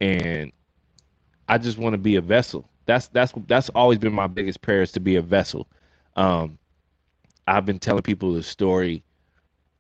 and 0.01 0.51
I 1.49 1.57
just 1.57 1.77
want 1.79 1.93
to 1.93 1.99
be 1.99 2.15
a 2.17 2.21
vessel. 2.21 2.69
That's 2.85 3.07
that's 3.09 3.33
that's 3.47 3.69
always 3.71 3.99
been 3.99 4.13
my 4.13 4.27
biggest 4.27 4.61
prayer 4.61 4.83
is 4.83 4.91
to 4.93 5.01
be 5.01 5.17
a 5.17 5.21
vessel. 5.21 5.67
Um, 6.15 6.59
I've 7.47 7.65
been 7.65 7.79
telling 7.79 8.03
people 8.03 8.33
the 8.33 8.43
story 8.43 9.03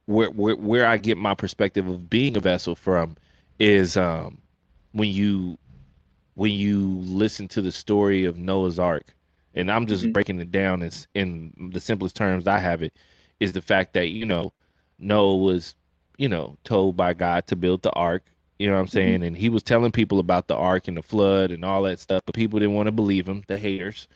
where, 0.05 0.29
where 0.31 0.55
where 0.55 0.87
I 0.87 0.97
get 0.97 1.17
my 1.17 1.35
perspective 1.35 1.87
of 1.87 2.09
being 2.09 2.37
a 2.37 2.41
vessel 2.41 2.75
from 2.75 3.15
is 3.59 3.97
um, 3.97 4.41
when 4.93 5.09
you 5.09 5.57
when 6.35 6.51
you 6.51 6.99
listen 7.01 7.47
to 7.49 7.61
the 7.61 7.71
story 7.71 8.25
of 8.25 8.37
Noah's 8.37 8.79
Ark, 8.79 9.15
and 9.55 9.71
I'm 9.71 9.87
just 9.87 10.11
Mhm. 10.11 10.13
breaking 10.13 10.39
it 10.41 10.51
down 10.51 10.83
as 10.83 11.07
in 11.15 11.71
the 11.73 11.79
simplest 11.81 12.15
terms 12.15 12.47
I 12.47 12.59
have 12.59 12.83
it, 12.83 12.93
is 13.39 13.53
the 13.53 13.61
fact 13.61 13.93
that 13.93 14.09
you 14.09 14.25
know 14.25 14.53
Noah 14.99 15.37
was 15.37 15.75
you 16.17 16.29
know 16.29 16.57
told 16.63 16.95
by 16.97 17.13
God 17.13 17.47
to 17.47 17.55
build 17.55 17.81
the 17.81 17.91
ark. 17.91 18.23
You 18.59 18.67
know 18.67 18.75
what 18.75 18.81
I'm 18.81 18.87
saying? 18.87 19.23
And 19.23 19.35
he 19.35 19.49
was 19.49 19.63
telling 19.63 19.91
people 19.91 20.19
about 20.19 20.47
the 20.47 20.55
ark 20.55 20.87
and 20.87 20.95
the 20.95 21.01
flood 21.01 21.51
and 21.51 21.65
all 21.65 21.83
that 21.83 21.99
stuff, 21.99 22.21
but 22.25 22.35
people 22.35 22.59
didn't 22.59 22.75
want 22.75 22.87
to 22.87 22.91
believe 22.91 23.27
him, 23.27 23.43
the 23.47 23.57
haters. 23.57 24.07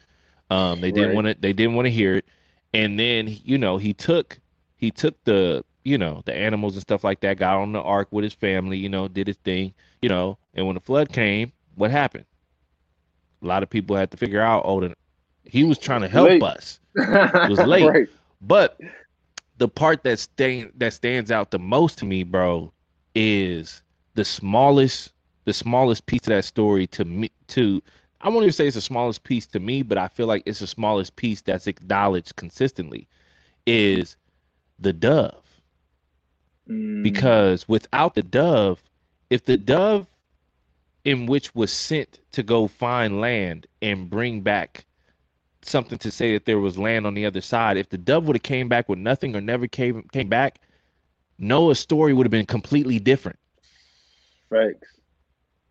Um, 0.49 0.79
they 0.79 0.91
didn't 0.91 1.15
want 1.15 1.27
to. 1.27 1.35
They 1.39 1.53
didn't 1.53 1.75
want 1.75 1.87
to 1.87 1.91
hear 1.91 2.15
it. 2.15 2.25
And 2.73 2.99
then 2.99 3.37
you 3.43 3.57
know 3.57 3.77
he 3.77 3.93
took 3.93 4.39
he 4.77 4.91
took 4.91 5.21
the 5.23 5.63
you 5.83 5.97
know 5.97 6.21
the 6.25 6.33
animals 6.33 6.73
and 6.75 6.81
stuff 6.81 7.03
like 7.03 7.19
that, 7.21 7.37
got 7.37 7.57
on 7.57 7.73
the 7.73 7.81
ark 7.81 8.07
with 8.11 8.23
his 8.23 8.33
family. 8.33 8.77
You 8.77 8.89
know, 8.89 9.07
did 9.07 9.27
his 9.27 9.37
thing. 9.37 9.73
You 10.01 10.09
know, 10.09 10.37
and 10.53 10.65
when 10.65 10.75
the 10.75 10.81
flood 10.81 11.11
came, 11.11 11.51
what 11.75 11.91
happened? 11.91 12.25
A 13.41 13.45
lot 13.45 13.63
of 13.63 13.69
people 13.69 13.95
had 13.95 14.11
to 14.11 14.17
figure 14.17 14.41
out. 14.41 14.63
Oh, 14.65 14.93
he 15.43 15.63
was 15.63 15.77
trying 15.77 16.01
to 16.01 16.07
help 16.07 16.29
Late. 16.29 16.43
us. 16.43 16.79
It 16.95 17.49
was 17.49 17.59
late. 17.59 17.87
Right. 17.87 18.07
But 18.41 18.79
the 19.57 19.67
part 19.67 20.03
that 20.03 20.19
stain 20.19 20.71
that 20.77 20.93
stands 20.93 21.31
out 21.31 21.51
the 21.51 21.59
most 21.59 21.99
to 21.99 22.05
me, 22.05 22.23
bro, 22.23 22.71
is 23.15 23.81
the 24.15 24.25
smallest 24.25 25.13
the 25.45 25.53
smallest 25.53 26.05
piece 26.05 26.21
of 26.23 26.27
that 26.29 26.45
story 26.45 26.87
to 26.87 27.05
me 27.05 27.31
to 27.47 27.81
I 28.21 28.29
won't 28.29 28.43
even 28.43 28.53
say 28.53 28.67
it's 28.67 28.75
the 28.75 28.81
smallest 28.81 29.23
piece 29.23 29.47
to 29.47 29.59
me, 29.59 29.83
but 29.83 29.97
I 29.97 30.07
feel 30.07 30.27
like 30.27 30.43
it's 30.45 30.59
the 30.59 30.67
smallest 30.67 31.15
piece 31.15 31.41
that's 31.41 31.67
acknowledged 31.67 32.35
consistently 32.35 33.07
is 33.65 34.15
the 34.79 34.93
dove. 34.93 35.61
Mm, 36.69 37.03
Because 37.03 37.67
without 37.67 38.15
the 38.15 38.23
dove, 38.23 38.83
if 39.29 39.43
the 39.45 39.57
dove 39.57 40.07
in 41.03 41.25
which 41.25 41.53
was 41.55 41.71
sent 41.71 42.19
to 42.31 42.43
go 42.43 42.67
find 42.67 43.19
land 43.21 43.67
and 43.81 44.09
bring 44.09 44.41
back 44.41 44.85
something 45.67 45.97
to 45.99 46.11
say 46.11 46.33
that 46.33 46.45
there 46.45 46.59
was 46.59 46.77
land 46.77 47.05
on 47.07 47.13
the 47.13 47.25
other 47.25 47.41
side, 47.41 47.77
if 47.77 47.89
the 47.89 47.97
dove 47.97 48.25
would 48.27 48.35
have 48.35 48.43
came 48.43 48.67
back 48.69 48.89
with 48.89 48.99
nothing 48.99 49.35
or 49.35 49.41
never 49.41 49.67
came 49.67 50.03
came 50.13 50.29
back, 50.29 50.59
Noah's 51.39 51.79
story 51.79 52.13
would 52.13 52.25
have 52.25 52.31
been 52.31 52.45
completely 52.45 52.99
different. 52.99 53.39
facts. 54.49 54.87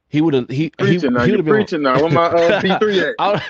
He 0.09 0.21
would 0.21 0.35
have 0.35 0.49
he 0.49 0.73
he, 0.81 1.01
Preaching 1.01 1.13
now. 1.15 1.25
he 1.25 1.31
You 1.31 1.33
would 1.33 1.41
have 1.41 1.47
been 1.47 1.55
preaching 1.55 1.83
now. 1.83 2.01
Where 2.01 2.11
my 2.11 2.27
uh, 2.27 2.61
P3 2.63 3.11
at? 3.11 3.15
I'm, 3.19 3.41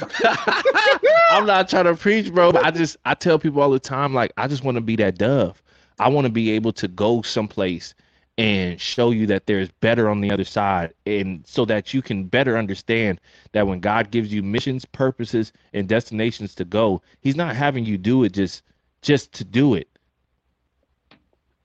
I'm 1.30 1.46
not 1.46 1.68
trying 1.68 1.84
to 1.84 1.96
preach, 1.96 2.32
bro. 2.32 2.52
But 2.52 2.64
I 2.64 2.70
just 2.70 2.96
I 3.04 3.14
tell 3.14 3.38
people 3.38 3.62
all 3.62 3.70
the 3.70 3.78
time, 3.80 4.14
like 4.14 4.32
I 4.36 4.48
just 4.48 4.64
want 4.64 4.76
to 4.76 4.80
be 4.80 4.96
that 4.96 5.18
dove. 5.18 5.62
I 5.98 6.08
want 6.08 6.26
to 6.26 6.32
be 6.32 6.50
able 6.52 6.72
to 6.74 6.88
go 6.88 7.22
someplace 7.22 7.94
and 8.40 8.80
show 8.80 9.12
you 9.12 9.26
that 9.28 9.46
there's 9.46 9.70
better 9.82 10.10
on 10.10 10.22
the 10.22 10.32
other 10.32 10.44
side, 10.44 10.94
and 11.06 11.46
so 11.46 11.66
that 11.66 11.94
you 11.94 12.02
can 12.02 12.24
better 12.24 12.58
understand 12.58 13.20
that 13.52 13.68
when 13.68 13.80
God 13.80 14.10
gives 14.10 14.32
you 14.32 14.42
missions, 14.42 14.86
purposes, 14.86 15.52
and 15.74 15.88
destinations 15.88 16.56
to 16.56 16.64
go, 16.64 17.02
He's 17.20 17.36
not 17.36 17.56
having 17.56 17.86
you 17.86 17.98
do 17.98 18.24
it 18.24 18.32
just 18.32 18.62
just 19.02 19.32
to 19.34 19.44
do 19.44 19.74
it. 19.74 19.88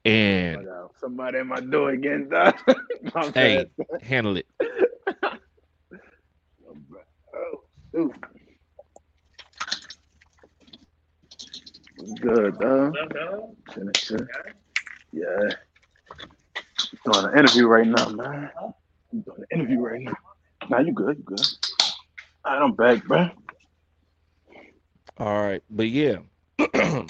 And 0.06 0.58
Hold 0.58 0.68
on. 0.70 0.90
Somebody 1.00 1.40
at 1.40 1.48
my 1.48 1.62
door 1.62 1.92
again, 1.92 2.30
dog. 2.30 2.56
My 3.16 3.32
hey, 3.34 3.66
bad. 3.78 4.02
handle 4.02 4.38
it. 4.38 4.48
Oh. 7.98 8.12
Good, 12.22 12.60
dog. 12.60 12.96
Chilling, 13.74 13.94
chilling. 14.02 14.28
Yeah. 16.80 16.86
Doing 17.06 17.26
an 17.26 17.40
interview 17.40 17.68
right 17.68 17.88
now, 17.88 18.10
man. 18.10 18.52
I'm 19.12 19.22
doing 19.22 19.38
an 19.40 19.46
interview 19.60 19.80
right 19.80 20.02
now. 20.02 20.14
Now 20.70 20.80
you 20.80 20.94
good, 20.94 21.18
you 21.18 21.24
good. 21.24 21.42
All 22.46 22.54
right, 22.54 22.62
I'm 22.64 22.74
back, 22.74 23.06
bro. 23.06 23.30
All 25.18 25.42
right, 25.44 25.64
but 25.70 25.88
yeah, 25.90 26.18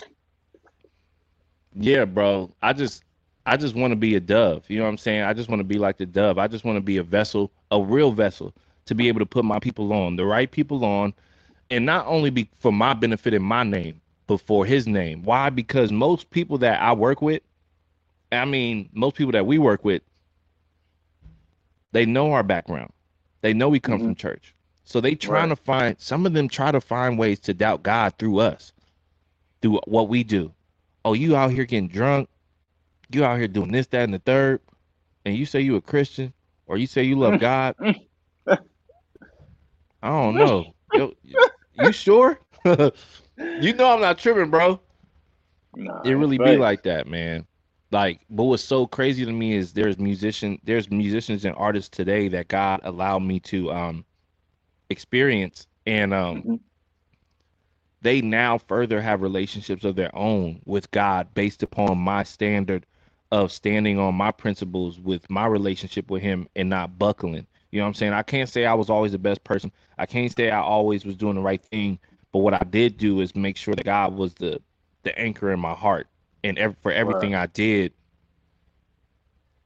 yeah, 1.74 2.06
bro. 2.06 2.54
I 2.62 2.74
just, 2.74 3.04
I 3.46 3.58
just 3.58 3.76
want 3.76 3.92
to 3.92 3.96
be 3.96 4.16
a 4.16 4.20
dove. 4.20 4.66
You 4.70 4.78
know 4.78 4.84
what 4.84 4.90
I'm 4.90 4.98
saying? 4.98 5.24
I 5.24 5.34
just 5.34 5.50
want 5.50 5.60
to 5.60 5.66
be 5.66 5.78
like 5.78 5.98
the 5.98 6.06
dove. 6.06 6.38
I 6.38 6.48
just 6.48 6.66
want 6.66 6.78
to 6.78 6.82
be 6.82 6.98
a 6.98 7.04
vessel, 7.04 7.52
a 7.72 7.82
real 7.82 8.12
vessel, 8.12 8.54
to 8.86 8.96
be 8.96 9.08
able 9.08 9.20
to 9.20 9.26
put 9.26 9.46
my 9.46 9.60
people 9.60 9.92
on, 9.94 10.16
the 10.16 10.26
right 10.26 10.52
people 10.52 10.84
on, 10.86 11.14
and 11.72 11.86
not 11.86 12.06
only 12.08 12.30
be 12.30 12.50
for 12.60 12.72
my 12.72 12.94
benefit 12.94 13.34
and 13.34 13.44
my 13.46 13.64
name, 13.64 14.02
but 14.28 14.42
for 14.42 14.66
His 14.66 14.88
name. 14.88 15.24
Why? 15.24 15.50
Because 15.50 15.92
most 15.92 16.30
people 16.32 16.58
that 16.60 16.82
I 16.82 16.94
work 16.94 17.22
with, 17.22 17.42
I 18.36 18.46
mean, 18.46 18.90
most 18.94 19.16
people 19.16 19.32
that 19.34 19.46
we 19.46 19.58
work 19.58 19.84
with, 19.84 20.04
they 21.92 22.06
know 22.06 22.32
our 22.34 22.44
background. 22.44 22.92
They 23.42 23.54
know 23.54 23.70
we 23.70 23.80
come 23.80 24.00
Mhm. 24.00 24.06
from 24.06 24.16
church. 24.16 24.56
So 24.84 25.02
they 25.02 25.16
trying 25.16 25.50
Right. 25.50 25.50
to 25.50 25.56
find 25.56 26.00
some 26.00 26.26
of 26.26 26.34
them 26.34 26.48
try 26.48 26.72
to 26.72 26.82
find 26.82 27.18
ways 27.18 27.40
to 27.42 27.54
doubt 27.54 27.84
God 27.84 28.14
through 28.18 28.40
us, 28.40 28.74
through 29.62 29.80
what 29.86 30.10
we 30.10 30.24
do. 30.24 30.54
Oh, 31.06 31.14
you 31.14 31.36
out 31.36 31.52
here 31.52 31.66
getting 31.66 31.88
drunk, 31.88 32.30
you 33.12 33.24
out 33.24 33.38
here 33.38 33.48
doing 33.48 33.72
this, 33.72 33.88
that, 33.88 34.04
and 34.04 34.14
the 34.14 34.20
third, 34.20 34.62
and 35.26 35.36
you 35.36 35.46
say 35.46 35.62
you 35.62 35.76
a 35.76 35.82
Christian 35.82 36.34
or 36.68 36.78
you 36.78 36.88
say 36.88 37.04
you 37.04 37.16
love 37.18 37.38
God. 37.38 37.76
I 40.02 40.10
don't 40.10 40.38
know. 40.38 40.76
Yo, 40.94 41.14
you 41.74 41.92
sure? 41.92 42.40
you 42.66 43.74
know 43.74 43.94
I'm 43.94 44.02
not 44.02 44.18
tripping, 44.20 44.50
bro. 44.52 44.80
Nah, 45.76 46.04
It 46.04 46.14
really 46.14 46.38
be 46.38 46.56
like 46.58 46.84
that, 46.84 47.08
man. 47.08 47.46
Like, 47.96 48.22
but 48.30 48.46
what's 48.46 48.64
so 48.64 48.88
crazy 48.88 49.26
to 49.26 49.32
me 49.34 49.54
is 49.56 49.74
there's 49.74 49.98
musician, 50.00 50.60
there's 50.66 50.92
musicians 50.92 51.46
and 51.46 51.56
artists 51.58 51.90
today 51.90 52.28
that 52.30 52.50
God 52.50 52.82
allowed 52.84 53.22
me 53.24 53.40
to 53.42 53.72
um 53.72 54.06
experience, 54.90 55.68
and 55.88 56.14
um 56.14 56.44
Mhm. 56.44 56.60
they 58.02 58.22
now 58.22 58.58
further 58.60 59.02
have 59.02 59.22
relationships 59.24 59.86
of 59.86 59.96
their 59.98 60.16
own 60.16 60.62
with 60.66 60.92
God 60.92 61.34
based 61.36 61.64
upon 61.64 61.98
my 62.00 62.24
standard 62.24 62.86
of 63.32 63.52
standing 63.52 64.00
on 64.00 64.16
my 64.16 64.32
principles 64.32 65.00
with 65.00 65.30
my 65.30 65.48
relationship 65.48 66.12
with 66.12 66.24
Him 66.24 66.48
and 66.56 66.70
not 66.70 67.00
buckling. 67.00 67.48
You 67.72 67.80
know 67.80 67.86
what 67.86 67.90
I'm 67.90 67.96
saying? 67.96 68.14
I 68.14 68.24
can't 68.24 68.50
say 68.50 68.66
I 68.66 68.76
was 68.76 68.90
always 68.92 69.14
the 69.14 69.20
best 69.20 69.44
person. 69.46 69.72
I 70.00 70.08
can't 70.08 70.36
say 70.36 70.52
I 70.52 70.62
always 70.62 71.06
was 71.06 71.18
doing 71.18 71.36
the 71.36 71.42
right 71.42 71.64
thing. 71.64 72.00
But 72.34 72.40
what 72.42 72.56
I 72.56 72.64
did 72.70 72.98
do 72.98 73.22
is 73.22 73.36
make 73.36 73.58
sure 73.58 73.76
that 73.76 73.86
God 73.86 74.16
was 74.16 74.36
the 74.36 74.62
the 75.04 75.18
anchor 75.20 75.52
in 75.54 75.62
my 75.62 75.74
heart, 75.76 76.08
and 76.46 76.60
ev- 76.60 76.78
for 76.84 76.94
everything 76.94 77.36
I 77.36 77.48
did, 77.48 77.94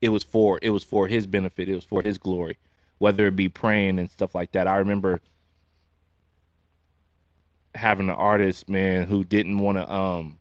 it 0.02 0.10
was 0.10 0.24
for 0.24 0.60
it 0.64 0.72
was 0.72 0.84
for 0.86 1.08
His 1.08 1.28
benefit. 1.28 1.70
It 1.70 1.76
was 1.76 1.86
for 1.86 2.04
His 2.04 2.18
glory, 2.20 2.58
whether 3.00 3.28
it 3.28 3.38
be 3.38 3.50
praying 3.50 4.00
and 4.00 4.12
stuff 4.12 4.36
like 4.36 4.54
that. 4.54 4.68
I 4.68 4.78
remember 4.78 5.22
having 7.76 8.10
an 8.10 8.16
artist 8.16 8.70
man 8.70 9.08
who 9.08 9.24
didn't 9.26 9.60
want 9.60 9.78
to 9.78 9.92
um 9.92 10.40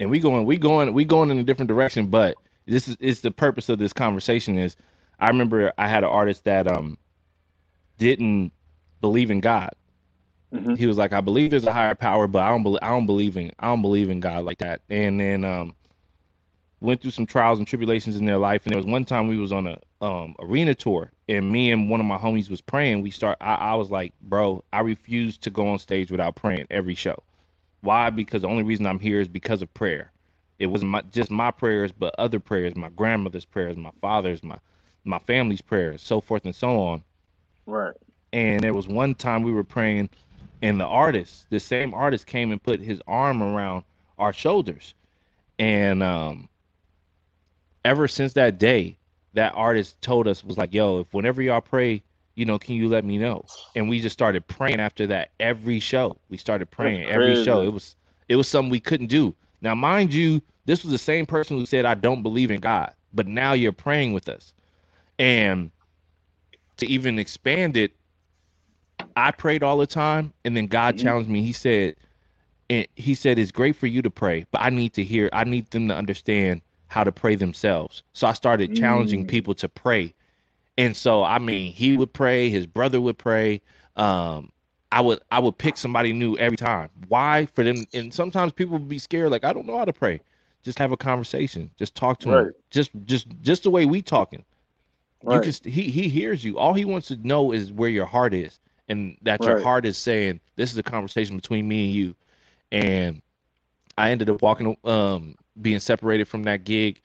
and 0.00 0.10
we 0.10 0.20
going 0.20 0.46
we 0.46 0.58
going 0.58 0.94
we 0.94 1.04
going 1.04 1.30
in 1.30 1.38
a 1.38 1.44
different 1.44 1.68
direction 1.68 2.08
but 2.08 2.38
this 2.66 2.88
is 2.88 2.96
is 3.00 3.20
the 3.22 3.30
purpose 3.30 3.68
of 3.68 3.78
this 3.78 3.92
conversation 3.92 4.58
is 4.58 4.76
i 5.20 5.28
remember 5.28 5.72
i 5.78 5.88
had 5.88 6.04
an 6.04 6.10
artist 6.10 6.44
that 6.44 6.68
um 6.68 6.98
didn't 7.98 8.52
believe 9.00 9.30
in 9.30 9.40
god 9.40 9.70
Mhm. 10.52 10.76
he 10.76 10.86
was 10.86 10.98
like 10.98 11.12
i 11.12 11.20
believe 11.20 11.50
there's 11.50 11.64
a 11.66 11.72
higher 11.72 11.94
power 11.94 12.26
but 12.26 12.42
i 12.42 12.48
don't 12.48 12.62
believe 12.64 12.80
i 12.82 12.88
don't 12.88 13.06
believe 13.06 13.36
in 13.36 13.52
i 13.60 13.66
don't 13.68 13.82
believe 13.82 14.10
in 14.10 14.20
god 14.20 14.44
like 14.44 14.58
that. 14.58 14.80
And 14.90 15.20
then 15.20 15.44
um 15.44 15.74
went 16.80 17.00
through 17.02 17.10
some 17.10 17.26
trials 17.26 17.58
and 17.58 17.68
tribulations 17.68 18.16
in 18.16 18.24
their 18.24 18.38
life. 18.38 18.62
And 18.64 18.72
there 18.72 18.78
was 18.78 18.86
one 18.86 19.04
time 19.04 19.28
we 19.28 19.36
was 19.36 19.52
on 19.52 19.66
a 19.66 19.78
um 20.04 20.34
arena 20.40 20.74
tour 20.74 21.12
and 21.28 21.50
me 21.52 21.70
and 21.72 21.90
one 21.90 22.00
of 22.00 22.06
my 22.06 22.16
homies 22.18 22.50
was 22.50 22.60
praying. 22.60 23.02
We 23.02 23.10
start 23.10 23.36
I, 23.40 23.54
I 23.54 23.74
was 23.74 23.90
like 23.90 24.12
bro 24.22 24.64
i 24.72 24.80
refuse 24.80 25.36
to 25.38 25.50
go 25.50 25.68
on 25.68 25.78
stage 25.78 26.10
without 26.10 26.36
praying 26.36 26.66
every 26.70 26.94
show. 26.94 27.22
Why? 27.82 28.10
Because 28.10 28.42
the 28.42 28.48
only 28.48 28.62
reason 28.62 28.86
i'm 28.86 28.98
here 29.00 29.20
is 29.20 29.28
because 29.28 29.62
of 29.62 29.72
prayer. 29.74 30.10
It 30.58 30.66
wasn't 30.66 30.90
my, 30.90 31.02
just 31.12 31.30
my 31.30 31.50
prayers 31.50 31.92
but 31.92 32.14
other 32.18 32.40
prayers 32.40 32.74
my 32.76 32.88
grandmother's 32.90 33.44
prayers 33.44 33.76
my 33.76 33.92
father's 34.00 34.42
my 34.42 34.58
my 35.04 35.18
family's 35.20 35.62
prayers 35.62 36.02
so 36.02 36.20
forth 36.20 36.44
and 36.44 36.54
so 36.54 36.78
on. 36.80 37.02
Right. 37.66 37.94
and 38.32 38.60
there 38.62 38.74
was 38.74 38.88
one 38.88 39.14
time 39.14 39.42
we 39.42 39.52
were 39.52 39.64
praying 39.64 40.10
and 40.62 40.80
the 40.80 40.84
artist 40.84 41.46
the 41.50 41.60
same 41.60 41.94
artist 41.94 42.26
came 42.26 42.52
and 42.52 42.62
put 42.62 42.80
his 42.80 43.00
arm 43.06 43.42
around 43.42 43.84
our 44.18 44.32
shoulders. 44.32 44.94
And 45.58 46.02
um 46.02 46.48
ever 47.84 48.08
since 48.08 48.32
that 48.34 48.58
day 48.58 48.96
that 49.34 49.52
artist 49.54 50.00
told 50.02 50.26
us 50.28 50.44
was 50.44 50.58
like 50.58 50.74
yo 50.74 51.00
if 51.00 51.14
whenever 51.14 51.40
y'all 51.42 51.60
pray 51.60 52.02
you 52.34 52.44
know 52.44 52.58
can 52.58 52.74
you 52.74 52.88
let 52.88 53.04
me 53.04 53.18
know? 53.18 53.44
And 53.74 53.88
we 53.88 54.00
just 54.00 54.12
started 54.14 54.46
praying 54.46 54.80
after 54.80 55.06
that 55.08 55.30
every 55.40 55.80
show. 55.80 56.16
We 56.28 56.36
started 56.36 56.70
praying 56.70 57.04
every 57.04 57.44
show. 57.44 57.62
it 57.62 57.72
was 57.72 57.96
it 58.28 58.36
was 58.36 58.48
something 58.48 58.70
we 58.70 58.80
couldn't 58.80 59.08
do. 59.08 59.34
Now 59.60 59.74
mind 59.74 60.12
you 60.14 60.40
this 60.66 60.82
was 60.82 60.92
the 60.92 60.98
same 60.98 61.26
person 61.26 61.58
who 61.58 61.66
said 61.66 61.84
i 61.84 61.94
don't 61.94 62.22
believe 62.22 62.50
in 62.50 62.60
god 62.60 62.92
but 63.12 63.26
now 63.26 63.52
you're 63.52 63.72
praying 63.72 64.12
with 64.12 64.28
us. 64.28 64.52
And 65.18 65.70
to 66.78 66.86
even 66.86 67.18
expand 67.18 67.76
it 67.76 67.92
I 69.16 69.30
prayed 69.32 69.62
all 69.62 69.78
the 69.78 69.86
time, 69.86 70.32
and 70.44 70.56
then 70.56 70.66
God 70.66 70.96
Mhm. 70.96 70.98
challenged 70.98 71.30
me. 71.30 71.42
He 71.42 71.52
said, 71.52 71.96
and 72.70 72.86
he 72.96 73.14
said 73.14 73.38
it's 73.38 73.52
great 73.52 73.76
for 73.76 73.86
you 73.88 74.02
to 74.02 74.10
pray, 74.10 74.46
but 74.52 74.60
I 74.62 74.70
need 74.70 74.92
to 74.94 75.04
hear. 75.04 75.28
I 75.32 75.44
need 75.44 75.70
them 75.70 75.88
to 75.88 75.96
understand 75.96 76.62
how 76.88 77.04
to 77.04 77.12
pray 77.12 77.34
themselves. 77.36 78.02
So 78.14 78.26
I 78.26 78.32
started 78.32 78.74
challenging 78.74 79.24
Mm. 79.24 79.28
people 79.28 79.54
to 79.56 79.68
pray. 79.68 80.14
And 80.78 80.96
so 80.96 81.22
I 81.24 81.38
mean, 81.38 81.72
he 81.72 81.96
would 81.96 82.12
pray, 82.12 82.48
his 82.50 82.66
brother 82.66 83.00
would 83.00 83.18
pray. 83.18 83.60
Um, 83.96 84.50
I 84.92 85.00
would 85.00 85.20
I 85.30 85.38
would 85.40 85.58
pick 85.58 85.76
somebody 85.76 86.12
new 86.12 86.36
every 86.38 86.56
time. 86.56 86.90
Why? 87.08 87.46
For 87.54 87.64
them 87.64 87.86
and 87.92 88.12
sometimes 88.14 88.52
people 88.52 88.78
would 88.78 88.88
be 88.88 88.98
scared, 88.98 89.30
like, 89.30 89.44
I 89.44 89.52
don't 89.52 89.66
know 89.66 89.78
how 89.78 89.84
to 89.84 89.92
pray. 89.92 90.20
Just 90.64 90.78
have 90.78 90.92
a 90.92 90.96
conversation. 90.96 91.70
Just 91.78 91.94
talk 91.94 92.18
to 92.20 92.30
him. 92.30 92.50
Just 92.70 92.90
just 93.04 93.26
just 93.42 93.64
the 93.64 93.70
way 93.70 93.86
we 93.86 94.02
talking. 94.02 94.44
You 95.28 95.40
Right. 95.40 95.44
just 95.44 95.64
he 95.64 95.82
he 95.90 96.08
hears 96.08 96.44
you. 96.44 96.58
All 96.58 96.74
he 96.74 96.84
wants 96.84 97.08
to 97.08 97.16
know 97.16 97.52
is 97.52 97.72
where 97.72 97.90
your 97.90 98.06
heart 98.06 98.34
is. 98.34 98.58
And 98.90 99.16
that 99.22 99.46
your 99.46 99.56
heart 99.56 99.86
is 99.86 99.98
saying, 99.98 100.40
This 100.56 100.72
is 100.72 100.78
a 100.78 100.82
conversation 100.84 101.36
between 101.36 101.68
me 101.68 101.86
and 101.86 101.94
you. 101.94 102.16
And 102.72 103.22
I 103.98 104.10
ended 104.10 104.30
up 104.30 104.42
walking 104.42 104.76
um 104.84 105.36
being 105.62 105.80
separated 105.80 106.28
from 106.28 106.44
that 106.44 106.64
gig 106.64 107.00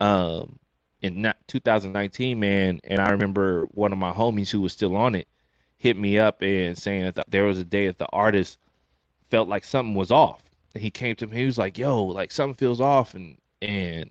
um 0.00 0.58
in 1.02 1.22
not 1.22 1.36
2019 1.48 2.40
man. 2.40 2.80
And 2.84 3.00
i 3.02 3.10
remember 3.10 3.66
one 3.72 3.92
of 3.92 3.98
my 3.98 4.12
homies 4.12 4.50
who 4.50 4.62
was 4.62 4.72
still 4.72 4.96
on 4.96 5.14
it 5.14 5.28
hit 5.78 5.96
me 5.98 6.18
up 6.18 6.42
and 6.42 6.76
saying 6.78 7.12
that 7.14 7.30
there 7.30 7.44
was 7.44 7.58
a 7.58 7.64
day 7.64 7.86
that 7.86 7.98
the 7.98 8.08
artist 8.12 8.58
felt 9.30 9.48
like 9.48 9.64
something 9.64 9.94
was 9.94 10.10
off. 10.10 10.42
And 10.74 10.82
he 10.82 10.90
came 10.90 11.16
to 11.16 11.26
me 11.26 11.36
he 11.38 11.46
was 11.46 11.58
like 11.58 11.78
yo 11.78 12.04
like 12.04 12.32
something 12.32 12.56
feels 12.56 12.80
off. 12.80 13.14
And 13.14 13.38
and 13.62 14.10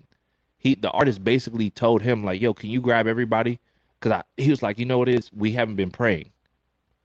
he 0.58 0.74
the 0.76 0.90
artist 0.92 1.24
basically 1.24 1.70
told 1.70 2.02
him 2.02 2.24
like 2.24 2.40
yo 2.40 2.54
can 2.54 2.70
you 2.70 2.80
grab 2.80 3.06
everybody? 3.08 3.58
Because 4.00 4.12
i 4.12 4.22
he 4.42 4.50
was 4.50 4.62
like 4.62 4.78
you 4.78 4.86
know 4.86 4.98
what 4.98 5.08
it 5.08 5.16
is? 5.16 5.32
We 5.32 5.52
haven't 5.52 5.76
been 5.76 5.90
praying 5.90 6.30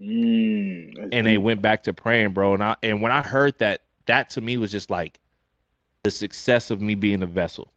Mm, 0.01 1.09
and 1.11 1.27
they 1.27 1.37
went 1.37 1.61
back 1.61 1.83
to 1.83 1.93
praying, 1.93 2.31
bro. 2.31 2.53
And 2.53 2.63
I 2.63 2.75
and 2.81 3.01
when 3.01 3.11
I 3.11 3.21
heard 3.21 3.57
that, 3.59 3.81
that 4.07 4.29
to 4.31 4.41
me 4.41 4.57
was 4.57 4.71
just 4.71 4.89
like 4.89 5.19
the 6.03 6.11
success 6.11 6.71
of 6.71 6.81
me 6.81 6.95
being 6.95 7.21
a 7.21 7.27
vessel. 7.27 7.71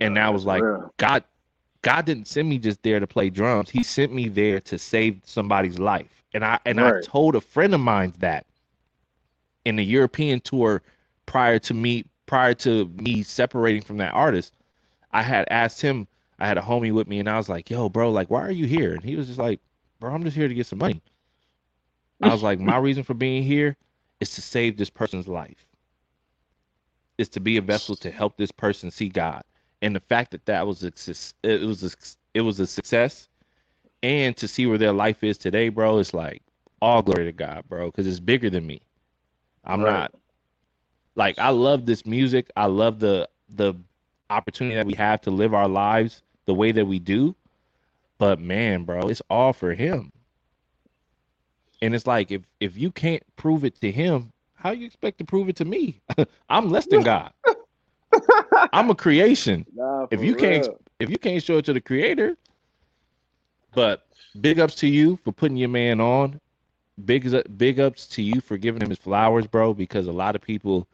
And 0.00 0.14
Nah, 0.14 0.26
I 0.26 0.30
was 0.30 0.44
like, 0.44 0.62
real. 0.62 0.92
God, 0.98 1.24
God 1.82 2.04
didn't 2.04 2.28
send 2.28 2.48
me 2.48 2.58
just 2.58 2.82
there 2.82 3.00
to 3.00 3.06
play 3.06 3.30
drums. 3.30 3.70
He 3.70 3.82
sent 3.82 4.12
me 4.12 4.28
there 4.28 4.60
to 4.60 4.78
save 4.78 5.20
somebody's 5.24 5.78
life. 5.78 6.22
And 6.34 6.44
I 6.44 6.58
and 6.66 6.80
I 6.80 7.00
told 7.00 7.34
a 7.34 7.40
friend 7.40 7.74
of 7.74 7.80
mine 7.80 8.12
that 8.18 8.46
in 9.64 9.76
the 9.76 9.84
European 9.84 10.40
tour 10.40 10.82
prior 11.26 11.58
to 11.60 11.74
me 11.74 12.04
prior 12.26 12.54
to 12.54 12.86
me 12.96 13.22
separating 13.22 13.82
from 13.82 13.96
that 13.96 14.14
artist, 14.14 14.52
I 15.12 15.22
had 15.22 15.48
asked 15.50 15.80
him, 15.80 16.06
I 16.38 16.46
had 16.46 16.58
a 16.58 16.62
homie 16.62 16.92
with 16.92 17.08
me, 17.08 17.18
and 17.18 17.28
I 17.28 17.36
was 17.36 17.48
like, 17.48 17.68
yo, 17.70 17.88
bro, 17.88 18.10
like, 18.12 18.30
why 18.30 18.42
are 18.42 18.52
you 18.52 18.66
here? 18.66 18.94
And 18.94 19.02
he 19.02 19.16
was 19.16 19.26
just 19.26 19.38
like, 19.38 19.60
bro, 20.00 20.14
I'm 20.14 20.24
just 20.24 20.36
here 20.36 20.48
to 20.48 20.54
get 20.54 20.66
some 20.68 20.80
money. 20.80 21.02
I 22.22 22.32
was 22.32 22.42
like, 22.42 22.60
my 22.60 22.78
reason 22.78 23.04
for 23.04 23.14
being 23.14 23.44
here 23.44 23.76
is 24.20 24.30
to 24.36 24.42
save 24.42 24.76
this 24.78 24.90
person's 24.90 25.28
life. 25.28 25.66
Is 27.18 27.28
to 27.30 27.40
be 27.40 27.58
a 27.58 27.62
vessel 27.62 27.96
to 27.96 28.10
help 28.10 28.36
this 28.36 28.52
person 28.52 28.90
see 28.90 29.08
God. 29.10 29.42
And 29.82 29.96
the 29.96 30.00
fact 30.00 30.32
that 30.32 30.46
that 30.46 30.66
was 30.66 30.84
a 30.84 30.92
it 31.42 31.62
was 31.66 31.84
a, 31.84 31.90
it 32.34 32.42
was 32.42 32.60
a 32.60 32.66
success, 32.66 33.28
and 34.02 34.36
to 34.38 34.48
see 34.48 34.66
where 34.66 34.78
their 34.78 34.92
life 34.92 35.24
is 35.24 35.38
today, 35.38 35.68
bro, 35.70 35.98
it's 35.98 36.14
like 36.14 36.42
all 36.82 37.02
glory 37.02 37.26
to 37.26 37.32
God, 37.32 37.64
bro, 37.68 37.86
because 37.88 38.06
it's 38.06 38.20
bigger 38.20 38.50
than 38.50 38.66
me. 38.66 38.82
I'm 39.64 39.82
Right. 39.82 39.84
not 39.84 40.12
like 41.16 41.38
I 41.38 41.50
love 41.50 41.86
this 41.86 42.06
music. 42.06 42.50
I 42.56 42.66
love 42.66 43.00
the 43.00 43.28
the 43.50 43.74
opportunity 44.30 44.76
that 44.76 44.86
we 44.86 44.94
have 44.94 45.20
to 45.22 45.30
live 45.30 45.54
our 45.54 45.68
lives 45.68 46.22
the 46.46 46.54
way 46.54 46.72
that 46.72 46.86
we 46.86 46.98
do. 46.98 47.34
But 48.20 48.38
man, 48.38 48.84
bro, 48.84 49.08
it's 49.08 49.22
all 49.30 49.54
for 49.54 49.74
him. 49.74 50.12
And 51.82 51.94
it's 51.94 52.06
like 52.06 52.30
if 52.30 52.42
if 52.60 52.76
you 52.76 52.92
can't 52.92 53.24
prove 53.36 53.64
it 53.64 53.80
to 53.80 53.90
him, 53.90 54.30
how 54.54 54.72
you 54.72 54.86
expect 54.86 55.18
to 55.18 55.24
prove 55.24 55.48
it 55.48 55.56
to 55.56 55.64
me? 55.64 56.02
I'm 56.50 56.70
less 56.70 56.86
than 56.86 57.02
God. 57.02 57.32
I'm 58.74 58.90
a 58.90 58.94
creation. 58.94 59.66
Nah, 59.74 60.06
If 60.10 60.22
you 60.22 60.34
can't 60.36 60.68
if 61.00 61.10
you 61.10 61.18
can't 61.18 61.42
show 61.42 61.58
it 61.58 61.64
to 61.64 61.72
the 61.72 61.80
creator. 61.80 62.36
But 63.74 64.06
big 64.40 64.60
ups 64.60 64.74
to 64.76 64.88
you 64.88 65.16
for 65.24 65.32
putting 65.32 65.56
your 65.56 65.70
man 65.70 66.00
on. 66.00 66.40
Big 67.06 67.26
big 67.56 67.80
ups 67.80 68.06
to 68.08 68.22
you 68.22 68.42
for 68.42 68.58
giving 68.58 68.82
him 68.82 68.90
his 68.90 68.98
flowers, 68.98 69.46
bro, 69.46 69.72
because 69.72 70.08
a 70.08 70.12
lot 70.12 70.36
of 70.36 70.42
people 70.42 70.86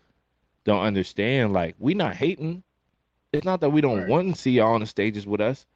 don't 0.65 0.83
understand. 0.83 1.53
Like, 1.53 1.75
we 1.81 1.95
not 1.95 2.15
hating. 2.15 2.63
It's 3.33 3.45
not 3.45 3.61
that 3.63 3.71
we 3.71 3.81
don't 3.81 3.99
Right. 4.01 4.09
want 4.09 4.35
to 4.37 4.41
see 4.41 4.53
y'all 4.53 4.75
on 4.75 4.81
the 4.81 4.87
stages 4.87 5.27
with 5.27 5.41
us. 5.41 5.67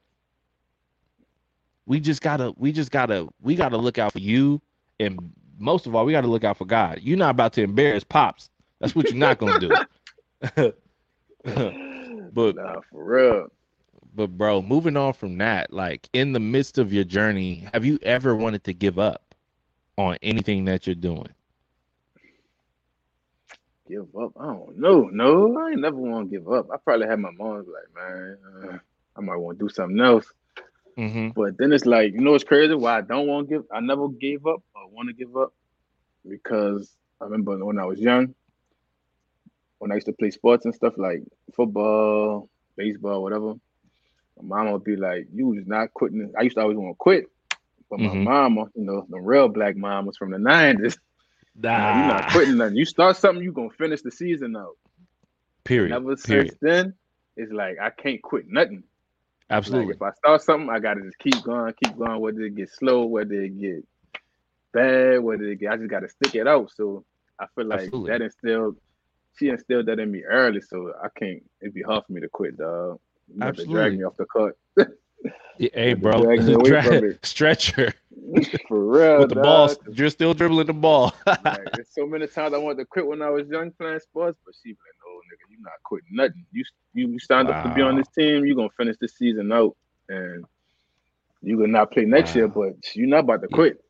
We 1.86 2.00
just 2.00 2.22
gotta, 2.22 2.52
we 2.56 2.72
just 2.72 2.90
gotta, 2.90 3.28
we 3.40 3.54
gotta 3.54 3.76
look 3.76 3.98
out 3.98 4.12
for 4.12 4.18
you, 4.18 4.60
and 4.98 5.32
most 5.58 5.86
of 5.86 5.94
all, 5.94 6.04
we 6.04 6.12
gotta 6.12 6.28
look 6.28 6.44
out 6.44 6.56
for 6.58 6.64
God. 6.64 7.00
You're 7.02 7.18
not 7.18 7.30
about 7.30 7.52
to 7.54 7.62
embarrass 7.62 8.04
pops. 8.04 8.50
That's 8.80 8.94
what 8.94 9.10
you're 9.10 9.18
not 9.18 9.38
gonna 9.38 9.58
do. 9.60 9.70
but 12.32 12.56
nah, 12.56 12.80
for 12.90 13.04
real. 13.04 13.48
but 14.14 14.28
bro, 14.28 14.62
moving 14.62 14.96
on 14.96 15.12
from 15.12 15.38
that, 15.38 15.72
like 15.72 16.08
in 16.12 16.32
the 16.32 16.40
midst 16.40 16.78
of 16.78 16.92
your 16.92 17.04
journey, 17.04 17.68
have 17.72 17.84
you 17.84 17.98
ever 18.02 18.34
wanted 18.34 18.64
to 18.64 18.72
give 18.72 18.98
up 18.98 19.34
on 19.98 20.16
anything 20.22 20.64
that 20.64 20.86
you're 20.86 20.94
doing? 20.94 21.28
Give 23.88 24.06
up? 24.16 24.32
I 24.38 24.46
don't 24.46 24.78
know. 24.78 25.10
No, 25.12 25.58
I 25.58 25.70
ain't 25.70 25.80
never 25.80 25.96
want 25.96 26.30
to 26.30 26.38
give 26.38 26.50
up. 26.50 26.68
I 26.72 26.76
probably 26.76 27.08
had 27.08 27.18
my 27.18 27.32
mom's 27.32 27.66
like, 27.66 27.94
man, 27.94 28.38
uh, 28.62 28.78
I 29.16 29.20
might 29.20 29.36
want 29.36 29.58
to 29.58 29.64
do 29.64 29.68
something 29.68 30.00
else. 30.00 30.32
Mm-hmm. 30.99 31.30
But 31.30 31.57
then 31.59 31.72
it's 31.72 31.86
like, 31.86 32.12
you 32.12 32.20
know, 32.20 32.34
it's 32.34 32.45
crazy. 32.45 32.74
Why 32.74 32.99
I 32.99 33.01
don't 33.03 33.26
want 33.26 33.49
to 33.49 33.55
give. 33.55 33.64
I 33.72 33.80
never 33.80 34.09
gave 34.09 34.47
up 34.47 34.62
or 34.74 34.88
want 34.91 35.09
to 35.09 35.14
give 35.14 35.36
up 35.36 35.53
because 36.28 36.95
I 37.20 37.24
remember 37.24 37.64
when 37.64 37.78
I 37.78 37.84
was 37.84 37.99
young, 38.01 38.34
when 39.78 39.91
I 39.93 39.95
used 39.95 40.07
to 40.07 40.12
play 40.12 40.30
sports 40.30 40.64
and 40.64 40.74
stuff 40.74 40.95
like 40.97 41.22
football, 41.55 42.49
baseball, 42.76 43.22
whatever. 43.22 43.55
My 44.43 44.57
mama 44.59 44.72
would 44.72 44.84
be 44.84 44.97
like, 44.97 45.26
"You 45.32 45.49
was 45.49 45.66
not 45.66 45.93
quitting." 45.95 46.32
I 46.38 46.43
used 46.43 46.57
to 46.57 46.62
always 46.62 46.76
want 46.76 46.93
to 46.93 46.97
quit, 46.99 47.26
but 47.91 48.01
my 48.01 48.14
Mhm. 48.14 48.24
mama, 48.24 48.70
you 48.74 48.84
know, 48.84 49.07
the 49.09 49.20
real 49.20 49.49
black 49.49 49.76
mamas 49.76 50.16
from 50.16 50.30
the 50.30 50.38
nineties, 50.38 50.99
Nah, 51.57 51.99
you're 51.99 52.07
not 52.09 52.30
quitting 52.30 52.57
nothing. 52.59 52.76
You 52.76 52.84
start 52.84 53.16
something, 53.16 53.43
you 53.45 53.53
gonna 53.53 53.70
finish 53.70 54.03
the 54.03 54.11
season 54.11 54.57
out. 54.57 54.76
Period. 55.64 55.93
Ever 55.93 56.16
period. 56.16 56.49
since 56.49 56.59
then, 56.61 56.95
it's 57.36 57.53
like 57.53 57.78
I 57.80 57.91
can't 57.91 58.22
quit 58.22 58.47
nothing. 58.49 58.84
Absolutely. 59.51 59.86
Like 59.88 59.96
if 59.96 60.03
I 60.03 60.11
start 60.12 60.42
something, 60.42 60.70
I 60.70 60.78
gotta 60.78 61.03
just 61.03 61.18
keep 61.18 61.42
going, 61.42 61.72
keep 61.82 61.96
going. 61.98 62.20
Whether 62.20 62.42
it 62.42 62.55
get 62.57 62.70
slow, 62.70 63.05
whether 63.05 63.34
it 63.34 63.59
get 63.61 63.84
bad, 64.72 65.20
whether 65.20 65.44
it 65.44 65.57
get, 65.61 65.72
I 65.72 65.76
just 65.76 65.90
gotta 65.90 66.09
stick 66.09 66.34
it 66.36 66.46
out. 66.46 66.70
So 66.74 67.05
I 67.38 67.46
feel 67.55 67.66
like 67.66 67.80
Absolutely. 67.82 68.11
that 68.12 68.22
instilled, 68.22 68.76
she 69.36 69.48
instilled 69.48 69.86
that 69.86 69.98
in 69.98 70.11
me 70.11 70.22
early. 70.22 70.61
So 70.61 70.92
I 71.03 71.09
can't. 71.18 71.42
It'd 71.61 71.74
be 71.74 71.82
hard 71.82 72.05
for 72.07 72.12
me 72.12 72.20
to 72.20 72.28
quit, 72.28 72.57
dog. 72.59 73.01
You 73.34 73.53
to 73.53 73.66
drag 73.66 73.96
me 73.96 74.05
off 74.05 74.16
the 74.16 74.24
court 74.24 74.57
Yeah, 75.59 75.68
hey, 75.74 75.94
bro, 75.94 76.22
drag 76.22 76.44
me 76.44 76.55
away 76.55 76.70
Dra- 76.70 77.14
stretcher 77.22 77.92
for 78.68 78.84
real. 78.86 79.20
with 79.20 79.28
the 79.28 79.34
ball. 79.36 79.68
dog. 79.68 79.76
You're 79.92 80.11
still 80.11 80.34
dribbling 80.34 80.66
the 80.66 80.72
ball. 80.72 81.14
Like, 81.26 81.72
there's 81.74 81.88
so 81.92 82.07
many 82.07 82.26
times 82.26 82.55
I 82.55 82.59
wanted 82.59 82.78
to 82.78 82.84
quit 82.86 83.07
when 83.07 83.22
I 83.22 83.30
was 83.30 83.48
young 83.48 83.70
playing 83.72 84.01
sports, 84.01 84.38
but 84.44 84.55
she 84.62 84.70
be 84.70 84.78
like, 84.78 84.96
"No, 84.99 84.99
nigga, 85.30 85.50
you 85.50 85.56
not 85.62 85.72
quitting 85.84 86.08
nothing. 86.12 86.44
You 86.52 86.64
you 86.94 87.18
signed 87.18 87.48
up 87.48 87.64
to 87.64 87.74
be 87.74 87.82
on 87.82 87.96
this 87.96 88.08
team. 88.08 88.44
You're 88.44 88.56
gonna 88.56 88.68
finish 88.76 88.96
this 89.00 89.14
season 89.16 89.52
out, 89.52 89.76
and 90.08 90.44
you 91.42 91.56
gonna 91.56 91.68
not 91.68 91.90
play 91.92 92.04
next 92.04 92.34
year, 92.34 92.48
but 92.48 92.74
you're 92.94 93.06
not 93.08 93.20
about 93.20 93.42
to 93.42 93.48
quit." 93.48 93.82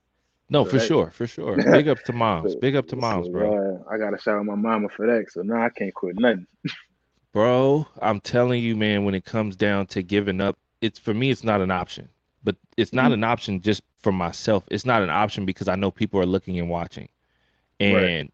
no, 0.50 0.64
So 0.64 0.70
for 0.70 0.76
that- 0.78 0.86
sure, 0.86 1.10
for 1.12 1.26
sure. 1.26 1.56
Big 1.72 1.88
up 1.88 2.02
to 2.04 2.12
moms. 2.12 2.54
Big 2.56 2.76
up 2.76 2.86
to 2.88 2.96
moms, 2.96 3.28
bro. 3.28 3.82
uh, 3.86 3.92
I 3.92 3.98
gotta 3.98 4.18
shout 4.20 4.36
out 4.38 4.44
my 4.46 4.54
mama 4.56 4.88
for 4.96 5.06
that. 5.06 5.30
So 5.30 5.42
now 5.42 5.62
I 5.64 5.68
can't 5.70 5.94
quit 5.94 6.18
nothing. 6.18 6.46
Bro, 7.32 7.86
I'm 8.02 8.18
telling 8.20 8.60
you, 8.60 8.74
man, 8.76 9.04
when 9.04 9.14
it 9.14 9.24
comes 9.24 9.54
down 9.54 9.86
to 9.88 10.02
giving 10.02 10.40
up, 10.40 10.58
it's 10.80 10.98
for 10.98 11.14
me, 11.14 11.30
it's 11.30 11.44
not 11.44 11.60
an 11.60 11.70
option. 11.70 12.08
But 12.42 12.56
it's 12.76 12.92
not 12.92 13.10
Mhm. 13.12 13.14
an 13.14 13.24
option 13.24 13.60
just 13.60 13.82
for 14.02 14.10
myself. 14.10 14.64
It's 14.68 14.84
not 14.84 15.02
an 15.02 15.10
option 15.10 15.46
because 15.46 15.68
I 15.68 15.76
know 15.76 15.92
people 15.92 16.18
are 16.20 16.26
looking 16.26 16.58
and 16.58 16.68
watching. 16.68 17.08
Right. 17.80 18.32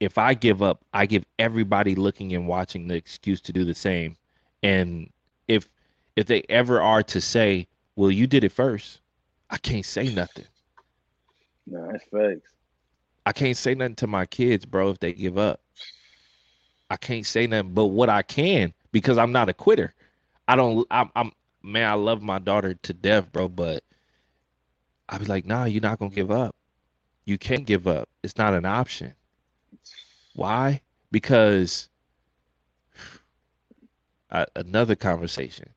If 0.00 0.18
I 0.18 0.34
give 0.34 0.62
up, 0.62 0.82
I 0.94 1.06
give 1.06 1.24
everybody 1.38 1.94
looking 1.94 2.34
and 2.34 2.48
watching 2.48 2.88
the 2.88 2.94
excuse 2.94 3.40
to 3.42 3.52
do 3.52 3.64
the 3.64 3.74
same. 3.74 4.16
And 4.62 5.10
if 5.46 5.68
if 6.16 6.26
they 6.26 6.42
ever 6.48 6.80
are 6.80 7.02
to 7.04 7.20
say, 7.20 7.66
"Well, 7.96 8.10
you 8.10 8.26
did 8.26 8.44
it 8.44 8.52
first," 8.52 9.00
I 9.50 9.58
can't 9.58 9.84
say 9.84 10.08
nothing. 10.14 10.46
Nah, 11.66 11.92
that's 11.92 12.04
facts. 12.10 12.50
I 13.26 13.32
can't 13.32 13.56
say 13.56 13.74
nothing 13.74 13.96
to 13.96 14.06
my 14.06 14.26
kids, 14.26 14.64
bro, 14.64 14.90
if 14.90 14.98
they 14.98 15.12
give 15.12 15.38
up. 15.38 15.60
I 16.90 16.96
can't 16.96 17.26
say 17.26 17.46
nothing, 17.46 17.72
but 17.72 17.86
what 17.86 18.08
I 18.08 18.22
can 18.22 18.72
because 18.92 19.18
I'm 19.18 19.32
not 19.32 19.48
a 19.48 19.54
quitter. 19.54 19.94
I 20.48 20.56
don't. 20.56 20.86
I'm. 20.90 21.10
I'm 21.14 21.32
man. 21.62 21.88
I 21.88 21.94
love 21.94 22.22
my 22.22 22.38
daughter 22.38 22.74
to 22.74 22.92
death, 22.92 23.30
bro. 23.32 23.48
But 23.48 23.84
I 25.08 25.18
be 25.18 25.26
like, 25.26 25.46
nah, 25.46 25.64
you're 25.64 25.82
not 25.82 25.98
gonna 25.98 26.10
give 26.10 26.30
up. 26.30 26.56
You 27.24 27.38
can't 27.38 27.66
give 27.66 27.86
up. 27.86 28.08
It's 28.22 28.36
not 28.36 28.54
an 28.54 28.64
option. 28.64 29.14
Why? 30.34 30.80
Because 31.10 31.88
uh, 34.30 34.46
another 34.56 34.96
conversation. 34.96 35.68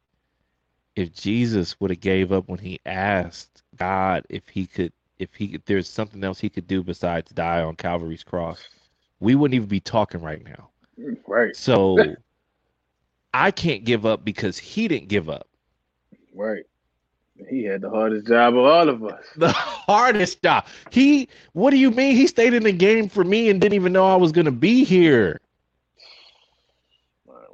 If 0.95 1.13
Jesus 1.13 1.79
would 1.79 1.89
have 1.89 2.01
gave 2.01 2.31
up 2.31 2.47
when 2.47 2.59
he 2.59 2.79
asked 2.85 3.63
God 3.77 4.25
if 4.29 4.47
he 4.47 4.67
could, 4.67 4.93
if 5.17 5.33
he, 5.33 5.45
if 5.45 5.65
there's 5.65 5.89
something 5.89 6.23
else 6.23 6.39
he 6.39 6.49
could 6.49 6.67
do 6.67 6.83
besides 6.83 7.31
die 7.31 7.61
on 7.61 7.75
Calvary's 7.75 8.23
cross, 8.23 8.63
we 9.19 9.33
wouldn't 9.35 9.55
even 9.55 9.67
be 9.67 9.79
talking 9.79 10.21
right 10.21 10.43
now. 10.43 10.69
Right, 11.27 11.55
So 11.55 12.15
I 13.33 13.49
can't 13.51 13.83
give 13.83 14.05
up 14.05 14.23
because 14.23 14.57
he 14.57 14.87
didn't 14.87 15.09
give 15.09 15.29
up. 15.29 15.47
right. 16.35 16.65
He 17.49 17.63
had 17.63 17.81
the 17.81 17.89
hardest 17.89 18.27
job 18.27 18.55
of 18.55 18.65
all 18.65 18.89
of 18.89 19.03
us. 19.03 19.23
The 19.35 19.51
hardest 19.51 20.41
job. 20.43 20.65
He 20.91 21.29
what 21.53 21.71
do 21.71 21.77
you 21.77 21.91
mean? 21.91 22.15
He 22.15 22.27
stayed 22.27 22.53
in 22.53 22.63
the 22.63 22.71
game 22.71 23.09
for 23.09 23.23
me 23.23 23.49
and 23.49 23.59
didn't 23.59 23.73
even 23.75 23.93
know 23.93 24.05
I 24.05 24.15
was 24.15 24.31
gonna 24.31 24.51
be 24.51 24.83
here. 24.83 25.39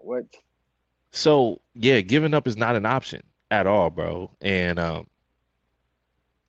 What? 0.01 0.25
So 1.11 1.61
yeah, 1.75 2.01
giving 2.01 2.33
up 2.33 2.47
is 2.47 2.57
not 2.57 2.75
an 2.75 2.85
option 2.85 3.21
at 3.51 3.67
all, 3.67 3.89
bro. 3.89 4.31
And 4.41 4.79
um 4.79 5.07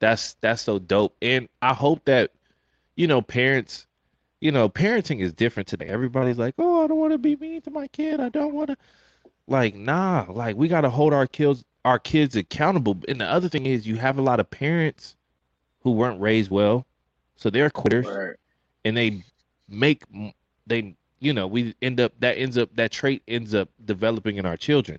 that's 0.00 0.34
that's 0.40 0.62
so 0.62 0.78
dope. 0.78 1.16
And 1.22 1.48
I 1.62 1.74
hope 1.74 2.04
that, 2.06 2.32
you 2.96 3.06
know, 3.06 3.20
parents, 3.22 3.86
you 4.40 4.50
know, 4.50 4.68
parenting 4.68 5.20
is 5.20 5.32
different 5.32 5.68
today. 5.68 5.86
Everybody's 5.86 6.38
like, 6.38 6.54
oh, 6.58 6.84
I 6.84 6.86
don't 6.86 6.98
want 6.98 7.12
to 7.12 7.18
be 7.18 7.36
mean 7.36 7.60
to 7.62 7.70
my 7.70 7.86
kid. 7.88 8.20
I 8.20 8.28
don't 8.30 8.54
want 8.54 8.70
to 8.70 8.76
like, 9.46 9.74
nah, 9.74 10.26
like 10.28 10.56
we 10.56 10.68
gotta 10.68 10.90
hold 10.90 11.12
our 11.12 11.26
kids 11.26 11.64
our 11.84 11.98
kids 11.98 12.36
accountable. 12.36 12.98
And 13.08 13.20
the 13.20 13.26
other 13.26 13.48
thing 13.48 13.66
is 13.66 13.86
you 13.86 13.96
have 13.96 14.18
a 14.18 14.22
lot 14.22 14.40
of 14.40 14.50
parents 14.50 15.16
who 15.82 15.92
weren't 15.92 16.20
raised 16.20 16.50
well, 16.50 16.86
so 17.36 17.50
they're 17.50 17.70
quitters 17.70 18.06
Right, 18.06 18.36
and 18.84 18.96
they 18.96 19.22
make 19.68 20.04
they 20.66 20.94
you 21.20 21.32
know 21.32 21.46
we 21.46 21.74
end 21.82 22.00
up 22.00 22.12
that 22.20 22.38
ends 22.38 22.58
up 22.58 22.74
that 22.76 22.90
trait 22.92 23.22
ends 23.28 23.54
up 23.54 23.68
developing 23.86 24.36
in 24.36 24.46
our 24.46 24.56
children. 24.56 24.98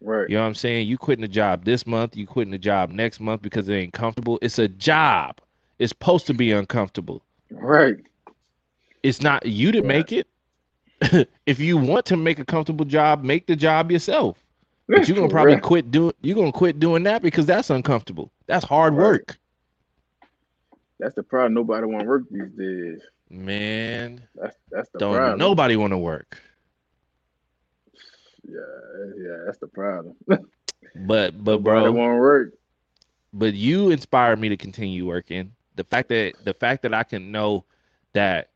Right, 0.00 0.28
you 0.28 0.36
know 0.36 0.42
what 0.42 0.48
i'm 0.48 0.54
saying? 0.54 0.88
You 0.88 0.98
quitting 0.98 1.24
a 1.24 1.28
job 1.28 1.64
this 1.64 1.86
month 1.86 2.16
you 2.16 2.26
quitting 2.26 2.54
a 2.54 2.58
job 2.58 2.90
next 2.90 3.20
month 3.20 3.42
because 3.42 3.68
it 3.68 3.74
ain't 3.74 3.92
comfortable. 3.94 4.38
It's 4.42 4.58
a 4.58 4.68
job. 4.68 5.38
It's 5.78 5.90
supposed 5.90 6.26
to 6.28 6.34
be 6.34 6.52
uncomfortable. 6.52 7.22
Right. 7.50 7.98
it's 9.02 9.20
not 9.22 9.46
you 9.46 9.72
to 9.72 9.82
Yeah. 9.82 9.84
make 9.84 10.12
it. 10.12 10.26
If 11.46 11.60
you 11.60 11.76
want 11.76 12.06
to 12.06 12.16
make 12.16 12.38
a 12.38 12.44
comfortable 12.44 12.86
job 12.86 13.22
make 13.24 13.46
the 13.46 13.56
job 13.56 13.90
yourself 13.92 14.42
but 14.90 15.06
you're 15.08 15.16
gonna 15.16 15.28
probably 15.28 15.56
quit 15.56 15.90
doing 15.90 16.12
you're 16.22 16.36
gonna 16.36 16.52
quit 16.52 16.78
doing 16.78 17.02
that 17.04 17.22
because 17.22 17.46
that's 17.46 17.70
uncomfortable 17.70 18.30
that's 18.46 18.64
hard 18.64 18.94
Right. 18.94 18.96
work 18.96 19.38
That's 20.98 21.14
the 21.14 21.22
problem. 21.22 21.54
Nobody 21.54 21.86
want 21.86 22.02
to 22.02 22.08
work 22.08 22.24
these 22.30 22.50
days. 22.52 23.00
man 23.30 24.28
That's 24.34 24.56
that's 24.70 24.90
the 24.90 25.00
don't 25.00 25.24
problem. 25.24 25.38
nobody 25.38 25.76
want 25.76 25.92
to 25.92 25.98
work 25.98 26.40
Yeah, 28.44 29.12
yeah, 29.18 29.36
that's 29.46 29.58
the 29.58 29.68
problem. 29.68 30.16
but 30.94 31.42
but 31.42 31.62
Nobody 31.64 31.88
bro 31.88 31.90
want 31.90 32.12
to 32.12 32.16
work. 32.18 32.52
but 33.32 33.54
you 33.54 33.90
inspired 33.90 34.38
me 34.38 34.48
to 34.48 34.56
continue 34.56 35.06
working. 35.06 35.52
The 35.76 35.84
fact 35.84 36.08
that 36.08 36.34
the 36.44 36.54
fact 36.54 36.82
that 36.82 36.94
I 36.94 37.02
can 37.04 37.30
know 37.30 37.64
that 38.12 38.50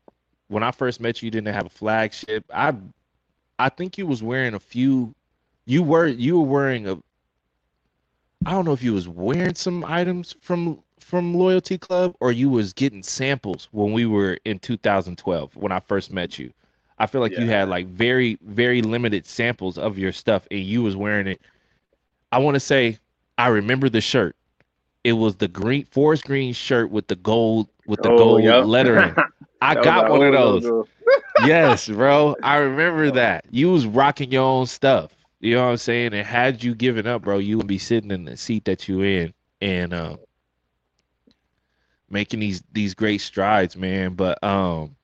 when 0.47 0.63
I 0.63 0.71
first 0.71 0.99
met 0.99 1.21
you, 1.21 1.27
you 1.27 1.31
didn't 1.31 1.53
have 1.53 1.65
a 1.65 1.69
flagship. 1.69 2.45
I 2.53 2.73
I 3.59 3.69
think 3.69 3.97
you 3.97 4.05
was 4.07 4.23
wearing 4.23 4.53
a 4.53 4.59
few. 4.59 5.13
You 5.65 5.83
were 5.83 6.07
you 6.07 6.39
were 6.39 6.45
wearing 6.47 6.87
a. 6.87 6.97
I 8.45 8.51
don't 8.51 8.65
know 8.65 8.73
if 8.73 8.83
you 8.83 8.93
was 8.93 9.07
wearing 9.07 9.55
some 9.55 9.83
items 9.85 10.35
from 10.41 10.79
from 10.99 11.33
Loyalty 11.35 11.77
Club 11.77 12.15
or 12.19 12.31
you 12.31 12.49
was 12.49 12.73
getting 12.73 13.03
samples 13.03 13.67
when 13.71 13.91
we 13.93 14.05
were 14.05 14.37
in 14.45 14.59
2012 14.59 15.55
when 15.55 15.71
I 15.71 15.79
first 15.79 16.11
met 16.11 16.37
you. 16.39 16.51
I 16.97 17.05
feel 17.07 17.21
like 17.21 17.37
you 17.37 17.47
had 17.47 17.69
like 17.69 17.87
very 17.87 18.37
very 18.41 18.81
limited 18.81 19.25
samples 19.25 19.77
of 19.77 19.97
your 19.97 20.11
stuff 20.11 20.47
and 20.51 20.59
you 20.61 20.83
was 20.83 20.95
wearing 20.95 21.27
it. 21.27 21.41
I 22.31 22.39
want 22.39 22.55
to 22.55 22.59
say 22.59 22.97
I 23.37 23.47
remember 23.47 23.89
the 23.89 24.01
shirt. 24.01 24.35
It 25.03 25.13
was 25.13 25.35
the 25.35 25.47
green 25.47 25.85
forest 25.85 26.25
green 26.25 26.53
shirt 26.53 26.91
with 26.91 27.07
the 27.07 27.15
gold 27.15 27.67
with 27.87 28.01
the 28.01 28.09
Oh, 28.09 28.17
gold 28.17 28.43
yup. 28.43 28.65
lettering. 28.67 29.15
I 29.61 29.75
got 29.75 30.09
one 30.09 30.21
of 30.23 30.33
those. 30.33 30.87
yes, 31.45 31.87
bro. 31.87 32.35
I 32.43 32.57
remember 32.57 33.11
that. 33.11 33.45
You 33.51 33.71
was 33.71 33.85
rocking 33.85 34.31
your 34.31 34.43
own 34.43 34.65
stuff. 34.67 35.11
You 35.41 35.55
know 35.55 35.65
what 35.65 35.71
I'm 35.71 35.77
saying? 35.77 36.13
And 36.13 36.25
had 36.27 36.63
you 36.63 36.75
given 36.75 37.07
up, 37.07 37.23
bro, 37.23 37.39
you 37.39 37.57
would 37.57 37.67
be 37.67 37.79
sitting 37.79 38.11
in 38.11 38.25
the 38.25 38.37
seat 38.37 38.65
that 38.65 38.87
you 38.87 39.01
in 39.01 39.33
and 39.61 39.93
um 39.93 40.19
making 42.09 42.39
these 42.41 42.63
these 42.71 42.93
great 42.93 43.21
strides, 43.21 43.75
man. 43.75 44.13
But 44.13 44.43
um 44.43 44.95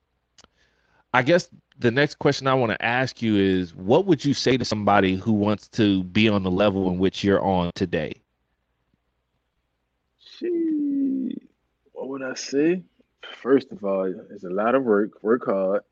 I 1.14 1.24
guess 1.24 1.50
the 1.80 1.92
next 1.92 2.20
question 2.20 2.48
I 2.48 2.54
want 2.54 2.72
to 2.72 2.86
ask 2.86 3.22
you 3.22 3.36
is 3.36 3.76
what 3.76 4.06
would 4.06 4.24
you 4.24 4.36
say 4.36 4.58
to 4.58 4.66
somebody 4.66 5.16
who 5.16 5.34
wants 5.34 5.68
to 5.70 6.04
be 6.04 6.30
on 6.30 6.44
the 6.44 6.52
level 6.52 6.90
in 6.92 7.00
which 7.00 7.24
you're 7.24 7.44
on 7.44 7.72
today? 7.76 8.14
What 11.94 12.10
would 12.10 12.24
I 12.24 12.36
say? 12.36 12.84
First 13.42 13.72
of 13.72 13.84
all, 13.84 14.14
it's 14.32 14.44
a 14.44 14.50
lot 14.50 14.76
of 14.76 14.84
work. 14.84 15.24
Work 15.24 15.46
hard. 15.46 15.84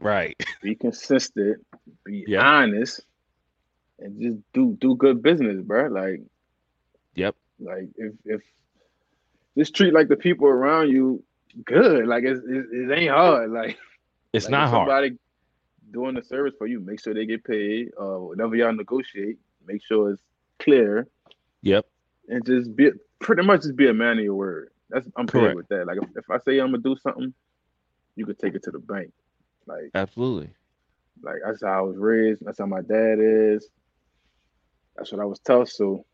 Right. 0.00 0.36
Be 0.62 0.74
consistent. 0.74 1.64
Be 2.04 2.24
Yeah. 2.26 2.42
honest. 2.42 3.02
And 4.04 4.20
just 4.20 4.38
do 4.52 4.76
do 4.80 4.94
good 4.96 5.22
business, 5.22 5.60
bro. 5.62 5.86
Like 5.88 6.20
Yep. 7.14 7.36
like 7.60 7.88
if 7.96 8.12
if 8.24 8.40
just 9.56 9.74
treat 9.74 9.92
like 9.92 10.08
the 10.08 10.16
people 10.16 10.46
around 10.48 10.90
you 10.90 11.22
good. 11.64 12.06
Like 12.06 12.24
it's, 12.24 12.40
it, 12.44 12.66
it 12.72 12.90
ain't 12.98 13.10
hard. 13.10 13.50
Like 13.52 13.78
It's 14.32 14.46
like 14.46 14.50
not 14.50 14.64
if 14.64 14.70
hard. 14.70 14.88
somebody 14.88 15.18
doing 15.90 16.14
the 16.14 16.22
service 16.22 16.54
for 16.56 16.66
you, 16.66 16.80
make 16.80 17.00
sure 17.00 17.12
they 17.14 17.26
get 17.26 17.44
paid. 17.44 17.90
Uh, 18.00 18.18
whatever 18.18 18.56
y'all 18.56 18.72
negotiate, 18.72 19.36
make 19.66 19.84
sure 19.84 20.10
it's 20.10 20.22
clear, 20.58 21.06
Yep. 21.62 21.86
and 22.28 22.44
just 22.46 22.74
be 22.74 22.90
pretty 23.20 23.42
much 23.42 23.62
just 23.62 23.76
be 23.76 23.88
a 23.88 23.94
man 23.94 24.18
of 24.18 24.24
your 24.24 24.34
word. 24.34 24.70
That's 24.88 25.06
I'm 25.16 25.26
Correct. 25.26 25.56
with 25.56 25.68
that. 25.68 25.86
Like 25.86 25.98
if, 25.98 26.08
if 26.16 26.30
I 26.30 26.38
say 26.38 26.58
I'm 26.58 26.68
gonna 26.72 26.78
do 26.78 26.96
something, 26.96 27.32
you 28.16 28.24
could 28.26 28.38
take 28.38 28.54
it 28.54 28.62
to 28.64 28.70
the 28.70 28.78
bank. 28.78 29.12
Like 29.66 29.90
Absolutely. 29.94 30.50
like 31.22 31.36
that's 31.44 31.62
how 31.62 31.78
I 31.78 31.82
was 31.82 31.96
raised. 31.98 32.42
That's 32.44 32.58
how 32.58 32.66
my 32.66 32.80
dad 32.80 33.18
is. 33.20 33.68
That's 34.96 35.12
what 35.12 35.20
I 35.20 35.24
was 35.24 35.40
taught. 35.40 35.68
So, 35.68 36.04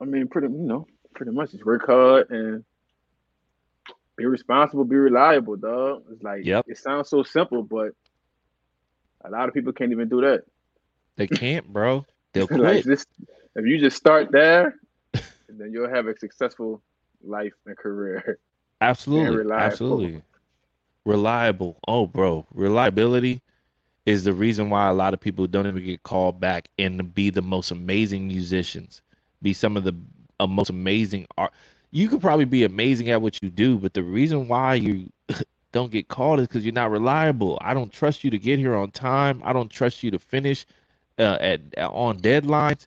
I 0.00 0.04
mean, 0.04 0.28
pretty 0.28 0.48
you 0.48 0.54
know, 0.66 0.86
pretty 1.14 1.32
much 1.32 1.52
just 1.52 1.64
work 1.64 1.86
hard 1.86 2.30
and 2.30 2.64
be 4.16 4.26
responsible, 4.26 4.84
be 4.84 4.96
reliable, 4.96 5.56
dog. 5.56 6.04
It's 6.12 6.22
like 6.22 6.44
Yep. 6.44 6.66
it 6.68 6.78
sounds 6.78 7.08
so 7.08 7.22
simple, 7.22 7.62
but 7.62 7.92
a 9.24 9.30
lot 9.30 9.48
of 9.48 9.54
people 9.54 9.72
can't 9.72 9.92
even 9.92 10.08
do 10.08 10.20
that. 10.22 10.42
They 11.16 11.26
can't, 11.26 11.66
bro. 11.72 12.04
They'll 12.32 12.48
like 12.50 12.82
quit. 12.82 12.84
just 12.84 13.08
if 13.56 13.66
you 13.66 13.78
just 13.78 13.96
start 13.96 14.30
there, 14.32 14.74
then 15.48 15.72
you'll 15.72 15.88
have 15.90 16.06
a 16.06 16.16
successful 16.18 16.82
life 17.22 17.54
and 17.66 17.76
career. 17.76 18.38
Absolutely. 18.80 19.36
reliable. 19.36 19.72
Absolutely. 19.72 20.22
Reliable. 21.04 21.78
Oh, 21.88 22.06
bro. 22.06 22.46
Reliability 22.52 23.40
is 24.08 24.24
the 24.24 24.32
reason 24.32 24.70
why 24.70 24.88
a 24.88 24.94
lot 24.94 25.12
of 25.12 25.20
people 25.20 25.46
don't 25.46 25.66
even 25.66 25.84
get 25.84 26.02
called 26.02 26.40
back 26.40 26.68
and 26.78 27.14
be 27.14 27.28
the 27.28 27.42
most 27.42 27.70
amazing 27.70 28.26
musicians, 28.26 29.02
be 29.42 29.52
some 29.52 29.76
of 29.76 29.84
the 29.84 29.94
uh, 30.40 30.46
most 30.46 30.70
amazing 30.70 31.26
art. 31.36 31.52
You 31.90 32.08
could 32.08 32.22
probably 32.22 32.46
be 32.46 32.64
amazing 32.64 33.10
at 33.10 33.20
what 33.20 33.42
you 33.42 33.50
do, 33.50 33.76
but 33.76 33.92
the 33.92 34.02
reason 34.02 34.48
why 34.48 34.76
you 34.76 35.12
don't 35.72 35.92
get 35.92 36.08
called 36.08 36.40
is 36.40 36.46
because 36.48 36.64
you're 36.64 36.72
not 36.72 36.90
reliable. 36.90 37.58
I 37.60 37.74
don't 37.74 37.92
trust 37.92 38.24
you 38.24 38.30
to 38.30 38.38
get 38.38 38.58
here 38.58 38.74
on 38.74 38.92
time. 38.92 39.42
I 39.44 39.52
don't 39.52 39.70
trust 39.70 40.02
you 40.02 40.10
to 40.12 40.18
finish 40.18 40.64
uh, 41.18 41.36
at, 41.38 41.60
on 41.76 42.18
deadlines. 42.20 42.86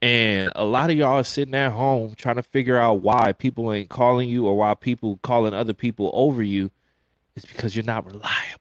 And 0.00 0.50
a 0.56 0.64
lot 0.64 0.88
of 0.88 0.96
y'all 0.96 1.18
are 1.18 1.24
sitting 1.24 1.54
at 1.54 1.72
home 1.72 2.14
trying 2.16 2.36
to 2.36 2.42
figure 2.42 2.78
out 2.78 3.02
why 3.02 3.32
people 3.32 3.70
ain't 3.74 3.90
calling 3.90 4.30
you 4.30 4.46
or 4.46 4.56
why 4.56 4.72
people 4.72 5.18
calling 5.22 5.52
other 5.52 5.74
people 5.74 6.10
over 6.14 6.42
you. 6.42 6.70
It's 7.36 7.44
because 7.44 7.76
you're 7.76 7.84
not 7.84 8.06
reliable. 8.06 8.59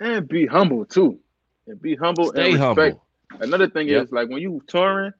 And 0.00 0.28
be 0.28 0.46
humble 0.46 0.84
too. 0.84 1.18
And 1.66 1.80
be 1.80 1.94
humble 1.96 2.30
Stay 2.30 2.52
and 2.52 2.54
respect. 2.54 2.98
humble. 2.98 3.06
Another 3.40 3.68
thing 3.68 3.88
Yep. 3.88 4.04
is 4.04 4.12
like 4.12 4.28
when 4.28 4.42
you 4.42 4.60
touring, 4.68 5.12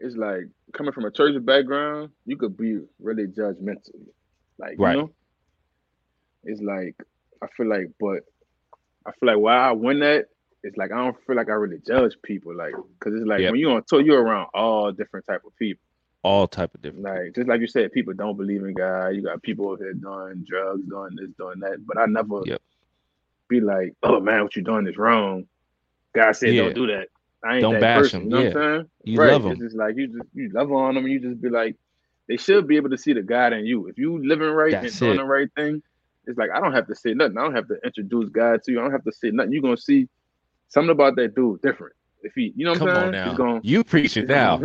it's 0.00 0.16
like 0.16 0.44
coming 0.72 0.92
from 0.92 1.04
a 1.04 1.10
church 1.10 1.34
background, 1.44 2.10
you 2.24 2.36
could 2.36 2.56
be 2.56 2.80
really 3.00 3.26
judgmental. 3.26 3.90
Like 4.58 4.76
Right. 4.78 4.96
you 4.96 5.02
know, 5.02 5.10
it's 6.44 6.60
like 6.60 6.96
I 7.42 7.48
feel 7.56 7.66
like, 7.68 7.90
but 8.00 8.20
I 9.06 9.12
feel 9.12 9.28
like 9.34 9.38
why 9.38 9.56
I 9.56 9.72
win 9.72 10.00
that, 10.00 10.26
it's 10.62 10.76
like 10.76 10.92
I 10.92 10.96
don't 10.96 11.16
feel 11.26 11.36
like 11.36 11.48
I 11.48 11.54
really 11.54 11.80
judge 11.86 12.14
people, 12.22 12.54
like 12.56 12.74
because 12.98 13.14
it's 13.14 13.26
like 13.26 13.40
Yep. 13.40 13.50
when 13.52 13.60
you 13.60 13.70
on 13.70 13.82
tour, 13.86 14.00
you're 14.00 14.22
around 14.22 14.48
all 14.54 14.92
different 14.92 15.26
type 15.26 15.42
of 15.46 15.54
people. 15.56 15.82
All 16.24 16.46
type 16.46 16.72
of 16.74 16.82
different. 16.82 17.04
Like 17.04 17.34
just 17.34 17.48
like 17.48 17.60
you 17.60 17.66
said, 17.66 17.92
people 17.92 18.14
don't 18.14 18.36
believe 18.36 18.62
in 18.64 18.74
God. 18.74 19.08
You 19.08 19.22
got 19.22 19.42
people 19.42 19.68
over 19.70 19.82
here 19.82 19.92
doing 19.92 20.44
drugs, 20.48 20.82
doing 20.88 21.16
this, 21.16 21.30
doing 21.36 21.58
that. 21.60 21.84
But 21.84 21.98
I 21.98 22.06
never 22.06 22.42
Yep. 22.46 22.62
Be 23.52 23.60
like, 23.60 23.94
"Oh 24.02 24.20
man, 24.20 24.42
what 24.42 24.56
you 24.56 24.62
doing 24.62 24.86
is 24.86 24.96
wrong." 24.96 25.46
God 26.14 26.32
said, 26.32 26.54
Yeah. 26.54 26.64
"Don't 26.64 26.74
do 26.74 26.86
that." 26.88 27.08
I 27.44 27.54
ain't 27.54 27.62
Don't 27.62 27.74
that 27.74 27.80
bash 27.80 28.02
person. 28.02 28.22
him, 28.22 28.24
You 28.26 28.30
know 28.30 28.42
yeah. 28.42 28.48
what 28.48 28.56
I'm 28.56 28.74
saying? 28.76 28.88
You 29.04 29.20
right. 29.20 29.32
love 29.32 29.46
It's 29.46 29.60
'em. 29.60 29.66
just 29.66 29.76
like 29.76 29.96
you 29.96 30.06
just 30.08 30.28
you 30.34 30.48
love 30.52 30.72
on 30.72 30.94
them, 30.94 31.04
and 31.04 31.12
you 31.12 31.20
just 31.20 31.40
be 31.40 31.48
like, 31.48 31.76
they 32.28 32.36
should 32.36 32.66
be 32.68 32.76
able 32.76 32.90
to 32.90 32.98
see 32.98 33.12
the 33.12 33.22
God 33.22 33.52
in 33.52 33.66
you. 33.66 33.88
If 33.88 33.98
you 33.98 34.24
living 34.24 34.50
right 34.50 34.70
That's 34.72 34.92
and 34.92 34.98
doing 35.00 35.14
it. 35.14 35.16
the 35.18 35.24
right 35.24 35.48
thing, 35.56 35.82
it's 36.26 36.38
like 36.38 36.50
I 36.54 36.60
don't 36.60 36.72
have 36.72 36.86
to 36.86 36.94
say 36.94 37.14
nothing. 37.14 37.36
I 37.38 37.42
don't 37.42 37.54
have 37.54 37.68
to 37.68 37.78
introduce 37.84 38.28
God 38.30 38.62
to 38.64 38.72
you. 38.72 38.78
I 38.78 38.82
don't 38.82 38.92
have 38.92 39.04
to 39.04 39.12
say 39.12 39.30
nothing. 39.30 39.52
You're 39.52 39.62
gonna 39.62 39.76
see 39.76 40.08
something 40.68 40.90
about 40.90 41.16
that 41.16 41.34
dude 41.34 41.60
different. 41.62 41.94
If 42.22 42.34
he, 42.34 42.52
you 42.54 42.64
know 42.64 42.72
what 42.72 42.78
Come 42.78 42.88
I'm 42.88 42.94
saying? 42.94 43.06
on 43.06 43.12
now. 43.12 43.28
He's 43.30 43.36
gonna, 43.38 43.60
You 43.64 43.82
preaching 43.84 44.26
now. 44.38 44.62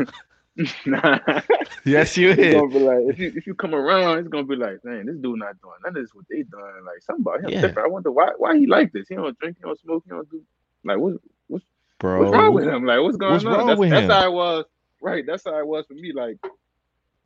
Nah. 0.85 1.19
Yes, 1.85 2.17
you 2.17 2.29
is. 2.31 2.53
like 2.53 3.03
if 3.07 3.19
you 3.19 3.33
if 3.35 3.47
you 3.47 3.55
come 3.55 3.73
around, 3.73 4.19
it's 4.19 4.27
gonna 4.27 4.45
be 4.45 4.55
like, 4.55 4.83
man, 4.83 5.05
this 5.05 5.15
dude 5.17 5.39
not 5.39 5.59
doing 5.61 5.75
none 5.83 5.95
of 5.97 6.03
this 6.03 6.13
what 6.13 6.25
they 6.29 6.43
doing. 6.43 6.83
Like 6.85 7.01
somebody 7.01 7.43
him 7.43 7.51
Yeah. 7.51 7.61
different. 7.61 7.87
I 7.87 7.87
wonder 7.87 8.11
why 8.11 8.31
why 8.37 8.57
he 8.57 8.67
like 8.67 8.91
this. 8.91 9.07
He 9.09 9.15
don't 9.15 9.37
drink, 9.39 9.57
he 9.57 9.63
don't 9.63 9.79
smoke, 9.79 10.03
he 10.05 10.09
don't 10.11 10.29
do 10.29 10.41
like 10.83 10.97
what 10.97 11.13
what's 11.47 11.65
wrong 12.03 12.53
with 12.53 12.65
him? 12.65 12.85
Like 12.85 13.01
what's 13.01 13.17
going 13.17 13.33
What's 13.33 13.45
on? 13.45 13.51
wrong 13.51 13.67
that's 13.67 13.79
that's 13.89 14.07
how 14.11 14.25
it 14.29 14.33
was. 14.33 14.65
Right, 15.01 15.23
that's 15.25 15.43
how 15.45 15.57
it 15.59 15.67
was 15.67 15.85
for 15.87 15.93
me. 15.93 16.11
Like 16.13 16.37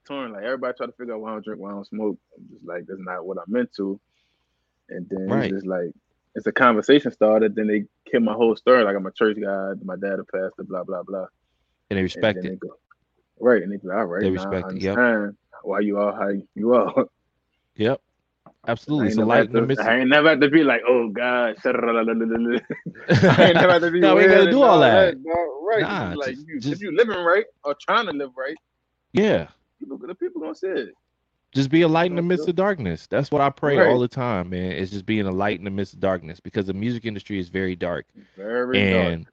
torn. 0.07 0.33
Like 0.33 0.43
everybody 0.43 0.75
try 0.77 0.85
to 0.87 0.91
figure 0.93 1.13
out 1.15 1.21
why 1.21 1.29
I 1.29 1.33
don't 1.33 1.43
drink, 1.45 1.61
why 1.61 1.69
I 1.69 1.73
don't 1.73 1.87
smoke. 1.87 2.17
I'm 2.37 2.47
just 2.53 2.65
like 2.65 2.85
that's 2.87 2.99
not 2.99 3.25
what 3.25 3.37
I'm 3.37 3.55
into. 3.55 3.99
And 4.89 5.07
then 5.09 5.27
Right. 5.29 5.51
it's 5.51 5.53
just 5.61 5.67
like 5.67 5.91
it's 6.35 6.47
a 6.47 6.51
conversation 6.51 7.11
started. 7.11 7.55
Then 7.55 7.67
they 7.67 7.85
kill 8.09 8.21
my 8.21 8.33
whole 8.33 8.55
story. 8.55 8.83
Like 8.83 8.95
I'm 8.95 9.05
a 9.05 9.11
church 9.11 9.37
guy. 9.41 9.71
My 9.83 9.95
dad 9.95 10.19
a 10.19 10.23
pastor. 10.25 10.63
Blah 10.63 10.83
blah 10.83 11.03
blah. 11.03 11.25
And 11.89 11.97
they 11.97 12.03
And 12.03 12.03
respect 12.03 12.37
then 12.37 12.45
it. 12.45 12.49
they 12.49 12.55
go, 12.55 12.69
right, 13.41 13.61
and 13.61 13.71
they 13.71 13.77
be 13.77 13.87
like, 13.87 13.97
all 13.97 14.05
right, 14.05 14.21
They 14.21 14.29
respect 14.31 14.71
it, 14.71 14.81
yep. 14.81 14.97
why 15.63 15.79
you 15.79 15.97
are 15.97 16.13
how 16.13 16.29
you 16.55 16.73
are. 16.73 17.05
Yep. 17.75 18.01
Absolutely. 18.67 19.07
It's 19.07 19.17
light 19.17 19.45
in 19.47 19.53
the 19.53 19.61
midst. 19.61 19.81
I 19.83 19.99
ain't 19.99 20.09
never 20.09 20.29
had 20.29 20.41
to 20.41 20.49
be 20.49 20.63
like, 20.63 20.81
oh 20.87 21.09
God, 21.09 21.55
I 21.65 21.73
ain't 23.47 23.55
never 23.55 23.71
had 23.71 23.81
to 23.81 23.91
be. 23.91 23.99
No, 24.01 24.15
we 24.15 24.27
gotta 24.27 24.51
do 24.51 24.61
all 24.61 24.79
that. 24.81 25.15
Right? 25.65 25.81
Nah, 25.81 26.13
like 26.15 26.35
just- 26.35 26.47
you, 26.47 26.59
just- 26.59 26.73
if 26.73 26.81
you 26.81 26.95
living 26.95 27.17
right 27.23 27.45
or 27.63 27.75
trying 27.81 28.05
to 28.07 28.11
live 28.11 28.31
right, 28.37 28.55
yeah. 29.13 29.47
people, 29.79 29.97
the 29.97 30.13
people 30.13 30.41
gonna 30.41 30.53
say 30.53 30.67
it. 30.67 30.89
Just 31.53 31.69
be 31.69 31.81
a 31.81 31.87
light 31.87 32.09
in 32.11 32.15
the 32.15 32.21
midst 32.21 32.47
of 32.47 32.55
darkness. 32.55 33.07
That's 33.07 33.29
what 33.31 33.41
I 33.41 33.49
pray 33.49 33.75
Right. 33.77 33.87
all 33.89 33.99
the 33.99 34.07
time, 34.07 34.51
man. 34.51 34.71
It's 34.71 34.91
just 34.91 35.05
being 35.05 35.25
a 35.27 35.31
light 35.31 35.57
in 35.59 35.65
the 35.65 35.71
midst 35.71 35.93
of 35.93 35.99
darkness 35.99 36.39
because 36.39 36.65
the 36.65 36.73
music 36.73 37.05
industry 37.05 37.39
is 37.39 37.49
very 37.49 37.75
dark. 37.75 38.05
Very 38.37 38.79
and 38.79 39.25
dark. 39.25 39.30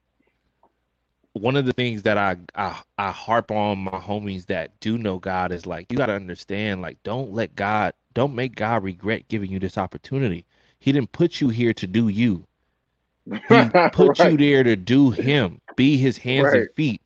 One 1.40 1.56
of 1.56 1.64
the 1.64 1.72
things 1.72 2.02
that 2.02 2.18
I, 2.18 2.36
I 2.54 2.80
I 2.98 3.10
harp 3.10 3.50
on 3.50 3.78
my 3.78 3.90
homies 3.98 4.46
that 4.46 4.78
do 4.80 4.98
know 4.98 5.18
God 5.18 5.52
is 5.52 5.66
like 5.66 5.90
you 5.90 5.98
got 5.98 6.06
to 6.06 6.14
understand 6.14 6.82
like 6.82 6.98
don't 7.02 7.32
let 7.32 7.54
God 7.54 7.94
don't 8.14 8.34
make 8.34 8.54
God 8.54 8.82
regret 8.82 9.28
giving 9.28 9.50
you 9.50 9.58
this 9.58 9.78
opportunity. 9.78 10.44
He 10.80 10.92
didn't 10.92 11.12
put 11.12 11.40
you 11.40 11.48
here 11.48 11.72
to 11.74 11.86
do 11.86 12.08
you. 12.08 12.46
He 13.26 13.68
put 13.92 14.18
you 14.18 14.36
there 14.36 14.62
to 14.62 14.76
do 14.76 15.10
him, 15.10 15.60
be 15.76 15.96
his 15.96 16.16
hands 16.16 16.52
and 16.52 16.68
feet. 16.76 17.02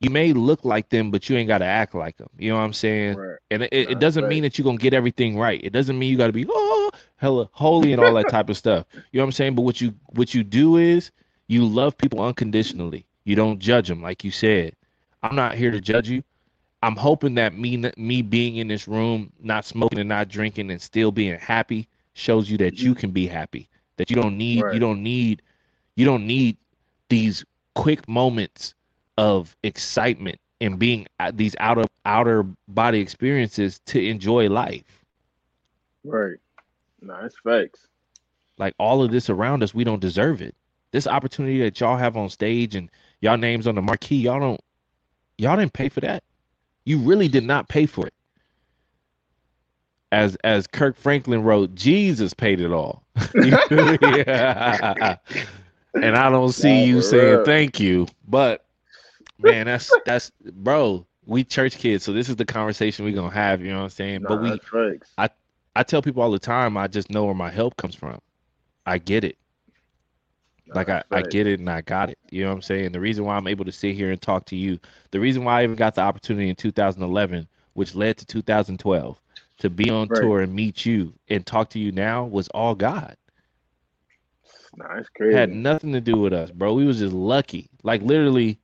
You 0.00 0.10
may 0.10 0.32
look 0.32 0.64
like 0.64 0.88
them, 0.88 1.10
but 1.10 1.28
you 1.28 1.36
ain't 1.36 1.48
got 1.48 1.58
to 1.58 1.66
act 1.66 1.94
like 1.94 2.16
them. 2.16 2.30
You 2.38 2.50
know 2.50 2.56
what 2.56 2.64
I'm 2.64 2.72
saying? 2.72 3.16
Right. 3.16 3.36
And 3.50 3.62
it, 3.64 3.72
it 3.72 4.00
doesn't 4.00 4.24
right. 4.24 4.30
mean 4.30 4.42
that 4.44 4.56
you're 4.56 4.64
gonna 4.64 4.78
get 4.78 4.94
everything 4.94 5.38
right. 5.38 5.60
It 5.62 5.70
doesn't 5.70 5.98
mean 5.98 6.10
you 6.10 6.16
gotta 6.16 6.32
be 6.32 6.46
oh 6.48 6.90
hella 7.16 7.48
holy 7.52 7.92
and 7.92 8.02
all 8.02 8.14
that 8.14 8.28
type 8.28 8.48
of 8.48 8.56
stuff. 8.56 8.86
You 8.94 9.00
know 9.12 9.24
what 9.24 9.26
I'm 9.26 9.32
saying? 9.32 9.54
But 9.54 9.62
what 9.62 9.80
you 9.80 9.94
what 10.10 10.34
you 10.34 10.42
do 10.42 10.76
is 10.78 11.10
you 11.48 11.66
love 11.66 11.98
people 11.98 12.22
unconditionally. 12.22 13.04
You 13.30 13.36
don't 13.36 13.60
judge 13.60 13.86
them, 13.86 14.02
like 14.02 14.24
you 14.24 14.32
said. 14.32 14.74
I'm 15.22 15.36
not 15.36 15.54
here 15.54 15.70
to 15.70 15.80
judge 15.80 16.08
you. 16.08 16.24
I'm 16.82 16.96
hoping 16.96 17.36
that 17.36 17.56
me 17.56 17.76
me 17.96 18.22
being 18.22 18.56
in 18.56 18.66
this 18.66 18.88
room, 18.88 19.32
not 19.38 19.64
smoking 19.64 20.00
and 20.00 20.08
not 20.08 20.26
drinking, 20.26 20.68
and 20.72 20.82
still 20.82 21.12
being 21.12 21.38
happy, 21.38 21.86
shows 22.14 22.50
you 22.50 22.58
that 22.58 22.80
you 22.80 22.92
can 22.92 23.12
be 23.12 23.28
happy. 23.28 23.68
That 23.98 24.10
you 24.10 24.16
don't 24.16 24.36
need 24.36 24.64
Right. 24.64 24.74
you 24.74 24.80
don't 24.80 25.00
need 25.00 25.42
you 25.94 26.04
don't 26.04 26.26
need 26.26 26.56
these 27.08 27.44
quick 27.76 28.08
moments 28.08 28.74
of 29.16 29.56
excitement 29.62 30.40
and 30.60 30.76
being 30.76 31.06
uh, 31.20 31.30
these 31.32 31.54
out 31.60 31.78
of 31.78 31.86
outer 32.06 32.44
body 32.66 32.98
experiences 32.98 33.80
to 33.86 34.04
enjoy 34.04 34.48
life. 34.48 35.04
Right. 36.02 36.38
Nah, 37.00 37.26
it's 37.26 37.38
facts. 37.44 37.86
Like 38.58 38.74
all 38.80 39.04
of 39.04 39.12
this 39.12 39.30
around 39.30 39.62
us, 39.62 39.72
we 39.72 39.84
don't 39.84 40.00
deserve 40.00 40.42
it. 40.42 40.56
This 40.90 41.06
opportunity 41.06 41.60
that 41.60 41.78
y'all 41.78 41.96
have 41.96 42.16
on 42.16 42.28
stage 42.28 42.74
and 42.74 42.90
y'all 43.20 43.36
names 43.36 43.66
on 43.66 43.74
the 43.74 43.82
marquee, 43.82 44.16
y'all 44.16 44.40
don't 44.40 44.60
y'all 45.38 45.56
didn't 45.56 45.72
pay 45.72 45.88
for 45.88 46.00
that. 46.00 46.22
You 46.84 46.98
really 46.98 47.28
did 47.28 47.44
not 47.44 47.68
pay 47.68 47.86
for 47.86 48.06
it. 48.06 48.14
As 50.12 50.36
as 50.44 50.66
Kirk 50.66 50.96
Franklin 50.96 51.42
wrote, 51.42 51.74
Jesus 51.74 52.34
paid 52.34 52.60
it 52.60 52.72
all. 52.72 53.04
Yeah. 53.70 55.16
And 56.02 56.16
I 56.16 56.30
don't 56.30 56.52
see 56.52 56.84
you 56.84 57.02
saying 57.02 57.44
thank 57.44 57.78
you, 57.78 58.06
but 58.26 58.64
man, 59.38 59.66
that's 59.66 59.92
that's 60.04 60.30
bro. 60.52 61.06
We 61.26 61.44
church 61.44 61.76
kids, 61.76 62.04
so 62.04 62.12
this 62.12 62.28
is 62.28 62.36
the 62.36 62.44
conversation 62.44 63.04
we're 63.04 63.14
gonna 63.14 63.34
have. 63.34 63.60
You 63.60 63.70
know 63.70 63.78
what 63.78 63.84
I'm 63.84 63.90
saying? 63.90 64.22
Nah, 64.22 64.28
but 64.30 64.42
we, 64.42 64.58
facts. 64.58 65.12
I 65.76 65.82
tell 65.82 66.02
people 66.02 66.22
all 66.22 66.30
the 66.30 66.38
time, 66.38 66.76
I 66.76 66.88
just 66.88 67.10
know 67.10 67.24
where 67.24 67.34
my 67.34 67.50
help 67.50 67.76
comes 67.76 67.94
from. 67.94 68.18
I 68.86 68.98
get 68.98 69.24
it. 69.24 69.36
Like 70.74 70.88
I, 70.88 71.02
I 71.12 71.22
get 71.22 71.46
it 71.46 71.58
and 71.60 71.68
I 71.70 71.80
got 71.82 72.10
it. 72.10 72.18
You 72.30 72.42
know 72.42 72.48
what 72.50 72.56
I'm 72.56 72.62
saying? 72.62 72.92
The 72.92 73.00
reason 73.00 73.24
why 73.24 73.36
I'm 73.36 73.46
able 73.48 73.64
to 73.64 73.72
sit 73.72 73.94
here 73.94 74.10
and 74.10 74.20
talk 74.20 74.44
to 74.46 74.56
you, 74.56 74.78
the 75.10 75.20
reason 75.20 75.44
why 75.44 75.60
I 75.60 75.64
even 75.64 75.76
got 75.76 75.94
the 75.94 76.02
opportunity 76.02 76.48
in 76.48 76.56
2011, 76.56 77.48
which 77.74 77.94
led 77.94 78.16
to 78.18 78.26
2012, 78.26 79.20
to 79.58 79.70
be 79.70 79.90
on 79.90 80.08
Right. 80.08 80.20
tour 80.20 80.40
and 80.40 80.54
meet 80.54 80.84
you 80.86 81.14
and 81.28 81.46
talk 81.46 81.70
to 81.70 81.78
you 81.78 81.92
now 81.92 82.24
was 82.24 82.48
all 82.48 82.74
God. 82.74 83.16
Nah, 84.76 84.98
it's 84.98 85.08
It 85.28 85.34
crazy. 85.34 85.36
had 85.36 85.50
nothing 85.50 85.92
to 85.92 86.00
do 86.00 86.18
with 86.18 86.32
us, 86.32 86.50
bro. 86.50 86.74
We 86.74 86.86
was 86.86 86.98
just 86.98 87.14
lucky. 87.14 87.68
Like 87.82 88.02
literally, 88.02 88.58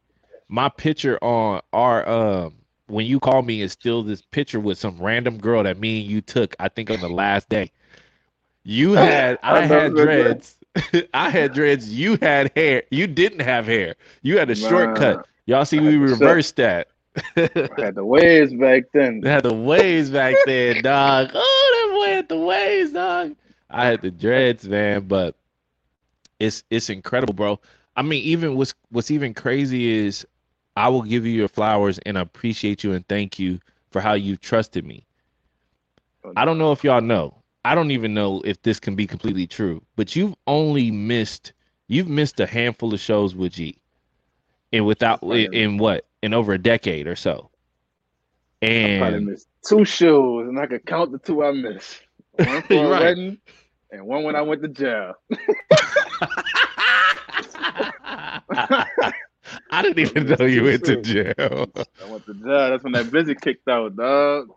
my 0.48 0.68
picture 0.68 1.18
on 1.22 1.60
our 1.72 2.06
um 2.08 2.54
when 2.88 3.06
you 3.06 3.18
call 3.20 3.42
me 3.42 3.62
is 3.62 3.72
still 3.72 4.02
this 4.02 4.22
picture 4.22 4.60
with 4.60 4.78
some 4.78 4.98
random 5.00 5.38
girl 5.38 5.62
that 5.64 5.78
me 5.78 6.00
and 6.02 6.10
you 6.10 6.20
took. 6.20 6.54
I 6.58 6.68
think 6.68 6.90
on 6.90 7.00
the 7.00 7.08
last 7.10 7.48
day. 7.48 7.72
You 8.64 8.92
had 8.94 9.38
I 9.42 9.60
I 9.60 9.66
had 9.66 9.94
dreads. 9.94 10.55
I 11.14 11.30
had 11.30 11.52
dreads. 11.52 11.92
You 11.92 12.18
had 12.20 12.52
hair. 12.56 12.82
You 12.90 13.06
didn't 13.06 13.40
have 13.40 13.66
hair. 13.66 13.96
You 14.22 14.38
had 14.38 14.50
a 14.50 14.54
Nah, 14.54 14.56
shortcut. 14.56 15.26
Y'all 15.46 15.64
see 15.64 15.80
we 15.80 15.96
reversed 15.96 16.56
that. 16.56 16.88
I 17.70 17.80
had 17.84 17.94
the 17.94 18.04
waves 18.04 18.54
back 18.54 18.84
then. 18.92 19.28
They 19.28 19.30
had 19.30 19.44
the 19.44 19.54
waves 19.54 20.10
back 20.10 20.44
then, 20.44 20.82
dog. 20.82 21.30
Oh, 21.34 21.86
that 21.88 21.94
boy 21.94 22.14
had 22.14 22.28
the 22.28 22.38
waves, 22.38 22.92
dog. 22.92 23.36
I 23.70 23.86
had 23.86 24.02
the 24.02 24.10
dreads, 24.10 24.68
man, 24.68 25.06
but 25.08 25.36
it's 26.38 26.64
it's 26.70 26.90
incredible, 26.90 27.34
bro. 27.34 27.60
I 27.96 28.02
mean, 28.02 28.22
even 28.24 28.56
what's 28.56 28.74
what's 28.90 29.10
even 29.10 29.34
crazy 29.34 29.88
is 30.06 30.26
I 30.76 30.88
will 30.88 31.02
give 31.02 31.26
you 31.26 31.32
your 31.32 31.48
flowers 31.48 31.98
and 32.00 32.16
appreciate 32.18 32.84
you 32.84 32.92
and 32.92 33.06
thank 33.08 33.38
you 33.38 33.60
for 33.90 34.00
how 34.00 34.14
you 34.14 34.36
trusted 34.36 34.84
me. 34.84 35.06
Oh, 36.24 36.34
I 36.36 36.44
don't 36.44 36.58
know 36.58 36.72
if 36.72 36.84
y'all 36.84 37.00
know. 37.00 37.42
I 37.66 37.74
don't 37.74 37.90
even 37.90 38.14
know 38.14 38.42
if 38.44 38.62
this 38.62 38.78
can 38.78 38.94
be 38.94 39.08
completely 39.08 39.48
true, 39.48 39.82
but 39.96 40.14
you've 40.14 40.36
only 40.46 40.92
missed 40.92 41.52
you've 41.88 42.08
missed 42.08 42.38
a 42.38 42.46
handful 42.46 42.94
of 42.94 43.00
shows 43.00 43.34
with 43.34 43.54
G. 43.54 43.76
And 44.72 44.86
without 44.86 45.20
in, 45.24 45.52
in 45.52 45.78
what? 45.78 46.06
In 46.22 46.32
over 46.32 46.52
a 46.52 46.58
decade 46.58 47.08
or 47.08 47.16
so. 47.16 47.50
I 48.84 48.88
probably 48.90 49.18
And 49.18 49.20
missed 49.20 49.48
two 49.68 49.84
shows, 49.84 50.48
and 50.48 50.60
I 50.60 50.66
could 50.66 50.86
count 50.86 51.10
the 51.10 51.18
two 51.18 51.42
I 51.42 51.50
missed. 51.50 52.02
One 52.32 52.62
for 52.68 52.86
a 52.86 52.88
Right. 52.88 53.00
wedding, 53.00 53.38
and 53.90 54.06
one 54.06 54.22
when 54.22 54.36
I 54.36 54.42
went 54.42 54.62
to 54.62 54.68
jail. 54.68 55.14
I 59.70 59.82
didn't 59.82 59.98
even 59.98 60.36
know 60.38 60.46
you 60.46 60.64
went 60.64 60.84
to 60.84 61.02
jail. 61.02 61.66
I 62.00 62.04
went 62.04 62.26
to 62.26 62.34
jail. 62.34 62.70
That's 62.70 62.84
when 62.84 62.92
that 62.92 63.06
visit 63.06 63.40
kicked 63.40 63.68
out, 63.68 63.96
dog. 64.00 64.50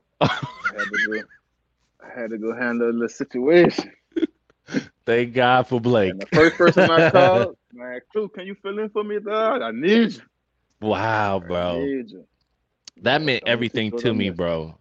I 2.04 2.20
had 2.20 2.32
to 2.32 2.38
go. 2.38 2.54
I 2.54 2.56
had 2.56 2.60
to 2.60 2.60
go 2.60 2.60
handle 2.60 3.00
the 3.00 3.10
situation. 3.10 3.92
Thank 5.06 5.34
God 5.34 5.68
for 5.68 5.82
Blake. 5.82 6.12
And 6.12 6.22
the 6.22 6.28
first 6.28 6.56
person 6.58 6.90
I 6.90 7.10
called, 7.12 7.58
man, 7.74 8.00
Klue, 8.14 8.32
can 8.32 8.46
you 8.46 8.56
fill 8.62 8.78
in 8.80 8.90
for 8.90 9.04
me, 9.04 9.20
dog? 9.20 9.62
I 9.62 9.72
need 9.72 10.14
you. 10.14 10.22
Wow, 10.82 11.40
bro. 11.40 11.84
you. 11.84 12.26
That 13.02 13.22
meant 13.22 13.44
everything 13.48 13.92
to 13.98 14.14
me, 14.14 14.30
bro. 14.30 14.76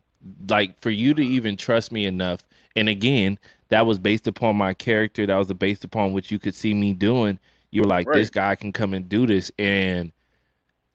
Like 0.49 0.81
for 0.81 0.91
you 0.91 1.15
to 1.15 1.23
even 1.23 1.57
trust 1.57 1.93
me 1.93 2.07
enough, 2.07 2.41
and 2.77 2.89
again, 2.89 3.39
that 3.69 3.87
was 3.87 3.99
based 3.99 4.27
upon 4.27 4.57
my 4.57 4.75
character. 4.75 5.27
That 5.27 5.37
was 5.37 5.53
based 5.53 5.85
upon 5.85 6.13
what 6.13 6.31
you 6.31 6.39
could 6.39 6.55
see 6.55 6.75
me 6.75 6.93
doing. 6.93 7.39
You 7.71 7.83
were 7.83 7.89
like, 7.89 8.11
this 8.11 8.31
guy 8.31 8.55
can 8.55 8.73
come 8.73 8.95
and 8.95 9.09
do 9.09 9.27
this, 9.27 9.51
and 9.59 10.11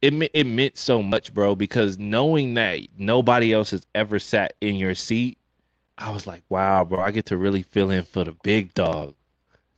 it 0.01 0.13
it 0.33 0.45
meant 0.45 0.77
so 0.77 1.01
much, 1.01 1.33
bro. 1.33 1.55
Because 1.55 1.97
knowing 1.97 2.53
that 2.55 2.81
nobody 2.97 3.53
else 3.53 3.71
has 3.71 3.85
ever 3.95 4.19
sat 4.19 4.53
in 4.61 4.75
your 4.75 4.95
seat, 4.95 5.37
I 5.97 6.11
was 6.11 6.25
like, 6.25 6.43
wow, 6.49 6.83
bro. 6.83 6.99
I 6.99 7.11
get 7.11 7.25
to 7.27 7.37
really 7.37 7.63
fill 7.63 7.91
in 7.91 8.03
for 8.03 8.23
the 8.23 8.35
big 8.43 8.73
dog. 8.73 9.13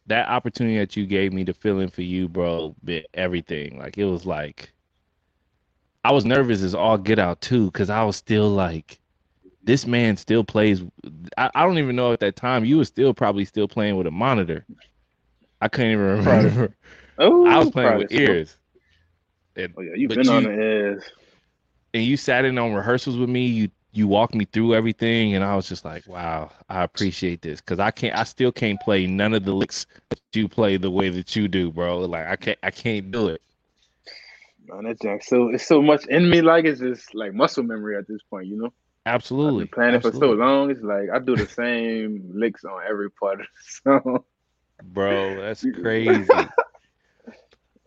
That 0.08 0.30
opportunity 0.30 0.78
that 0.78 0.96
you 0.96 1.06
gave 1.06 1.34
me 1.34 1.44
to 1.46 1.54
fill 1.54 1.80
in 1.80 1.90
for 1.90 2.04
you, 2.04 2.28
bro, 2.28 2.76
bit 2.84 3.08
everything. 3.14 3.80
Like 3.80 3.98
it 3.98 4.06
was 4.06 4.26
like. 4.26 4.72
I 6.04 6.12
was 6.12 6.24
nervous 6.24 6.62
as 6.62 6.76
all 6.76 7.00
get 7.00 7.18
out 7.18 7.42
too, 7.42 7.66
because 7.66 7.90
I 7.90 8.04
was 8.04 8.16
still 8.16 8.48
like, 8.50 9.00
this 9.64 9.88
man 9.88 10.16
still 10.18 10.44
plays. 10.44 10.84
I, 11.38 11.50
I 11.56 11.64
don't 11.64 11.80
even 11.80 11.96
know 11.96 12.14
at 12.14 12.20
that 12.20 12.36
time 12.36 12.64
you 12.64 12.78
were 12.78 12.86
still 12.86 13.14
probably 13.14 13.44
still 13.46 13.68
playing 13.68 13.98
with 13.98 14.06
a 14.06 14.12
monitor. 14.12 14.66
I 15.62 15.68
couldn't 15.68 15.94
even 15.94 16.06
remember. 16.06 16.76
Oh, 17.18 17.46
I 17.48 17.58
was 17.58 17.72
playing 17.72 17.98
with 17.98 18.12
ears. 18.12 18.56
And, 19.56 19.74
Oh 19.76 19.82
yeah, 19.82 19.96
you've 19.96 20.12
been 20.12 20.30
on 20.30 20.44
the 20.44 20.52
ears. 20.52 21.04
and 21.96 22.04
you 22.04 22.18
sat 22.18 22.46
in 22.46 22.58
on 22.60 22.74
rehearsals 22.74 23.18
with 23.18 23.30
me. 23.30 23.48
You 23.48 23.70
you 23.96 24.08
walked 24.08 24.36
me 24.36 24.46
through 24.46 24.76
everything, 24.76 25.36
and 25.36 25.44
I 25.44 25.56
was 25.56 25.70
just 25.70 25.86
like, 25.86 26.06
wow, 26.06 26.52
I 26.70 26.84
appreciate 26.84 27.42
this 27.42 27.62
because 27.62 27.80
I 27.80 27.92
can't. 27.92 28.16
I 28.16 28.24
still 28.24 28.52
can't 28.52 28.80
play 28.82 29.08
none 29.08 29.34
of 29.34 29.46
the 29.46 29.54
licks 29.54 29.86
that 30.10 30.20
you 30.34 30.50
play 30.50 30.78
the 30.78 30.92
way 30.92 31.10
that 31.10 31.36
you 31.36 31.48
do, 31.48 31.72
bro. 31.72 32.00
Like 32.00 32.28
I 32.28 32.36
can't. 32.36 32.60
I 32.62 32.72
can't 32.72 33.10
do 33.12 33.30
it. 33.30 33.42
Man, 34.68 34.84
that 34.84 35.02
jack 35.02 35.24
so 35.24 35.50
it's 35.50 35.68
so 35.68 35.82
much 35.82 36.06
in 36.08 36.30
me, 36.30 36.42
like 36.42 36.66
it's 36.66 36.82
just 36.82 37.14
like 37.16 37.34
muscle 37.34 37.64
memory 37.64 37.98
at 37.98 38.08
this 38.08 38.22
point, 38.30 38.48
you 38.48 38.58
know. 38.58 38.74
Absolutely. 39.06 39.64
I've 39.64 39.70
been 39.70 39.76
playing 39.76 39.96
Absolutely. 39.96 40.20
it 40.20 40.22
for 40.22 40.36
so 40.36 40.46
long. 40.46 40.72
It's 40.72 40.82
like 40.82 41.10
I 41.14 41.20
do 41.20 41.36
the 41.36 41.48
same 41.48 42.32
licks 42.34 42.66
on 42.66 42.82
every 42.88 43.12
part 43.12 43.40
of 43.42 43.48
the 43.84 44.02
song. 44.02 44.24
Bro, 44.84 45.42
that's 45.42 45.66
crazy. 45.82 46.32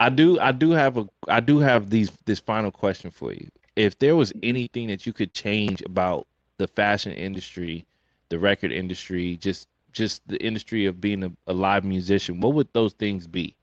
I 0.01 0.09
do 0.09 0.39
I 0.39 0.53
do 0.53 0.71
have 0.71 0.97
a 0.97 1.09
I 1.27 1.41
do 1.41 1.59
have 1.59 1.91
these 1.91 2.11
this 2.25 2.39
final 2.39 2.71
question 2.71 3.11
for 3.11 3.33
you. 3.33 3.49
If 3.79 3.97
there 4.01 4.17
was 4.17 4.33
anything 4.43 4.89
that 4.89 5.07
you 5.07 5.13
could 5.13 5.33
change 5.33 5.83
about 5.83 6.27
the 6.57 6.67
fashion 6.67 7.13
industry, 7.13 7.87
the 8.29 8.37
record 8.37 8.73
industry, 8.73 9.37
just 9.37 9.69
just 9.93 10.21
the 10.27 10.37
industry 10.45 10.87
of 10.87 11.01
being 11.01 11.23
a, 11.23 11.31
a 11.47 11.53
live 11.53 11.85
musician, 11.85 12.41
what 12.41 12.55
would 12.55 12.67
those 12.73 12.93
things 12.95 13.29
be? 13.29 13.55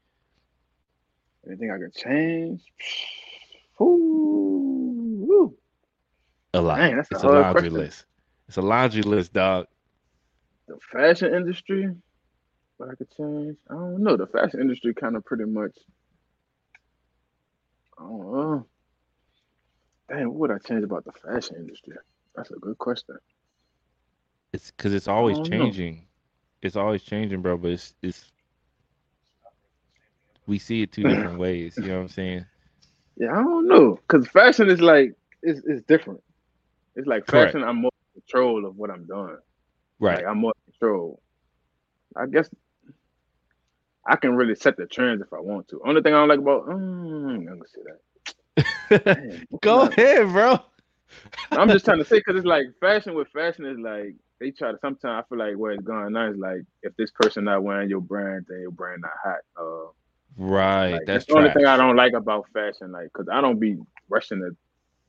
Anything 1.46 1.70
I 1.70 1.78
could 1.78 1.94
change? 1.94 2.62
Ooh, 3.82 5.18
woo. 5.28 5.58
A 6.54 6.62
lot. 6.62 6.78
Man, 6.78 6.96
that's 6.96 7.12
a 7.12 7.16
it's 7.16 7.24
a 7.24 7.28
hard 7.28 7.42
laundry 7.42 7.62
question. 7.64 7.78
list. 7.78 8.06
It's 8.48 8.58
a 8.58 8.62
laundry 8.62 9.02
list, 9.02 9.34
dog. 9.34 9.68
the 10.70 10.78
fashion 10.94 11.34
industry, 11.36 11.94
what 12.78 12.90
I 12.90 12.96
could 12.96 13.12
change? 13.18 13.58
I 13.70 13.74
don't 13.74 14.02
know. 14.02 14.16
The 14.16 14.28
fashion 14.28 14.62
industry 14.62 14.94
kind 14.94 15.18
of 15.18 15.26
pretty 15.26 15.44
much. 15.44 15.78
I 18.00 18.04
don't 18.04 18.32
know. 18.32 18.68
Dang, 20.10 20.30
what 20.30 20.38
would 20.38 20.52
I 20.52 20.58
change 20.60 20.84
about 20.84 21.06
the 21.06 21.12
fashion 21.14 21.56
industry? 21.58 21.96
That's 22.36 22.52
a 22.52 22.56
good 22.56 22.78
question. 22.78 23.18
It's 24.54 24.72
because 24.72 24.94
it's 24.94 25.08
always 25.08 25.38
don't 25.38 25.58
know. 25.58 25.74
changing. 25.74 26.06
It's 26.62 26.76
always 26.76 27.04
changing, 27.04 27.42
bro. 27.42 27.58
But 27.58 27.72
it's 27.72 27.94
it's 28.02 28.32
we 30.48 30.60
see 30.60 30.84
it 30.84 30.92
two 30.92 31.04
different 31.06 31.40
ways. 31.40 31.78
You 31.78 31.90
know 31.90 31.96
what 31.98 32.02
I'm 32.04 32.10
saying? 32.10 32.46
Yeah, 33.18 33.32
I 33.32 33.44
don't 33.44 33.68
know, 33.68 34.00
cause 34.08 34.28
fashion 34.28 34.70
is 34.70 34.82
like 34.82 35.14
it's 35.42 35.62
it's 35.66 35.84
different. 35.88 36.22
It's 36.96 37.08
like 37.08 37.26
Correct. 37.26 37.54
fashion. 37.54 37.64
I'm 37.64 37.82
more 37.82 37.92
in 38.16 38.22
control 38.22 38.66
of 38.66 38.76
what 38.78 38.90
I'm 38.90 39.06
doing. 39.06 39.38
Right. 40.00 40.18
Like 40.18 40.26
I'm 40.26 40.38
more 40.40 40.54
in 40.68 40.74
control. 40.74 41.22
I 42.16 42.26
guess 42.28 42.50
I 44.08 44.16
can 44.18 44.36
really 44.36 44.56
set 44.56 44.78
the 44.78 44.86
trends 44.86 45.22
if 45.22 45.34
I 45.34 45.40
want 45.40 45.68
to. 45.70 45.82
Only 45.86 46.02
thing 46.02 46.14
I 46.14 46.18
don't 46.18 46.30
like 46.30 46.40
about 46.40 46.68
mm, 46.68 47.30
I'm 47.30 47.46
gonna 47.46 47.62
say 47.68 47.82
that. 47.86 48.00
Go 49.62 49.82
ahead, 49.88 50.28
bro. 50.32 50.60
I'm 51.52 51.72
just 51.72 51.86
trying 51.86 52.00
to 52.00 52.06
say 52.06 52.18
because 52.20 52.38
it's 52.38 52.46
like 52.46 52.66
fashion 52.80 53.16
with 53.16 53.28
fashion 53.30 53.66
is 53.66 53.78
like 53.80 54.16
they 54.40 54.52
try 54.52 54.72
to 54.72 54.78
sometimes 54.80 55.24
I 55.26 55.28
feel 55.30 55.40
like 55.40 55.56
where 55.58 55.72
it's 55.72 55.84
going 55.84 56.16
on 56.16 56.34
is 56.34 56.38
like 56.38 56.62
if 56.84 56.96
this 56.98 57.12
person 57.12 57.46
not 57.46 57.64
wearing 57.64 57.90
your 57.90 58.02
brand, 58.02 58.46
then 58.48 58.62
your 58.62 58.72
brand 58.72 59.02
not 59.02 59.12
hot. 59.24 59.40
Uh, 59.60 59.92
Right. 60.38 60.92
like, 60.92 61.06
that's 61.06 61.26
the 61.26 61.36
only 61.36 61.50
thing 61.52 61.66
I 61.66 61.78
don't 61.78 61.96
like 61.96 62.14
about 62.14 62.46
fashion, 62.54 62.92
like 62.92 63.10
because 63.14 63.28
I 63.32 63.42
don't 63.42 63.60
be 63.60 63.78
rushing 64.10 64.40
to 64.40 64.56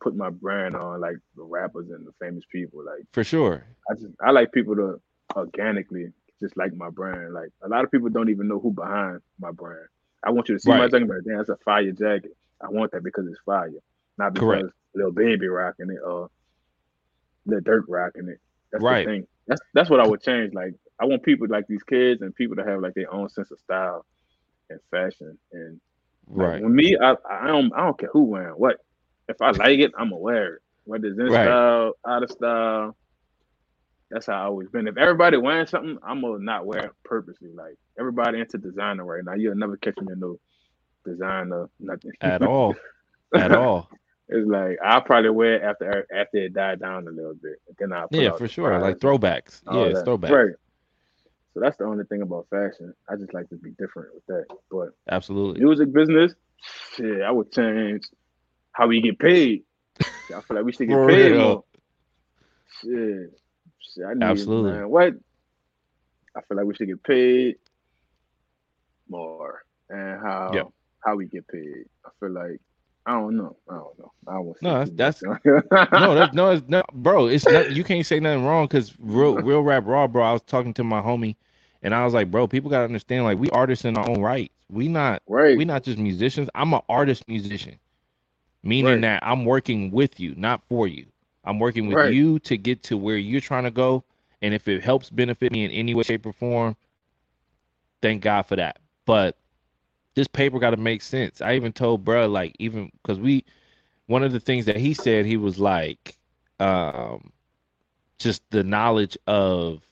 put 0.02 0.16
my 0.16 0.30
brand 0.30 0.76
on 0.76 1.00
like 1.00 1.16
the 1.36 1.42
rappers 1.42 1.88
and 1.90 2.06
the 2.06 2.12
famous 2.20 2.44
people. 2.50 2.84
Like 2.84 3.04
For 3.12 3.24
sure. 3.24 3.64
I 3.90 3.94
just 3.94 4.12
I 4.20 4.30
like 4.30 4.52
people 4.52 4.76
to 4.76 5.00
organically 5.36 6.12
just 6.40 6.56
like 6.56 6.74
my 6.74 6.90
brand. 6.90 7.34
Like 7.34 7.50
a 7.62 7.68
lot 7.68 7.84
of 7.84 7.90
people 7.90 8.08
don't 8.10 8.30
even 8.30 8.48
know 8.48 8.58
who 8.60 8.70
behind 8.72 9.20
my 9.40 9.50
brand. 9.50 9.86
I 10.24 10.30
want 10.30 10.48
you 10.48 10.56
to 10.56 10.60
see 10.60 10.72
my 10.72 10.86
Right. 10.86 10.90
jacket, 10.90 11.08
but 11.08 11.24
damn, 11.24 11.38
that's 11.38 11.48
a 11.50 11.56
fire 11.64 11.90
jacket. 11.92 12.36
I 12.62 12.68
want 12.70 12.92
that 12.92 13.04
because 13.04 13.26
it's 13.28 13.40
fire, 13.46 13.70
not 14.18 14.34
because 14.34 14.40
Correct. 14.40 14.70
Lil 14.94 15.12
Baby 15.12 15.48
rocking 15.48 15.90
it 15.90 15.98
uh, 16.04 16.10
or 16.10 16.30
Lil 17.46 17.60
Durk 17.60 17.84
rocking 17.88 18.28
it. 18.28 18.38
That's 18.72 18.84
Right. 18.84 19.02
the 19.04 19.10
thing. 19.10 19.26
That's 19.48 19.62
that's 19.74 19.90
what 19.90 20.00
I 20.00 20.06
would 20.06 20.22
change. 20.22 20.54
Like 20.54 20.74
I 21.00 21.06
want 21.06 21.24
people 21.24 21.48
like 21.48 21.66
these 21.68 21.84
kids 21.84 22.22
and 22.22 22.34
people 22.34 22.56
to 22.56 22.64
have 22.64 22.80
like 22.82 22.94
their 22.94 23.12
own 23.12 23.28
sense 23.30 23.50
of 23.52 23.60
style 23.60 24.04
and 24.70 24.80
fashion. 24.90 25.38
And 25.52 25.80
like, 26.36 26.50
Right. 26.50 26.58
with 26.58 26.72
me, 26.72 26.96
I 27.00 27.16
I 27.30 27.48
don't 27.48 27.72
I 27.74 27.84
don't 27.86 27.98
care 27.98 28.10
who 28.12 28.24
wearing 28.24 28.54
what. 28.54 28.78
If 29.28 29.42
I 29.42 29.52
like 29.52 29.80
it, 29.80 29.92
I'm 29.98 30.12
it. 30.12 30.60
Whether 30.84 31.08
it's 31.08 31.20
in 31.20 31.30
Right. 31.30 31.32
style, 31.32 31.94
out 32.06 32.24
of 32.24 32.30
style. 32.30 32.96
That's 34.10 34.26
how 34.26 34.34
I 34.42 34.46
always 34.46 34.70
been. 34.70 34.88
If 34.88 34.98
everybody 34.98 35.36
wearing 35.38 35.66
something, 35.66 35.98
I'm 36.06 36.22
gonna 36.22 36.44
not 36.44 36.66
wear 36.66 36.86
it 36.86 36.92
purposely. 37.04 37.50
Like 37.54 37.76
everybody 38.00 38.40
into 38.40 38.58
designer 38.58 39.04
right 39.04 39.24
now. 39.24 39.34
You'll 39.34 39.56
never 39.56 39.76
catch 39.78 39.96
me 40.02 40.12
in 40.14 40.20
no 40.20 40.38
designer, 41.06 41.68
nothing. 41.80 42.12
At 42.20 42.42
all. 42.46 42.74
At 43.34 43.52
all. 43.52 43.88
It's 44.28 44.48
like 44.48 44.78
I'll 44.84 45.02
probably 45.02 45.30
wear 45.30 45.54
it 45.54 45.62
after 45.62 46.06
after 46.12 46.38
it 46.38 46.52
died 46.52 46.80
down 46.80 47.06
a 47.06 47.10
little 47.10 47.34
bit. 47.34 47.60
Then 47.78 47.90
put 47.90 48.12
Yeah, 48.20 48.32
for 48.36 48.48
sure. 48.48 48.78
Like 48.80 48.98
throwbacks. 48.98 49.62
all 49.66 49.86
Yeah, 49.86 49.92
that. 49.94 50.04
throwbacks. 50.06 50.30
Right. 50.30 50.54
So 51.54 51.60
that's 51.60 51.76
the 51.76 51.84
only 51.84 52.04
thing 52.04 52.22
about 52.22 52.48
fashion. 52.50 52.92
I 53.08 53.16
just 53.16 53.32
like 53.32 53.48
to 53.50 53.56
be 53.56 53.70
different 53.78 54.08
with 54.14 54.26
that. 54.26 54.44
But 54.70 54.88
Absolutely. 55.08 55.62
music 55.62 55.92
business, 55.92 56.34
shit, 56.94 57.22
I 57.22 57.30
would 57.30 57.50
change 57.52 58.02
how 58.72 58.88
we 58.88 59.00
get 59.00 59.18
paid. 59.18 59.62
I 60.00 60.40
feel 60.42 60.42
like 60.50 60.64
we 60.64 60.72
should 60.72 60.88
get 60.88 61.08
paid 61.08 61.36
more. 61.36 61.64
Shit. 62.82 63.32
Shit, 63.78 64.04
I 64.04 64.14
need, 64.14 64.22
Absolutely. 64.24 64.72
Man, 64.72 64.88
what? 64.90 65.14
I 66.36 66.40
feel 66.42 66.56
like 66.58 66.66
we 66.66 66.74
should 66.74 66.88
get 66.88 67.02
paid 67.04 67.56
more. 69.08 69.62
And 69.88 70.20
how 70.20 70.50
Yep. 70.52 70.66
How 71.06 71.16
we 71.16 71.26
get 71.26 71.46
paid. 71.48 71.84
I 72.04 72.10
feel 72.20 72.30
like 72.30 72.60
I 73.06 73.12
don't 73.12 73.36
know. 73.36 73.56
I 73.70 73.74
don't 73.74 73.98
know. 74.00 74.12
I 74.26 74.38
say 74.54 74.58
No, 74.62 74.84
that's- 74.84 75.22
no, 75.22 76.14
that's 76.14 76.32
no, 76.34 76.50
it's 76.50 76.68
not, 76.68 76.92
bro. 76.92 77.28
It's 77.28 77.46
not. 77.46 77.70
You 77.70 77.84
can't 77.84 78.04
say 78.04 78.18
nothing 78.18 78.44
wrong 78.44 78.66
because 78.66 78.92
real, 78.98 79.36
real 79.36 79.62
rap 79.62 79.84
raw, 79.86 80.08
bro. 80.08 80.24
I 80.24 80.32
was 80.32 80.42
talking 80.42 80.74
to 80.74 80.84
my 80.84 81.00
homie, 81.00 81.36
and 81.82 81.94
I 81.94 82.04
was 82.04 82.14
like, 82.14 82.30
bro, 82.32 82.48
people 82.48 82.68
gotta 82.68 82.84
understand, 82.84 83.24
like, 83.24 83.38
we 83.38 83.48
artists 83.50 83.84
in 83.84 83.96
our 83.96 84.10
own 84.10 84.20
right. 84.20 84.50
We 84.68 84.88
not, 84.88 85.22
right. 85.28 85.56
we 85.56 85.64
not 85.64 85.84
just 85.84 85.98
musicians. 85.98 86.50
I'm 86.56 86.74
an 86.74 86.80
artist 86.88 87.22
musician, 87.28 87.78
meaning 88.64 88.94
Right. 88.94 89.00
that 89.02 89.22
I'm 89.24 89.44
working 89.44 89.92
with 89.92 90.18
you, 90.18 90.34
not 90.36 90.60
for 90.68 90.88
you. 90.88 91.06
I'm 91.44 91.60
working 91.60 91.86
with 91.86 91.96
Right. 91.96 92.12
you 92.12 92.40
to 92.40 92.56
get 92.56 92.82
to 92.84 92.96
where 92.96 93.16
you're 93.16 93.40
trying 93.40 93.62
to 93.64 93.70
go, 93.70 94.02
and 94.42 94.52
if 94.52 94.66
it 94.66 94.82
helps 94.82 95.10
benefit 95.10 95.52
me 95.52 95.64
in 95.64 95.70
any 95.70 95.94
way, 95.94 96.02
shape, 96.02 96.26
or 96.26 96.32
form, 96.32 96.74
thank 98.02 98.22
God 98.22 98.42
for 98.42 98.56
that. 98.56 98.78
But 99.04 99.36
this 100.16 100.26
paper 100.26 100.58
got 100.58 100.70
to 100.70 100.78
make 100.78 101.02
sense. 101.02 101.40
I 101.40 101.54
even 101.54 101.72
told 101.72 102.04
bro, 102.04 102.26
like, 102.26 102.56
even 102.58 102.90
because 103.02 103.20
we, 103.20 103.44
one 104.06 104.24
of 104.24 104.32
the 104.32 104.40
things 104.40 104.64
that 104.64 104.76
he 104.76 104.94
said, 104.94 105.26
he 105.26 105.36
was 105.36 105.58
like, 105.58 106.16
um, 106.58 107.30
just 108.18 108.42
the 108.50 108.64
knowledge 108.64 109.16
of 109.26 109.82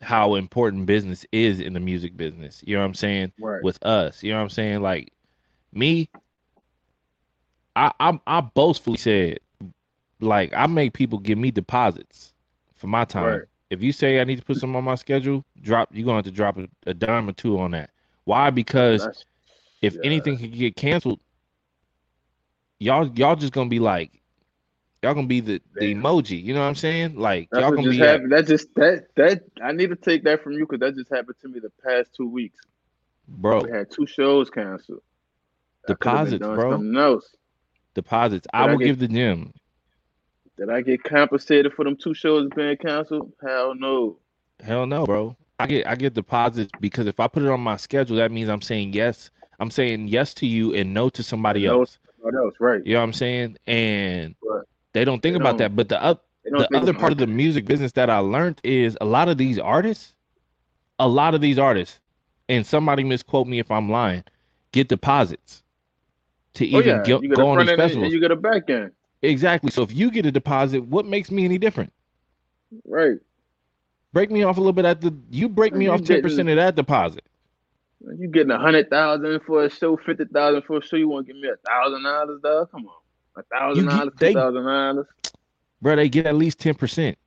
how 0.00 0.36
important 0.36 0.86
business 0.86 1.26
is 1.32 1.58
in 1.58 1.72
the 1.72 1.80
music 1.80 2.16
business. 2.16 2.62
You 2.64 2.76
know 2.76 2.82
what 2.82 2.86
I'm 2.86 2.94
saying? 2.94 3.32
right. 3.40 3.62
With 3.62 3.84
us, 3.84 4.22
you 4.22 4.30
know 4.30 4.38
what 4.38 4.44
I'm 4.44 4.50
saying? 4.50 4.80
Like 4.80 5.12
me, 5.72 6.08
I 7.74 7.90
I, 7.98 8.18
I 8.28 8.40
boastfully 8.40 8.96
said, 8.96 9.40
like, 10.20 10.52
I 10.54 10.68
make 10.68 10.92
people 10.92 11.18
give 11.18 11.36
me 11.36 11.50
deposits 11.50 12.32
for 12.76 12.86
my 12.86 13.04
time. 13.04 13.24
Right. 13.24 13.42
If 13.70 13.82
you 13.82 13.92
say 13.92 14.20
I 14.20 14.24
need 14.24 14.38
to 14.38 14.44
put 14.44 14.56
something 14.56 14.76
on 14.76 14.84
my 14.84 14.94
schedule, 14.94 15.44
drop. 15.62 15.88
You're 15.92 16.06
gonna 16.06 16.18
have 16.18 16.24
to 16.26 16.30
drop 16.30 16.58
a, 16.58 16.68
a 16.86 16.94
dime 16.94 17.28
or 17.28 17.32
two 17.32 17.58
on 17.58 17.72
that. 17.72 17.90
Why? 18.24 18.50
Because 18.50 19.24
if 19.82 19.94
yeah. 19.94 20.00
anything 20.04 20.38
can 20.38 20.50
get 20.50 20.76
canceled, 20.76 21.20
y'all 22.78 23.08
y'all 23.14 23.36
just 23.36 23.52
gonna 23.52 23.70
be 23.70 23.78
like, 23.78 24.10
y'all 25.02 25.14
gonna 25.14 25.26
be 25.26 25.40
the, 25.40 25.60
the 25.74 25.94
emoji. 25.94 26.42
You 26.42 26.54
know 26.54 26.60
what 26.60 26.66
I'm 26.66 26.74
saying? 26.74 27.16
Like 27.16 27.48
That's 27.50 27.62
y'all 27.62 27.70
gonna 27.72 27.82
just 27.84 27.98
be. 27.98 28.06
happened. 28.06 28.32
That 28.32 28.46
just 28.46 28.74
that 28.76 29.06
that 29.16 29.42
I 29.62 29.72
need 29.72 29.90
to 29.90 29.96
take 29.96 30.24
that 30.24 30.42
from 30.42 30.52
you 30.54 30.66
because 30.68 30.80
that 30.80 30.96
just 30.96 31.10
happened 31.10 31.36
to 31.42 31.48
me 31.48 31.60
the 31.60 31.70
past 31.84 32.10
two 32.16 32.28
weeks. 32.28 32.60
bro, 33.28 33.62
We 33.64 33.70
had 33.70 33.90
two 33.90 34.06
shows 34.06 34.50
canceled. 34.50 35.02
I 35.88 35.92
Deposits, 35.92 36.44
bro. 36.44 36.72
Something 36.72 36.96
else. 36.96 37.34
deposits. 37.94 38.46
I 38.52 38.62
Did 38.64 38.68
I 38.68 38.72
will 38.72 38.78
get- 38.78 38.86
give 38.86 38.98
the 39.00 39.08
gym. 39.08 39.52
Did 40.58 40.70
I 40.70 40.80
get 40.80 41.04
compensated 41.04 41.72
for 41.72 41.84
them 41.84 41.96
two 41.96 42.14
shows 42.14 42.48
being 42.54 42.76
canceled? 42.78 43.32
Hell 43.40 43.76
no. 43.76 44.18
Hell 44.60 44.86
no, 44.86 45.06
bro. 45.06 45.36
I 45.60 45.66
get 45.68 45.86
I 45.86 45.94
get 45.94 46.14
deposits 46.14 46.70
because 46.80 47.06
if 47.06 47.20
I 47.20 47.28
put 47.28 47.44
it 47.44 47.48
on 47.48 47.60
my 47.60 47.76
schedule, 47.76 48.16
that 48.16 48.32
means 48.32 48.48
I'm 48.48 48.60
saying 48.60 48.92
yes. 48.92 49.30
I'm 49.58 49.70
saying 49.70 50.08
yes 50.08 50.34
to 50.34 50.46
you 50.46 50.74
and 50.74 50.94
no 50.94 51.08
to 51.10 51.22
somebody 51.22 51.66
No 51.66 51.80
else. 51.80 51.98
What 52.18 52.34
else? 52.34 52.54
Right. 52.60 52.84
You 52.84 52.94
know 52.94 53.00
what 53.00 53.04
I'm 53.04 53.12
saying? 53.12 53.56
And 53.66 54.34
Right. 54.42 54.64
they 54.92 55.04
don't 55.04 55.20
think 55.22 55.34
They 55.34 55.40
about 55.40 55.58
don't. 55.58 55.58
that. 55.58 55.76
But 55.76 55.88
the 55.88 56.02
up 56.02 56.24
the 56.44 56.68
other 56.76 56.94
part 56.94 57.12
of 57.12 57.18
the 57.18 57.26
music 57.26 57.66
business 57.66 57.92
that 57.92 58.08
I 58.08 58.18
learned 58.18 58.60
is 58.64 58.96
a 59.00 59.04
lot 59.04 59.28
of 59.28 59.36
these 59.36 59.58
artists, 59.58 60.14
a 60.98 61.06
lot 61.06 61.34
of 61.34 61.40
these 61.40 61.58
artists, 61.58 62.00
and 62.48 62.64
somebody 62.66 63.04
misquote 63.04 63.46
me 63.46 63.58
if 63.58 63.70
I'm 63.70 63.90
lying, 63.90 64.24
get 64.72 64.88
deposits 64.88 65.62
to 66.54 66.64
Oh 66.64 66.78
even 66.78 66.96
yeah, 66.98 67.02
go, 67.06 67.20
you 67.20 67.28
get 67.28 67.36
go 67.36 67.42
a 67.42 67.46
on 67.50 67.54
front 67.56 67.68
these 67.68 67.72
end 67.74 67.80
and- 67.82 67.90
festivals. 67.90 68.12
you 68.12 68.20
get 68.20 68.30
a 68.30 68.36
back 68.36 68.70
end. 68.70 68.92
Exactly. 69.22 69.70
So 69.70 69.82
if 69.82 69.92
you 69.92 70.10
get 70.10 70.24
a 70.26 70.32
deposit, 70.32 70.84
what 70.86 71.04
makes 71.04 71.30
me 71.30 71.44
any 71.44 71.58
different? 71.58 71.92
Right. 72.86 73.18
Break 74.12 74.30
me 74.30 74.42
off 74.44 74.56
a 74.56 74.60
little 74.60 74.72
bit 74.72 74.84
at 74.86 75.00
the 75.00 75.14
you 75.30 75.48
break 75.48 75.74
me 75.74 75.84
You 75.86 75.92
off 75.92 76.02
ten 76.02 76.22
percent 76.22 76.48
of 76.48 76.56
that 76.56 76.76
deposit. 76.76 77.24
You 78.00 78.28
getting 78.28 78.50
a 78.50 78.58
hundred 78.58 78.90
thousand 78.90 79.40
for 79.46 79.64
a 79.64 79.70
show, 79.70 79.96
fifty 79.96 80.24
thousand 80.24 80.62
for 80.62 80.78
a 80.78 80.82
show. 80.82 80.96
You 80.96 81.08
want 81.08 81.26
to 81.26 81.32
give 81.32 81.42
me 81.42 81.48
a 81.48 81.56
thousand 81.68 82.04
dollars, 82.04 82.40
dog? 82.42 82.70
Come 82.70 82.86
on, 82.86 82.94
a 83.36 83.42
thousand 83.42 83.86
dollars, 83.86 84.12
two 84.18 84.32
thousand 84.34 84.64
dollars. 84.64 85.06
Bro, 85.82 85.96
they 85.96 86.08
get 86.08 86.26
at 86.26 86.36
least 86.36 86.60
ten 86.60 86.74
percent. 86.74 87.18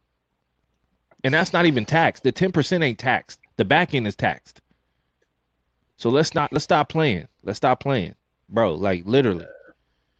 And 1.23 1.33
that's 1.33 1.53
not 1.53 1.65
even 1.65 1.85
taxed. 1.85 2.23
The 2.23 2.31
ten 2.31 2.51
percent 2.51 2.83
ain't 2.83 2.99
taxed. 2.99 3.39
The 3.57 3.65
back 3.65 3.93
end 3.93 4.07
is 4.07 4.15
taxed. 4.15 4.61
So 5.97 6.09
let's 6.09 6.33
not 6.33 6.51
let's 6.53 6.63
stop 6.63 6.89
playing. 6.89 7.27
Let's 7.43 7.57
stop 7.57 7.79
playing. 7.81 8.15
Bro, 8.49 8.75
like 8.75 9.03
literally. 9.05 9.45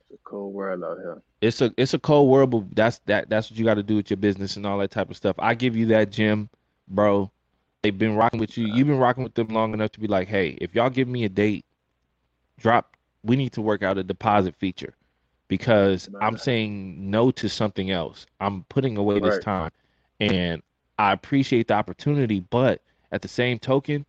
It's 0.10 0.14
a 0.14 0.30
cold 0.30 0.54
world 0.54 0.84
out 0.84 0.98
here. 0.98 1.22
It's 1.40 1.62
a 1.62 1.74
it's 1.78 1.94
a 1.94 2.00
cold 2.00 2.30
world, 2.30 2.52
but 2.52 2.76
that's 2.76 3.00
that 3.06 3.30
that's 3.30 3.50
what 3.50 3.58
you 3.58 3.66
got 3.66 3.76
to 3.76 3.84
do 3.84 3.96
with 3.96 4.10
your 4.10 4.18
business 4.18 4.58
and 4.58 4.66
all 4.66 4.78
that 4.80 4.92
type 4.92 5.10
of 5.10 5.18
stuff. 5.18 5.36
I 5.40 5.56
give 5.56 5.76
you 5.76 5.88
that, 5.88 6.12
Jim, 6.12 6.50
bro. 6.88 7.32
They've 7.84 7.98
been 7.98 8.16
rocking 8.16 8.40
with 8.40 8.58
you. 8.58 8.68
You've 8.68 8.88
been 8.88 9.00
rocking 9.00 9.24
with 9.24 9.34
them 9.34 9.48
long 9.48 9.74
enough 9.74 9.92
to 9.94 10.00
be 10.00 10.08
like, 10.08 10.28
hey, 10.28 10.58
if 10.62 10.76
y'all 10.76 10.90
give 10.90 11.08
me 11.08 11.24
a 11.26 11.30
date, 11.30 11.66
drop. 12.60 12.96
We 13.24 13.36
need 13.36 13.54
to 13.54 13.62
work 13.62 13.84
out 13.84 13.98
a 13.98 14.04
deposit 14.04 14.56
feature 14.56 14.96
because 15.48 16.10
I'm 16.22 16.38
saying 16.38 17.10
no 17.10 17.30
to 17.32 17.48
something 17.50 17.92
else. 17.92 18.26
I'm 18.40 18.64
putting 18.64 18.98
away 18.98 19.20
this 19.20 19.38
time, 19.40 19.72
and 20.20 20.62
I 20.98 21.12
appreciate 21.12 21.68
the 21.68 21.76
opportunity, 21.76 22.40
but 22.40 22.82
at 23.12 23.22
the 23.22 23.28
same 23.28 23.60
token, 23.60 24.06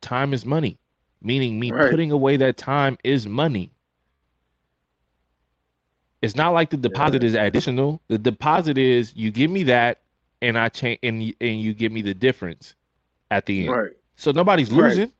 time 0.00 0.34
is 0.34 0.44
money. 0.44 0.78
Meaning, 1.22 1.58
me 1.58 1.72
Right. 1.72 1.90
putting 1.90 2.10
away 2.10 2.36
that 2.36 2.58
time 2.58 2.98
is 3.02 3.26
money. 3.26 3.70
It's 6.20 6.36
not 6.36 6.50
like 6.50 6.70
the 6.70 6.76
deposit 6.76 7.22
is 7.22 7.34
additional. 7.34 8.00
The 8.08 8.18
deposit 8.18 8.76
is 8.76 9.14
you 9.14 9.30
give 9.30 9.50
me 9.50 9.62
that, 9.64 10.00
and 10.42 10.58
I 10.58 10.68
change, 10.68 10.98
and 11.02 11.34
and 11.40 11.60
you 11.60 11.72
give 11.72 11.92
me 11.92 12.02
the 12.02 12.14
difference 12.14 12.74
at 13.34 13.46
the 13.46 13.68
end. 13.68 13.70
Right. 13.70 13.92
So 14.16 14.30
nobody's 14.30 14.70
Right. 14.70 15.00
losing. 15.00 15.12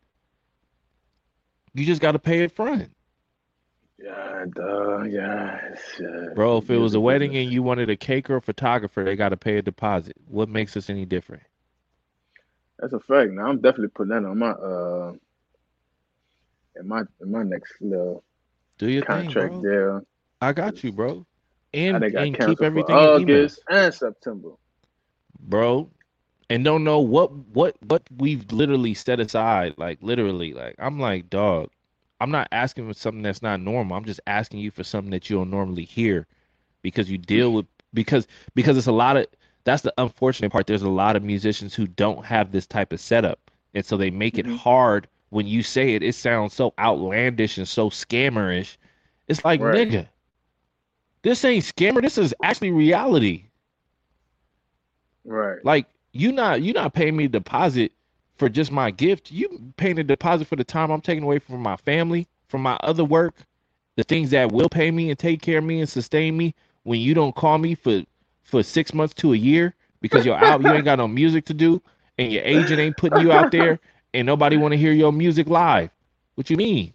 You 1.75 1.85
just 1.85 2.01
got 2.01 2.13
to 2.13 2.21
pay 2.21 2.43
it 2.45 2.53
front, 2.55 2.91
Yeah, 3.99 4.45
duh, 4.55 5.03
yeah, 5.05 5.75
bro. 6.35 6.59
If 6.59 6.71
it 6.71 6.77
was 6.77 6.95
a 6.95 7.01
wedding 7.01 7.37
and 7.37 7.51
you 7.51 7.63
wanted 7.63 7.91
a 7.91 7.97
cake 7.97 8.31
or 8.31 8.37
a 8.37 8.43
photographer, 8.43 9.05
they 9.05 9.17
got 9.17 9.31
to 9.31 9.37
pay 9.37 9.59
a 9.59 9.63
deposit. 9.63 10.17
What 10.29 10.49
makes 10.49 10.77
us 10.77 10.91
any 10.91 11.05
different? 11.05 11.43
That's 12.79 12.93
a 12.93 13.01
fact. 13.01 13.33
Now 13.33 13.47
I'm 13.47 13.61
definitely 13.61 13.89
putting 13.89 14.11
that 14.11 14.25
on 14.29 14.39
my 14.39 14.51
uh 14.51 15.13
in 16.77 16.89
my 16.89 17.03
in 17.21 17.31
my 17.31 17.43
next 17.43 17.75
little 17.81 18.25
Do 18.79 18.89
your 18.89 19.03
thing, 19.03 19.35
contract 19.35 19.35
bro. 19.35 19.63
deal. 19.63 20.03
I 20.41 20.53
got 20.53 20.83
you, 20.85 20.93
bro. 20.93 21.27
And 21.73 22.05
I 22.05 22.09
and 22.25 22.39
keep 22.39 22.63
everything. 22.63 22.97
August 22.97 23.61
and 23.69 23.95
September. 23.95 24.51
bro 25.41 25.91
and 26.51 26.65
don't 26.65 26.85
know 26.85 26.99
what 26.99 27.33
what 27.33 27.77
what 27.87 28.03
we've 28.19 28.51
literally 28.53 28.95
set 28.95 29.21
aside 29.21 29.75
like 29.79 29.99
literally 30.03 30.53
like 30.53 30.75
i'm 30.79 30.99
like 30.99 31.29
dog 31.31 31.69
i'm 32.21 32.31
not 32.31 32.49
asking 32.53 32.87
for 32.87 32.95
something 32.95 33.23
that's 33.23 33.43
not 33.43 33.61
normal 33.61 33.97
i'm 33.97 34.05
just 34.05 34.21
asking 34.27 34.61
you 34.61 34.71
for 34.71 34.85
something 34.85 35.11
that 35.11 35.29
you 35.29 35.37
don't 35.37 35.51
normally 35.51 35.85
hear 35.85 36.27
because 36.83 37.11
you 37.11 37.19
deal 37.19 37.53
with 37.53 37.67
because 37.95 38.27
because 38.55 38.77
it's 38.77 38.87
a 38.87 38.93
lot 38.93 39.17
of 39.17 39.27
that's 39.65 39.83
the 39.83 39.93
unfortunate 39.99 40.51
part 40.51 40.67
there's 40.67 40.83
a 40.83 40.89
lot 40.89 41.17
of 41.17 41.23
musicians 41.23 41.75
who 41.75 41.87
don't 41.87 42.25
have 42.25 42.51
this 42.53 42.67
type 42.67 42.93
of 42.93 43.01
setup 43.01 43.51
and 43.75 43.85
so 43.85 43.97
they 43.97 44.11
make 44.11 44.39
it 44.39 44.47
Mhm. 44.47 44.57
hard 44.57 45.09
when 45.31 45.47
you 45.47 45.63
say 45.63 45.95
it 45.95 46.03
it 46.03 46.15
sounds 46.15 46.55
so 46.55 46.73
outlandish 46.79 47.59
and 47.59 47.69
so 47.69 47.91
scammerish 47.91 48.77
it's 49.29 49.45
like 49.45 49.61
Right. 49.61 49.63
nigga 49.63 50.09
this 51.23 51.45
ain't 51.45 51.65
scammer 51.65 52.01
this 52.03 52.19
is 52.19 52.35
actually 52.43 52.71
reality 52.71 53.51
Right. 55.25 55.63
like 55.63 55.87
you 56.15 56.33
not 56.33 56.63
you 56.63 56.73
not 56.73 56.95
paying 56.95 57.17
me 57.17 57.25
a 57.25 57.29
deposit 57.29 57.93
for 58.37 58.49
just 58.49 58.73
my 58.73 58.91
gift. 58.91 59.31
You 59.31 59.73
paying 59.77 59.99
a 59.99 60.05
deposit 60.05 60.47
for 60.47 60.57
the 60.57 60.65
time 60.65 60.91
I'm 60.91 61.01
taking 61.01 61.25
away 61.25 61.39
from 61.39 61.61
my 61.61 61.77
family, 61.77 62.27
from 62.49 62.63
my 62.63 62.77
other 62.83 63.05
work, 63.05 63.35
the 63.97 64.05
things 64.05 64.31
that 64.31 64.53
will 64.53 64.69
pay 64.69 64.91
me 64.91 65.11
and 65.11 65.19
take 65.19 65.43
care 65.43 65.59
of 65.59 65.65
me 65.65 65.81
and 65.81 65.89
sustain 65.89 66.37
me 66.37 66.55
when 66.85 67.01
you 67.01 67.15
don't 67.15 67.35
call 67.35 67.59
me 67.59 67.75
for 67.75 68.03
for 68.43 68.63
six 68.63 68.95
months 68.95 69.15
to 69.15 69.33
a 69.33 69.37
year 69.37 69.75
because 70.01 70.25
you're 70.25 70.37
out, 70.37 70.63
you 70.63 70.71
ain't 70.73 70.85
got 70.85 70.99
no 70.99 71.09
music 71.09 71.47
to 71.47 71.55
do, 71.55 71.81
and 72.19 72.31
your 72.31 72.43
agent 72.45 72.79
ain't 72.79 72.97
putting 72.97 73.21
you 73.21 73.33
out 73.33 73.51
there, 73.51 73.81
and 74.13 74.27
nobody 74.27 74.57
want 74.57 74.73
to 74.73 74.79
hear 74.79 74.93
your 74.93 75.13
music 75.13 75.49
live. 75.49 75.91
What 76.35 76.51
you 76.51 76.57
mean? 76.57 76.93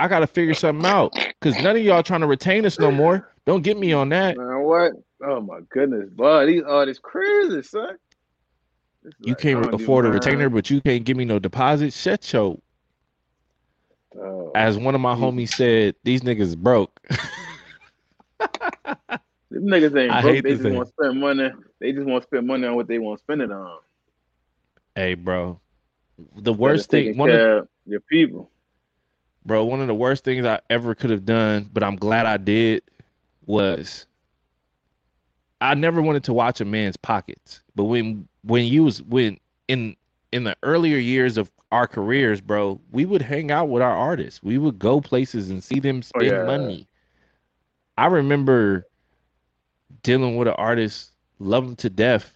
I 0.00 0.08
gotta 0.08 0.26
figure 0.26 0.54
something 0.54 0.86
out 0.86 1.12
because 1.12 1.62
none 1.62 1.76
of 1.76 1.82
y'all 1.82 2.02
trying 2.02 2.22
to 2.22 2.26
retain 2.26 2.64
us 2.64 2.78
no 2.78 2.90
more. 2.90 3.28
Don't 3.44 3.62
get 3.62 3.78
me 3.78 3.92
on 3.92 4.08
that. 4.08 4.36
Man, 4.36 4.60
what? 4.60 4.92
Oh 5.22 5.40
my 5.40 5.60
goodness, 5.70 6.08
bud. 6.10 6.46
These 6.46 6.62
all 6.66 6.86
this 6.86 6.98
crazy, 6.98 7.62
son. 7.62 7.96
It's 9.04 9.16
You 9.20 9.34
like, 9.34 9.38
can't 9.38 9.74
afford 9.74 10.06
a 10.06 10.10
retainer, 10.10 10.48
but 10.50 10.70
you 10.70 10.80
can't 10.80 11.04
give 11.04 11.16
me 11.16 11.24
no 11.24 11.38
deposit. 11.38 11.92
Shut 11.92 12.32
your 12.32 12.58
Oh, 14.16 14.52
as 14.54 14.76
one 14.78 14.94
of 14.94 15.00
my 15.00 15.14
Jesus. 15.14 15.22
homies 15.24 15.48
said, 15.50 15.94
these 16.02 16.22
niggas 16.22 16.56
broke. 16.56 17.00
These 19.50 19.62
niggas 19.62 19.98
ain't 19.98 20.10
I 20.12 20.22
broke. 20.22 20.42
They 20.42 20.52
just 20.52 20.64
want 20.64 20.88
to 20.88 20.92
spend 20.92 21.20
money. 21.20 21.50
They 21.80 21.92
just 21.92 22.06
want 22.06 22.22
to 22.22 22.26
spend 22.26 22.46
money 22.46 22.66
on 22.66 22.76
what 22.76 22.88
they 22.88 22.98
want 22.98 23.18
to 23.18 23.22
spend 23.22 23.42
it 23.42 23.50
on. 23.52 23.78
hey, 24.94 25.14
bro. 25.14 25.60
The 26.36 26.52
worst 26.52 26.90
thing, 26.90 27.16
one 27.16 27.30
of 27.30 27.68
your 27.86 28.00
people. 28.00 28.50
bro, 29.46 29.64
one 29.64 29.80
of 29.80 29.86
the 29.86 29.94
worst 29.94 30.24
things 30.24 30.44
I 30.44 30.60
ever 30.68 30.94
could 30.94 31.10
have 31.10 31.24
done, 31.24 31.70
but 31.72 31.82
I'm 31.82 31.96
glad 31.96 32.26
I 32.26 32.36
did, 32.36 32.82
was 33.46 34.06
I 35.60 35.74
never 35.74 36.00
wanted 36.00 36.24
to 36.24 36.32
watch 36.32 36.60
a 36.60 36.64
man's 36.64 36.96
pockets. 36.96 37.60
But 37.74 37.84
when 37.84 38.28
when 38.42 38.64
you 38.64 38.84
was 38.84 39.02
when 39.02 39.38
in 39.68 39.96
in 40.32 40.44
the 40.44 40.56
earlier 40.62 40.98
years 40.98 41.36
of 41.36 41.50
our 41.72 41.86
careers, 41.86 42.40
bro, 42.40 42.80
we 42.90 43.04
would 43.04 43.22
hang 43.22 43.50
out 43.50 43.68
with 43.68 43.82
our 43.82 43.94
artists. 43.94 44.42
We 44.42 44.58
would 44.58 44.78
go 44.78 45.00
places 45.00 45.50
and 45.50 45.62
see 45.62 45.80
them 45.80 45.98
Oh, 46.14 46.20
spend 46.20 46.26
yeah. 46.32 46.44
money. 46.44 46.86
I 47.98 48.06
remember 48.06 48.86
dealing 50.02 50.36
with 50.36 50.48
an 50.48 50.54
artist, 50.54 51.12
love 51.38 51.64
him 51.64 51.76
to 51.76 51.90
death, 51.90 52.32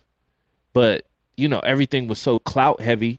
but 0.72 1.06
you 1.36 1.48
know 1.48 1.60
everything 1.60 2.06
was 2.08 2.18
so 2.18 2.38
clout 2.38 2.80
heavy. 2.80 3.18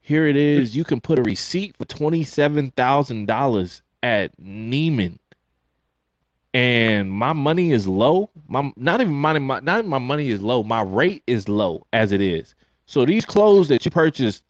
Here 0.00 0.26
it 0.26 0.36
is. 0.36 0.74
You 0.74 0.84
can 0.84 1.00
put 1.00 1.18
a 1.18 1.22
receipt 1.22 1.76
for 1.76 1.84
twenty 1.84 2.24
seven 2.24 2.70
thousand 2.72 3.26
dollars 3.26 3.82
at 4.02 4.36
Neiman, 4.40 5.18
and 6.54 7.10
my 7.10 7.32
money 7.32 7.72
is 7.72 7.86
low. 7.86 8.30
My 8.48 8.72
not 8.76 9.00
even 9.00 9.14
money. 9.14 9.38
My, 9.40 9.60
not 9.60 9.86
my 9.86 9.98
money 9.98 10.28
is 10.30 10.40
low. 10.42 10.62
My 10.62 10.82
rate 10.82 11.22
is 11.26 11.48
low 11.48 11.86
as 11.92 12.12
it 12.12 12.20
is. 12.20 12.54
So 12.86 13.04
these 13.04 13.24
clothes 13.24 13.68
that 13.68 13.84
you 13.84 13.90
purchased, 13.90 14.42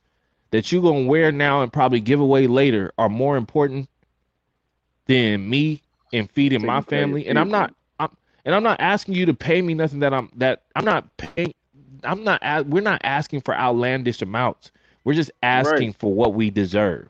that 0.51 0.71
you're 0.73 0.83
gonna 0.83 1.07
wear 1.07 1.31
now 1.33 1.63
and 1.63 1.73
probably 1.73 2.01
give 2.01 2.21
away 2.21 2.47
later, 2.47 2.93
are 2.99 3.09
more 3.09 3.37
important 3.37 3.89
than 5.07 5.49
me 5.49 5.83
and 6.13 6.31
feeding 6.31 6.65
my 6.65 6.81
Taking 6.81 6.85
care 6.85 7.03
of 7.03 7.09
your 7.09 7.19
family. 7.19 7.27
And 7.27 7.39
I'm 7.39 7.51
not. 7.51 7.75
I'm 7.99 8.11
and 8.45 8.55
I'm 8.55 8.63
not 8.63 8.81
asking 8.81 9.15
you 9.15 9.27
to 9.27 9.35
pay 9.35 9.61
me 9.63 9.75
nothing 9.75 10.01
that 10.01 10.13
I'm 10.13 10.31
that 10.37 10.63
I'm 10.75 10.85
not 10.85 11.17
paying. 11.17 11.55
I'm 12.05 12.25
not. 12.25 12.41
We're 12.67 12.83
not 12.83 13.01
asking 13.05 13.43
for 13.43 13.55
outlandish 13.55 14.23
amounts. 14.23 14.71
We're 15.05 15.15
just 15.15 15.31
asking 15.43 15.93
Right. 15.93 15.97
for 15.99 16.13
what 16.13 16.35
we 16.35 16.51
deserve. 16.51 17.09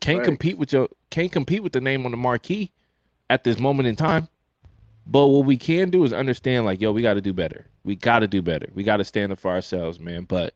Can't 0.00 0.22
Right. 0.22 0.24
compete 0.24 0.58
with 0.58 0.72
your. 0.72 0.88
Can't 1.10 1.32
compete 1.32 1.62
with 1.62 1.72
the 1.72 1.80
name 1.80 2.04
on 2.04 2.10
the 2.10 2.16
marquee 2.16 2.70
at 3.30 3.44
this 3.44 3.58
moment 3.58 3.88
in 3.88 3.96
time. 3.96 4.28
But 5.06 5.28
what 5.28 5.44
we 5.44 5.56
can 5.56 5.90
do 5.90 6.04
is 6.04 6.12
understand, 6.12 6.64
like, 6.64 6.80
yo, 6.80 6.92
we 6.92 7.02
got 7.02 7.14
to 7.14 7.20
do 7.20 7.32
better. 7.32 7.66
We 7.84 7.96
got 7.96 8.20
to 8.20 8.28
do 8.28 8.40
better. 8.40 8.68
We 8.74 8.84
got 8.84 8.98
to 8.98 9.04
stand 9.04 9.32
up 9.32 9.38
for 9.38 9.50
ourselves, 9.50 10.00
man. 10.00 10.24
But 10.24 10.54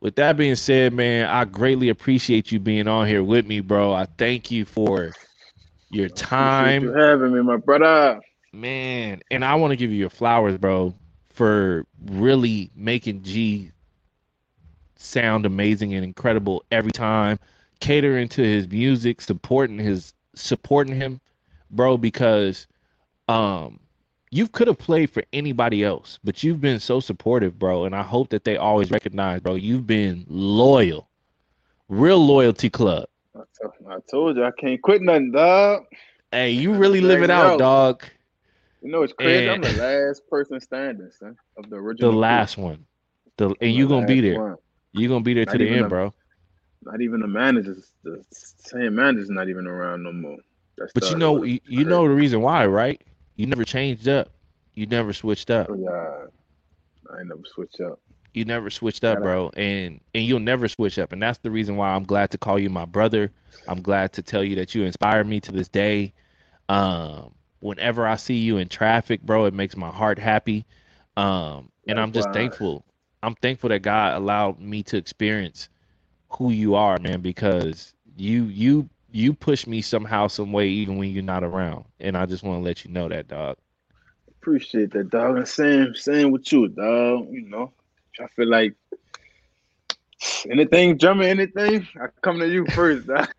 with 0.00 0.16
that 0.16 0.36
being 0.36 0.56
said, 0.56 0.92
man, 0.92 1.26
I 1.26 1.44
greatly 1.44 1.88
appreciate 1.88 2.52
you 2.52 2.60
being 2.60 2.88
on 2.88 3.06
here 3.06 3.22
with 3.22 3.46
me, 3.46 3.60
bro. 3.60 3.92
I 3.92 4.06
thank 4.18 4.50
you 4.50 4.64
for 4.64 5.12
your 5.90 6.08
time, 6.08 6.84
you 6.84 6.92
having 6.92 7.34
me, 7.34 7.42
my 7.42 7.56
brother. 7.56 8.20
man. 8.52 9.20
And 9.30 9.44
I 9.44 9.54
want 9.54 9.72
to 9.72 9.76
give 9.76 9.90
you 9.90 9.96
your 9.96 10.10
flowers, 10.10 10.58
bro, 10.58 10.94
for 11.30 11.86
really 12.04 12.70
making 12.74 13.22
G 13.22 13.70
sound 14.96 15.46
amazing 15.46 15.94
and 15.94 16.04
incredible 16.04 16.64
every 16.70 16.92
time, 16.92 17.38
catering 17.80 18.28
to 18.28 18.42
his 18.42 18.68
music, 18.68 19.20
supporting 19.22 19.78
his 19.78 20.12
supporting 20.34 20.94
him, 20.94 21.20
bro, 21.70 21.96
because 21.96 22.66
um 23.28 23.80
you 24.32 24.46
could 24.46 24.68
have 24.68 24.78
played 24.78 25.10
for 25.10 25.24
anybody 25.32 25.82
else, 25.84 26.18
but 26.22 26.42
you've 26.44 26.60
been 26.60 26.78
so 26.78 27.00
supportive, 27.00 27.58
bro, 27.58 27.84
and 27.84 27.96
I 27.96 28.02
hope 28.02 28.28
that 28.30 28.44
they 28.44 28.56
always 28.56 28.90
recognize, 28.90 29.40
bro, 29.40 29.56
you've 29.56 29.86
been 29.86 30.24
loyal. 30.28 31.08
Real 31.88 32.24
loyalty 32.24 32.70
club. 32.70 33.08
I 33.34 33.40
told, 33.60 33.72
I 33.88 33.96
told 34.08 34.36
you 34.36 34.44
I 34.44 34.52
can't 34.52 34.80
quit 34.80 35.02
nothing, 35.02 35.32
dog. 35.32 35.82
Hey, 36.30 36.52
you 36.52 36.72
really 36.74 37.00
live 37.00 37.22
it 37.24 37.30
out, 37.30 37.58
dog. 37.58 38.04
You 38.82 38.92
know 38.92 39.02
it's 39.02 39.12
crazy. 39.12 39.48
And- 39.48 39.64
I'm 39.66 39.74
the 39.76 39.82
last 39.82 40.22
person 40.28 40.60
standing, 40.60 41.10
son, 41.18 41.36
of 41.56 41.64
the 41.64 41.70
The 41.70 41.76
original. 41.76 42.10
crew. 42.12 42.20
last 42.20 42.56
one. 42.56 42.86
The 43.36 43.46
and 43.48 43.56
the 43.60 43.70
you 43.70 43.88
gonna 43.88 44.06
be 44.06 44.20
there. 44.20 44.40
one. 44.40 44.56
You 44.92 45.08
gonna 45.08 45.24
be 45.24 45.34
there 45.34 45.44
Not 45.46 45.52
to 45.52 45.58
the 45.58 45.68
end, 45.68 45.86
a- 45.86 45.88
bro. 45.88 46.14
Not 46.82 47.00
even 47.00 47.20
the 47.20 47.26
managers. 47.26 47.92
The 48.04 48.24
same 48.30 48.94
manager's 48.94 49.28
not 49.30 49.48
even 49.48 49.66
around 49.66 50.02
no 50.04 50.12
more. 50.12 50.38
That 50.80 50.90
But 50.94 51.10
you 51.10 51.16
know, 51.16 51.42
you, 51.44 51.60
you 51.66 51.84
know 51.84 52.08
the 52.08 52.14
reason 52.14 52.40
why, 52.40 52.66
right? 52.66 53.00
You 53.36 53.46
never 53.46 53.64
changed 53.64 54.08
up. 54.08 54.30
You 54.74 54.86
never 54.86 55.12
switched 55.12 55.50
up. 55.50 55.68
Oh, 55.70 55.74
yeah. 55.74 56.26
I 57.14 57.22
never 57.24 57.42
switch 57.44 57.80
up. 57.80 58.00
You 58.32 58.44
never 58.44 58.70
switched 58.70 59.04
up, 59.04 59.18
bro, 59.18 59.50
and 59.56 60.00
and 60.14 60.24
you'll 60.24 60.38
never 60.38 60.68
switch 60.68 60.98
up. 60.98 61.12
And 61.12 61.20
that's 61.20 61.38
the 61.38 61.50
reason 61.50 61.76
why 61.76 61.90
I'm 61.90 62.04
glad 62.04 62.30
to 62.30 62.38
call 62.38 62.58
you 62.58 62.70
my 62.70 62.84
brother. 62.84 63.30
I'm 63.66 63.82
glad 63.82 64.12
to 64.14 64.22
tell 64.22 64.42
you 64.44 64.56
that 64.56 64.74
you 64.74 64.84
inspire 64.84 65.24
me 65.24 65.40
to 65.40 65.52
this 65.52 65.68
day. 65.68 66.12
Um, 66.68 67.34
whenever 67.58 68.06
I 68.06 68.16
see 68.16 68.36
you 68.36 68.58
in 68.58 68.68
traffic, 68.68 69.20
bro, 69.22 69.46
it 69.46 69.54
makes 69.54 69.76
my 69.76 69.90
heart 69.90 70.18
happy. 70.18 70.64
Um, 71.16 71.70
and 71.88 71.98
I'm 71.98 72.12
just 72.12 72.30
thankful. 72.30 72.84
I'm 73.22 73.34
thankful 73.34 73.68
that 73.70 73.80
God 73.80 74.16
allowed 74.16 74.60
me 74.60 74.82
to 74.84 74.96
experience 74.96 75.68
who 76.30 76.52
you 76.52 76.76
are, 76.76 76.98
man, 77.00 77.20
because 77.20 77.92
you 78.16 78.44
you 78.44 78.88
you 79.12 79.32
push 79.32 79.66
me 79.66 79.82
somehow, 79.82 80.26
some 80.26 80.52
way, 80.52 80.68
even 80.68 80.96
when 80.96 81.10
you're 81.10 81.22
not 81.22 81.44
around. 81.44 81.84
And 82.00 82.16
I 82.16 82.26
just 82.26 82.42
want 82.42 82.60
to 82.60 82.64
let 82.64 82.84
you 82.84 82.90
know 82.90 83.08
that, 83.08 83.28
dog. 83.28 83.56
Appreciate 84.28 84.92
that, 84.92 85.10
dog. 85.10 85.36
And 85.36 85.48
same, 85.48 85.94
same 85.94 86.30
with 86.30 86.50
you, 86.52 86.68
dog. 86.68 87.28
You 87.30 87.48
know, 87.48 87.72
I 88.20 88.26
feel 88.36 88.48
like 88.48 88.74
anything, 90.50 90.98
jumping 90.98 91.28
anything, 91.28 91.86
I 92.00 92.06
come 92.22 92.38
to 92.38 92.48
you 92.48 92.66
first, 92.66 93.06
dog. 93.06 93.28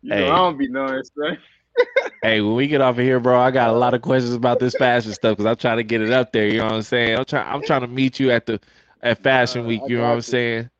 You 0.00 0.14
hey. 0.14 0.20
know, 0.20 0.32
I 0.32 0.36
don't 0.36 0.56
be 0.56 0.68
nice, 0.68 1.10
right? 1.16 1.38
hey, 2.22 2.40
when 2.40 2.54
we 2.54 2.68
get 2.68 2.80
off 2.80 2.98
of 2.98 3.04
here, 3.04 3.20
bro, 3.20 3.38
I 3.38 3.50
got 3.50 3.70
a 3.70 3.72
lot 3.72 3.94
of 3.94 4.02
questions 4.02 4.32
about 4.32 4.58
this 4.60 4.74
fashion 4.74 5.12
stuff 5.12 5.36
because 5.36 5.44
I'm 5.44 5.56
trying 5.56 5.78
to 5.78 5.82
get 5.82 6.00
it 6.00 6.12
up 6.12 6.32
there. 6.32 6.46
You 6.46 6.58
know 6.58 6.66
what 6.66 6.74
I'm 6.74 6.82
saying? 6.82 7.18
I'm 7.18 7.24
trying. 7.24 7.46
I'm 7.46 7.62
trying 7.62 7.80
to 7.82 7.88
meet 7.88 8.20
you 8.20 8.30
at 8.30 8.46
the 8.46 8.60
at 9.02 9.22
Fashion 9.22 9.62
uh, 9.62 9.68
Week. 9.68 9.82
You 9.86 9.98
know 9.98 10.04
what 10.04 10.12
I'm 10.12 10.20
saying? 10.22 10.70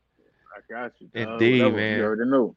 I 0.57 0.72
got 0.72 0.93
you. 1.01 1.09
Dog. 1.09 1.33
Indeed, 1.33 1.62
Whatever, 1.62 1.76
man. 1.76 1.99
You 1.99 2.05
already 2.05 2.31
know. 2.31 2.57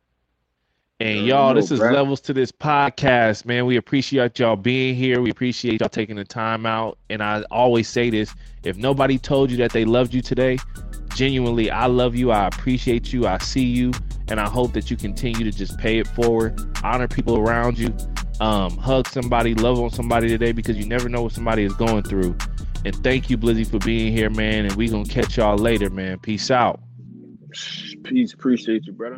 And 1.01 1.25
y'all, 1.25 1.55
this 1.55 1.71
is 1.71 1.79
bro. 1.79 1.93
levels 1.93 2.21
to 2.21 2.31
this 2.31 2.51
podcast, 2.51 3.43
man. 3.43 3.65
We 3.65 3.75
appreciate 3.75 4.37
y'all 4.37 4.55
being 4.55 4.93
here. 4.93 5.19
We 5.19 5.31
appreciate 5.31 5.79
y'all 5.79 5.89
taking 5.89 6.15
the 6.15 6.23
time 6.23 6.67
out. 6.67 6.99
And 7.09 7.23
I 7.23 7.41
always 7.49 7.87
say 7.87 8.11
this: 8.11 8.35
if 8.61 8.77
nobody 8.77 9.17
told 9.17 9.49
you 9.49 9.57
that 9.57 9.71
they 9.71 9.83
loved 9.83 10.13
you 10.13 10.21
today, 10.21 10.59
genuinely, 11.15 11.71
I 11.71 11.87
love 11.87 12.15
you. 12.15 12.29
I 12.29 12.45
appreciate 12.45 13.11
you. 13.11 13.25
I 13.25 13.39
see 13.39 13.63
you, 13.63 13.91
and 14.27 14.39
I 14.39 14.47
hope 14.47 14.73
that 14.73 14.91
you 14.91 14.95
continue 14.97 15.43
to 15.43 15.57
just 15.57 15.75
pay 15.79 15.97
it 15.97 16.05
forward, 16.05 16.61
honor 16.83 17.07
people 17.07 17.39
around 17.39 17.79
you, 17.79 17.91
um, 18.39 18.77
hug 18.77 19.07
somebody, 19.07 19.55
love 19.55 19.79
on 19.79 19.89
somebody 19.89 20.27
today 20.27 20.51
because 20.51 20.77
you 20.77 20.85
never 20.85 21.09
know 21.09 21.23
what 21.23 21.31
somebody 21.31 21.63
is 21.63 21.73
going 21.73 22.03
through. 22.03 22.37
And 22.85 22.95
thank 23.03 23.27
you, 23.27 23.39
Blizzy, 23.39 23.67
for 23.67 23.79
being 23.79 24.13
here, 24.13 24.29
man. 24.29 24.65
And 24.65 24.75
we 24.75 24.87
gonna 24.87 25.05
catch 25.05 25.37
y'all 25.37 25.57
later, 25.57 25.89
man. 25.89 26.19
Peace 26.19 26.51
out. 26.51 26.79
Peace. 28.03 28.35
Appreciate 28.35 28.85
you, 28.85 28.93
brother. 28.93 29.17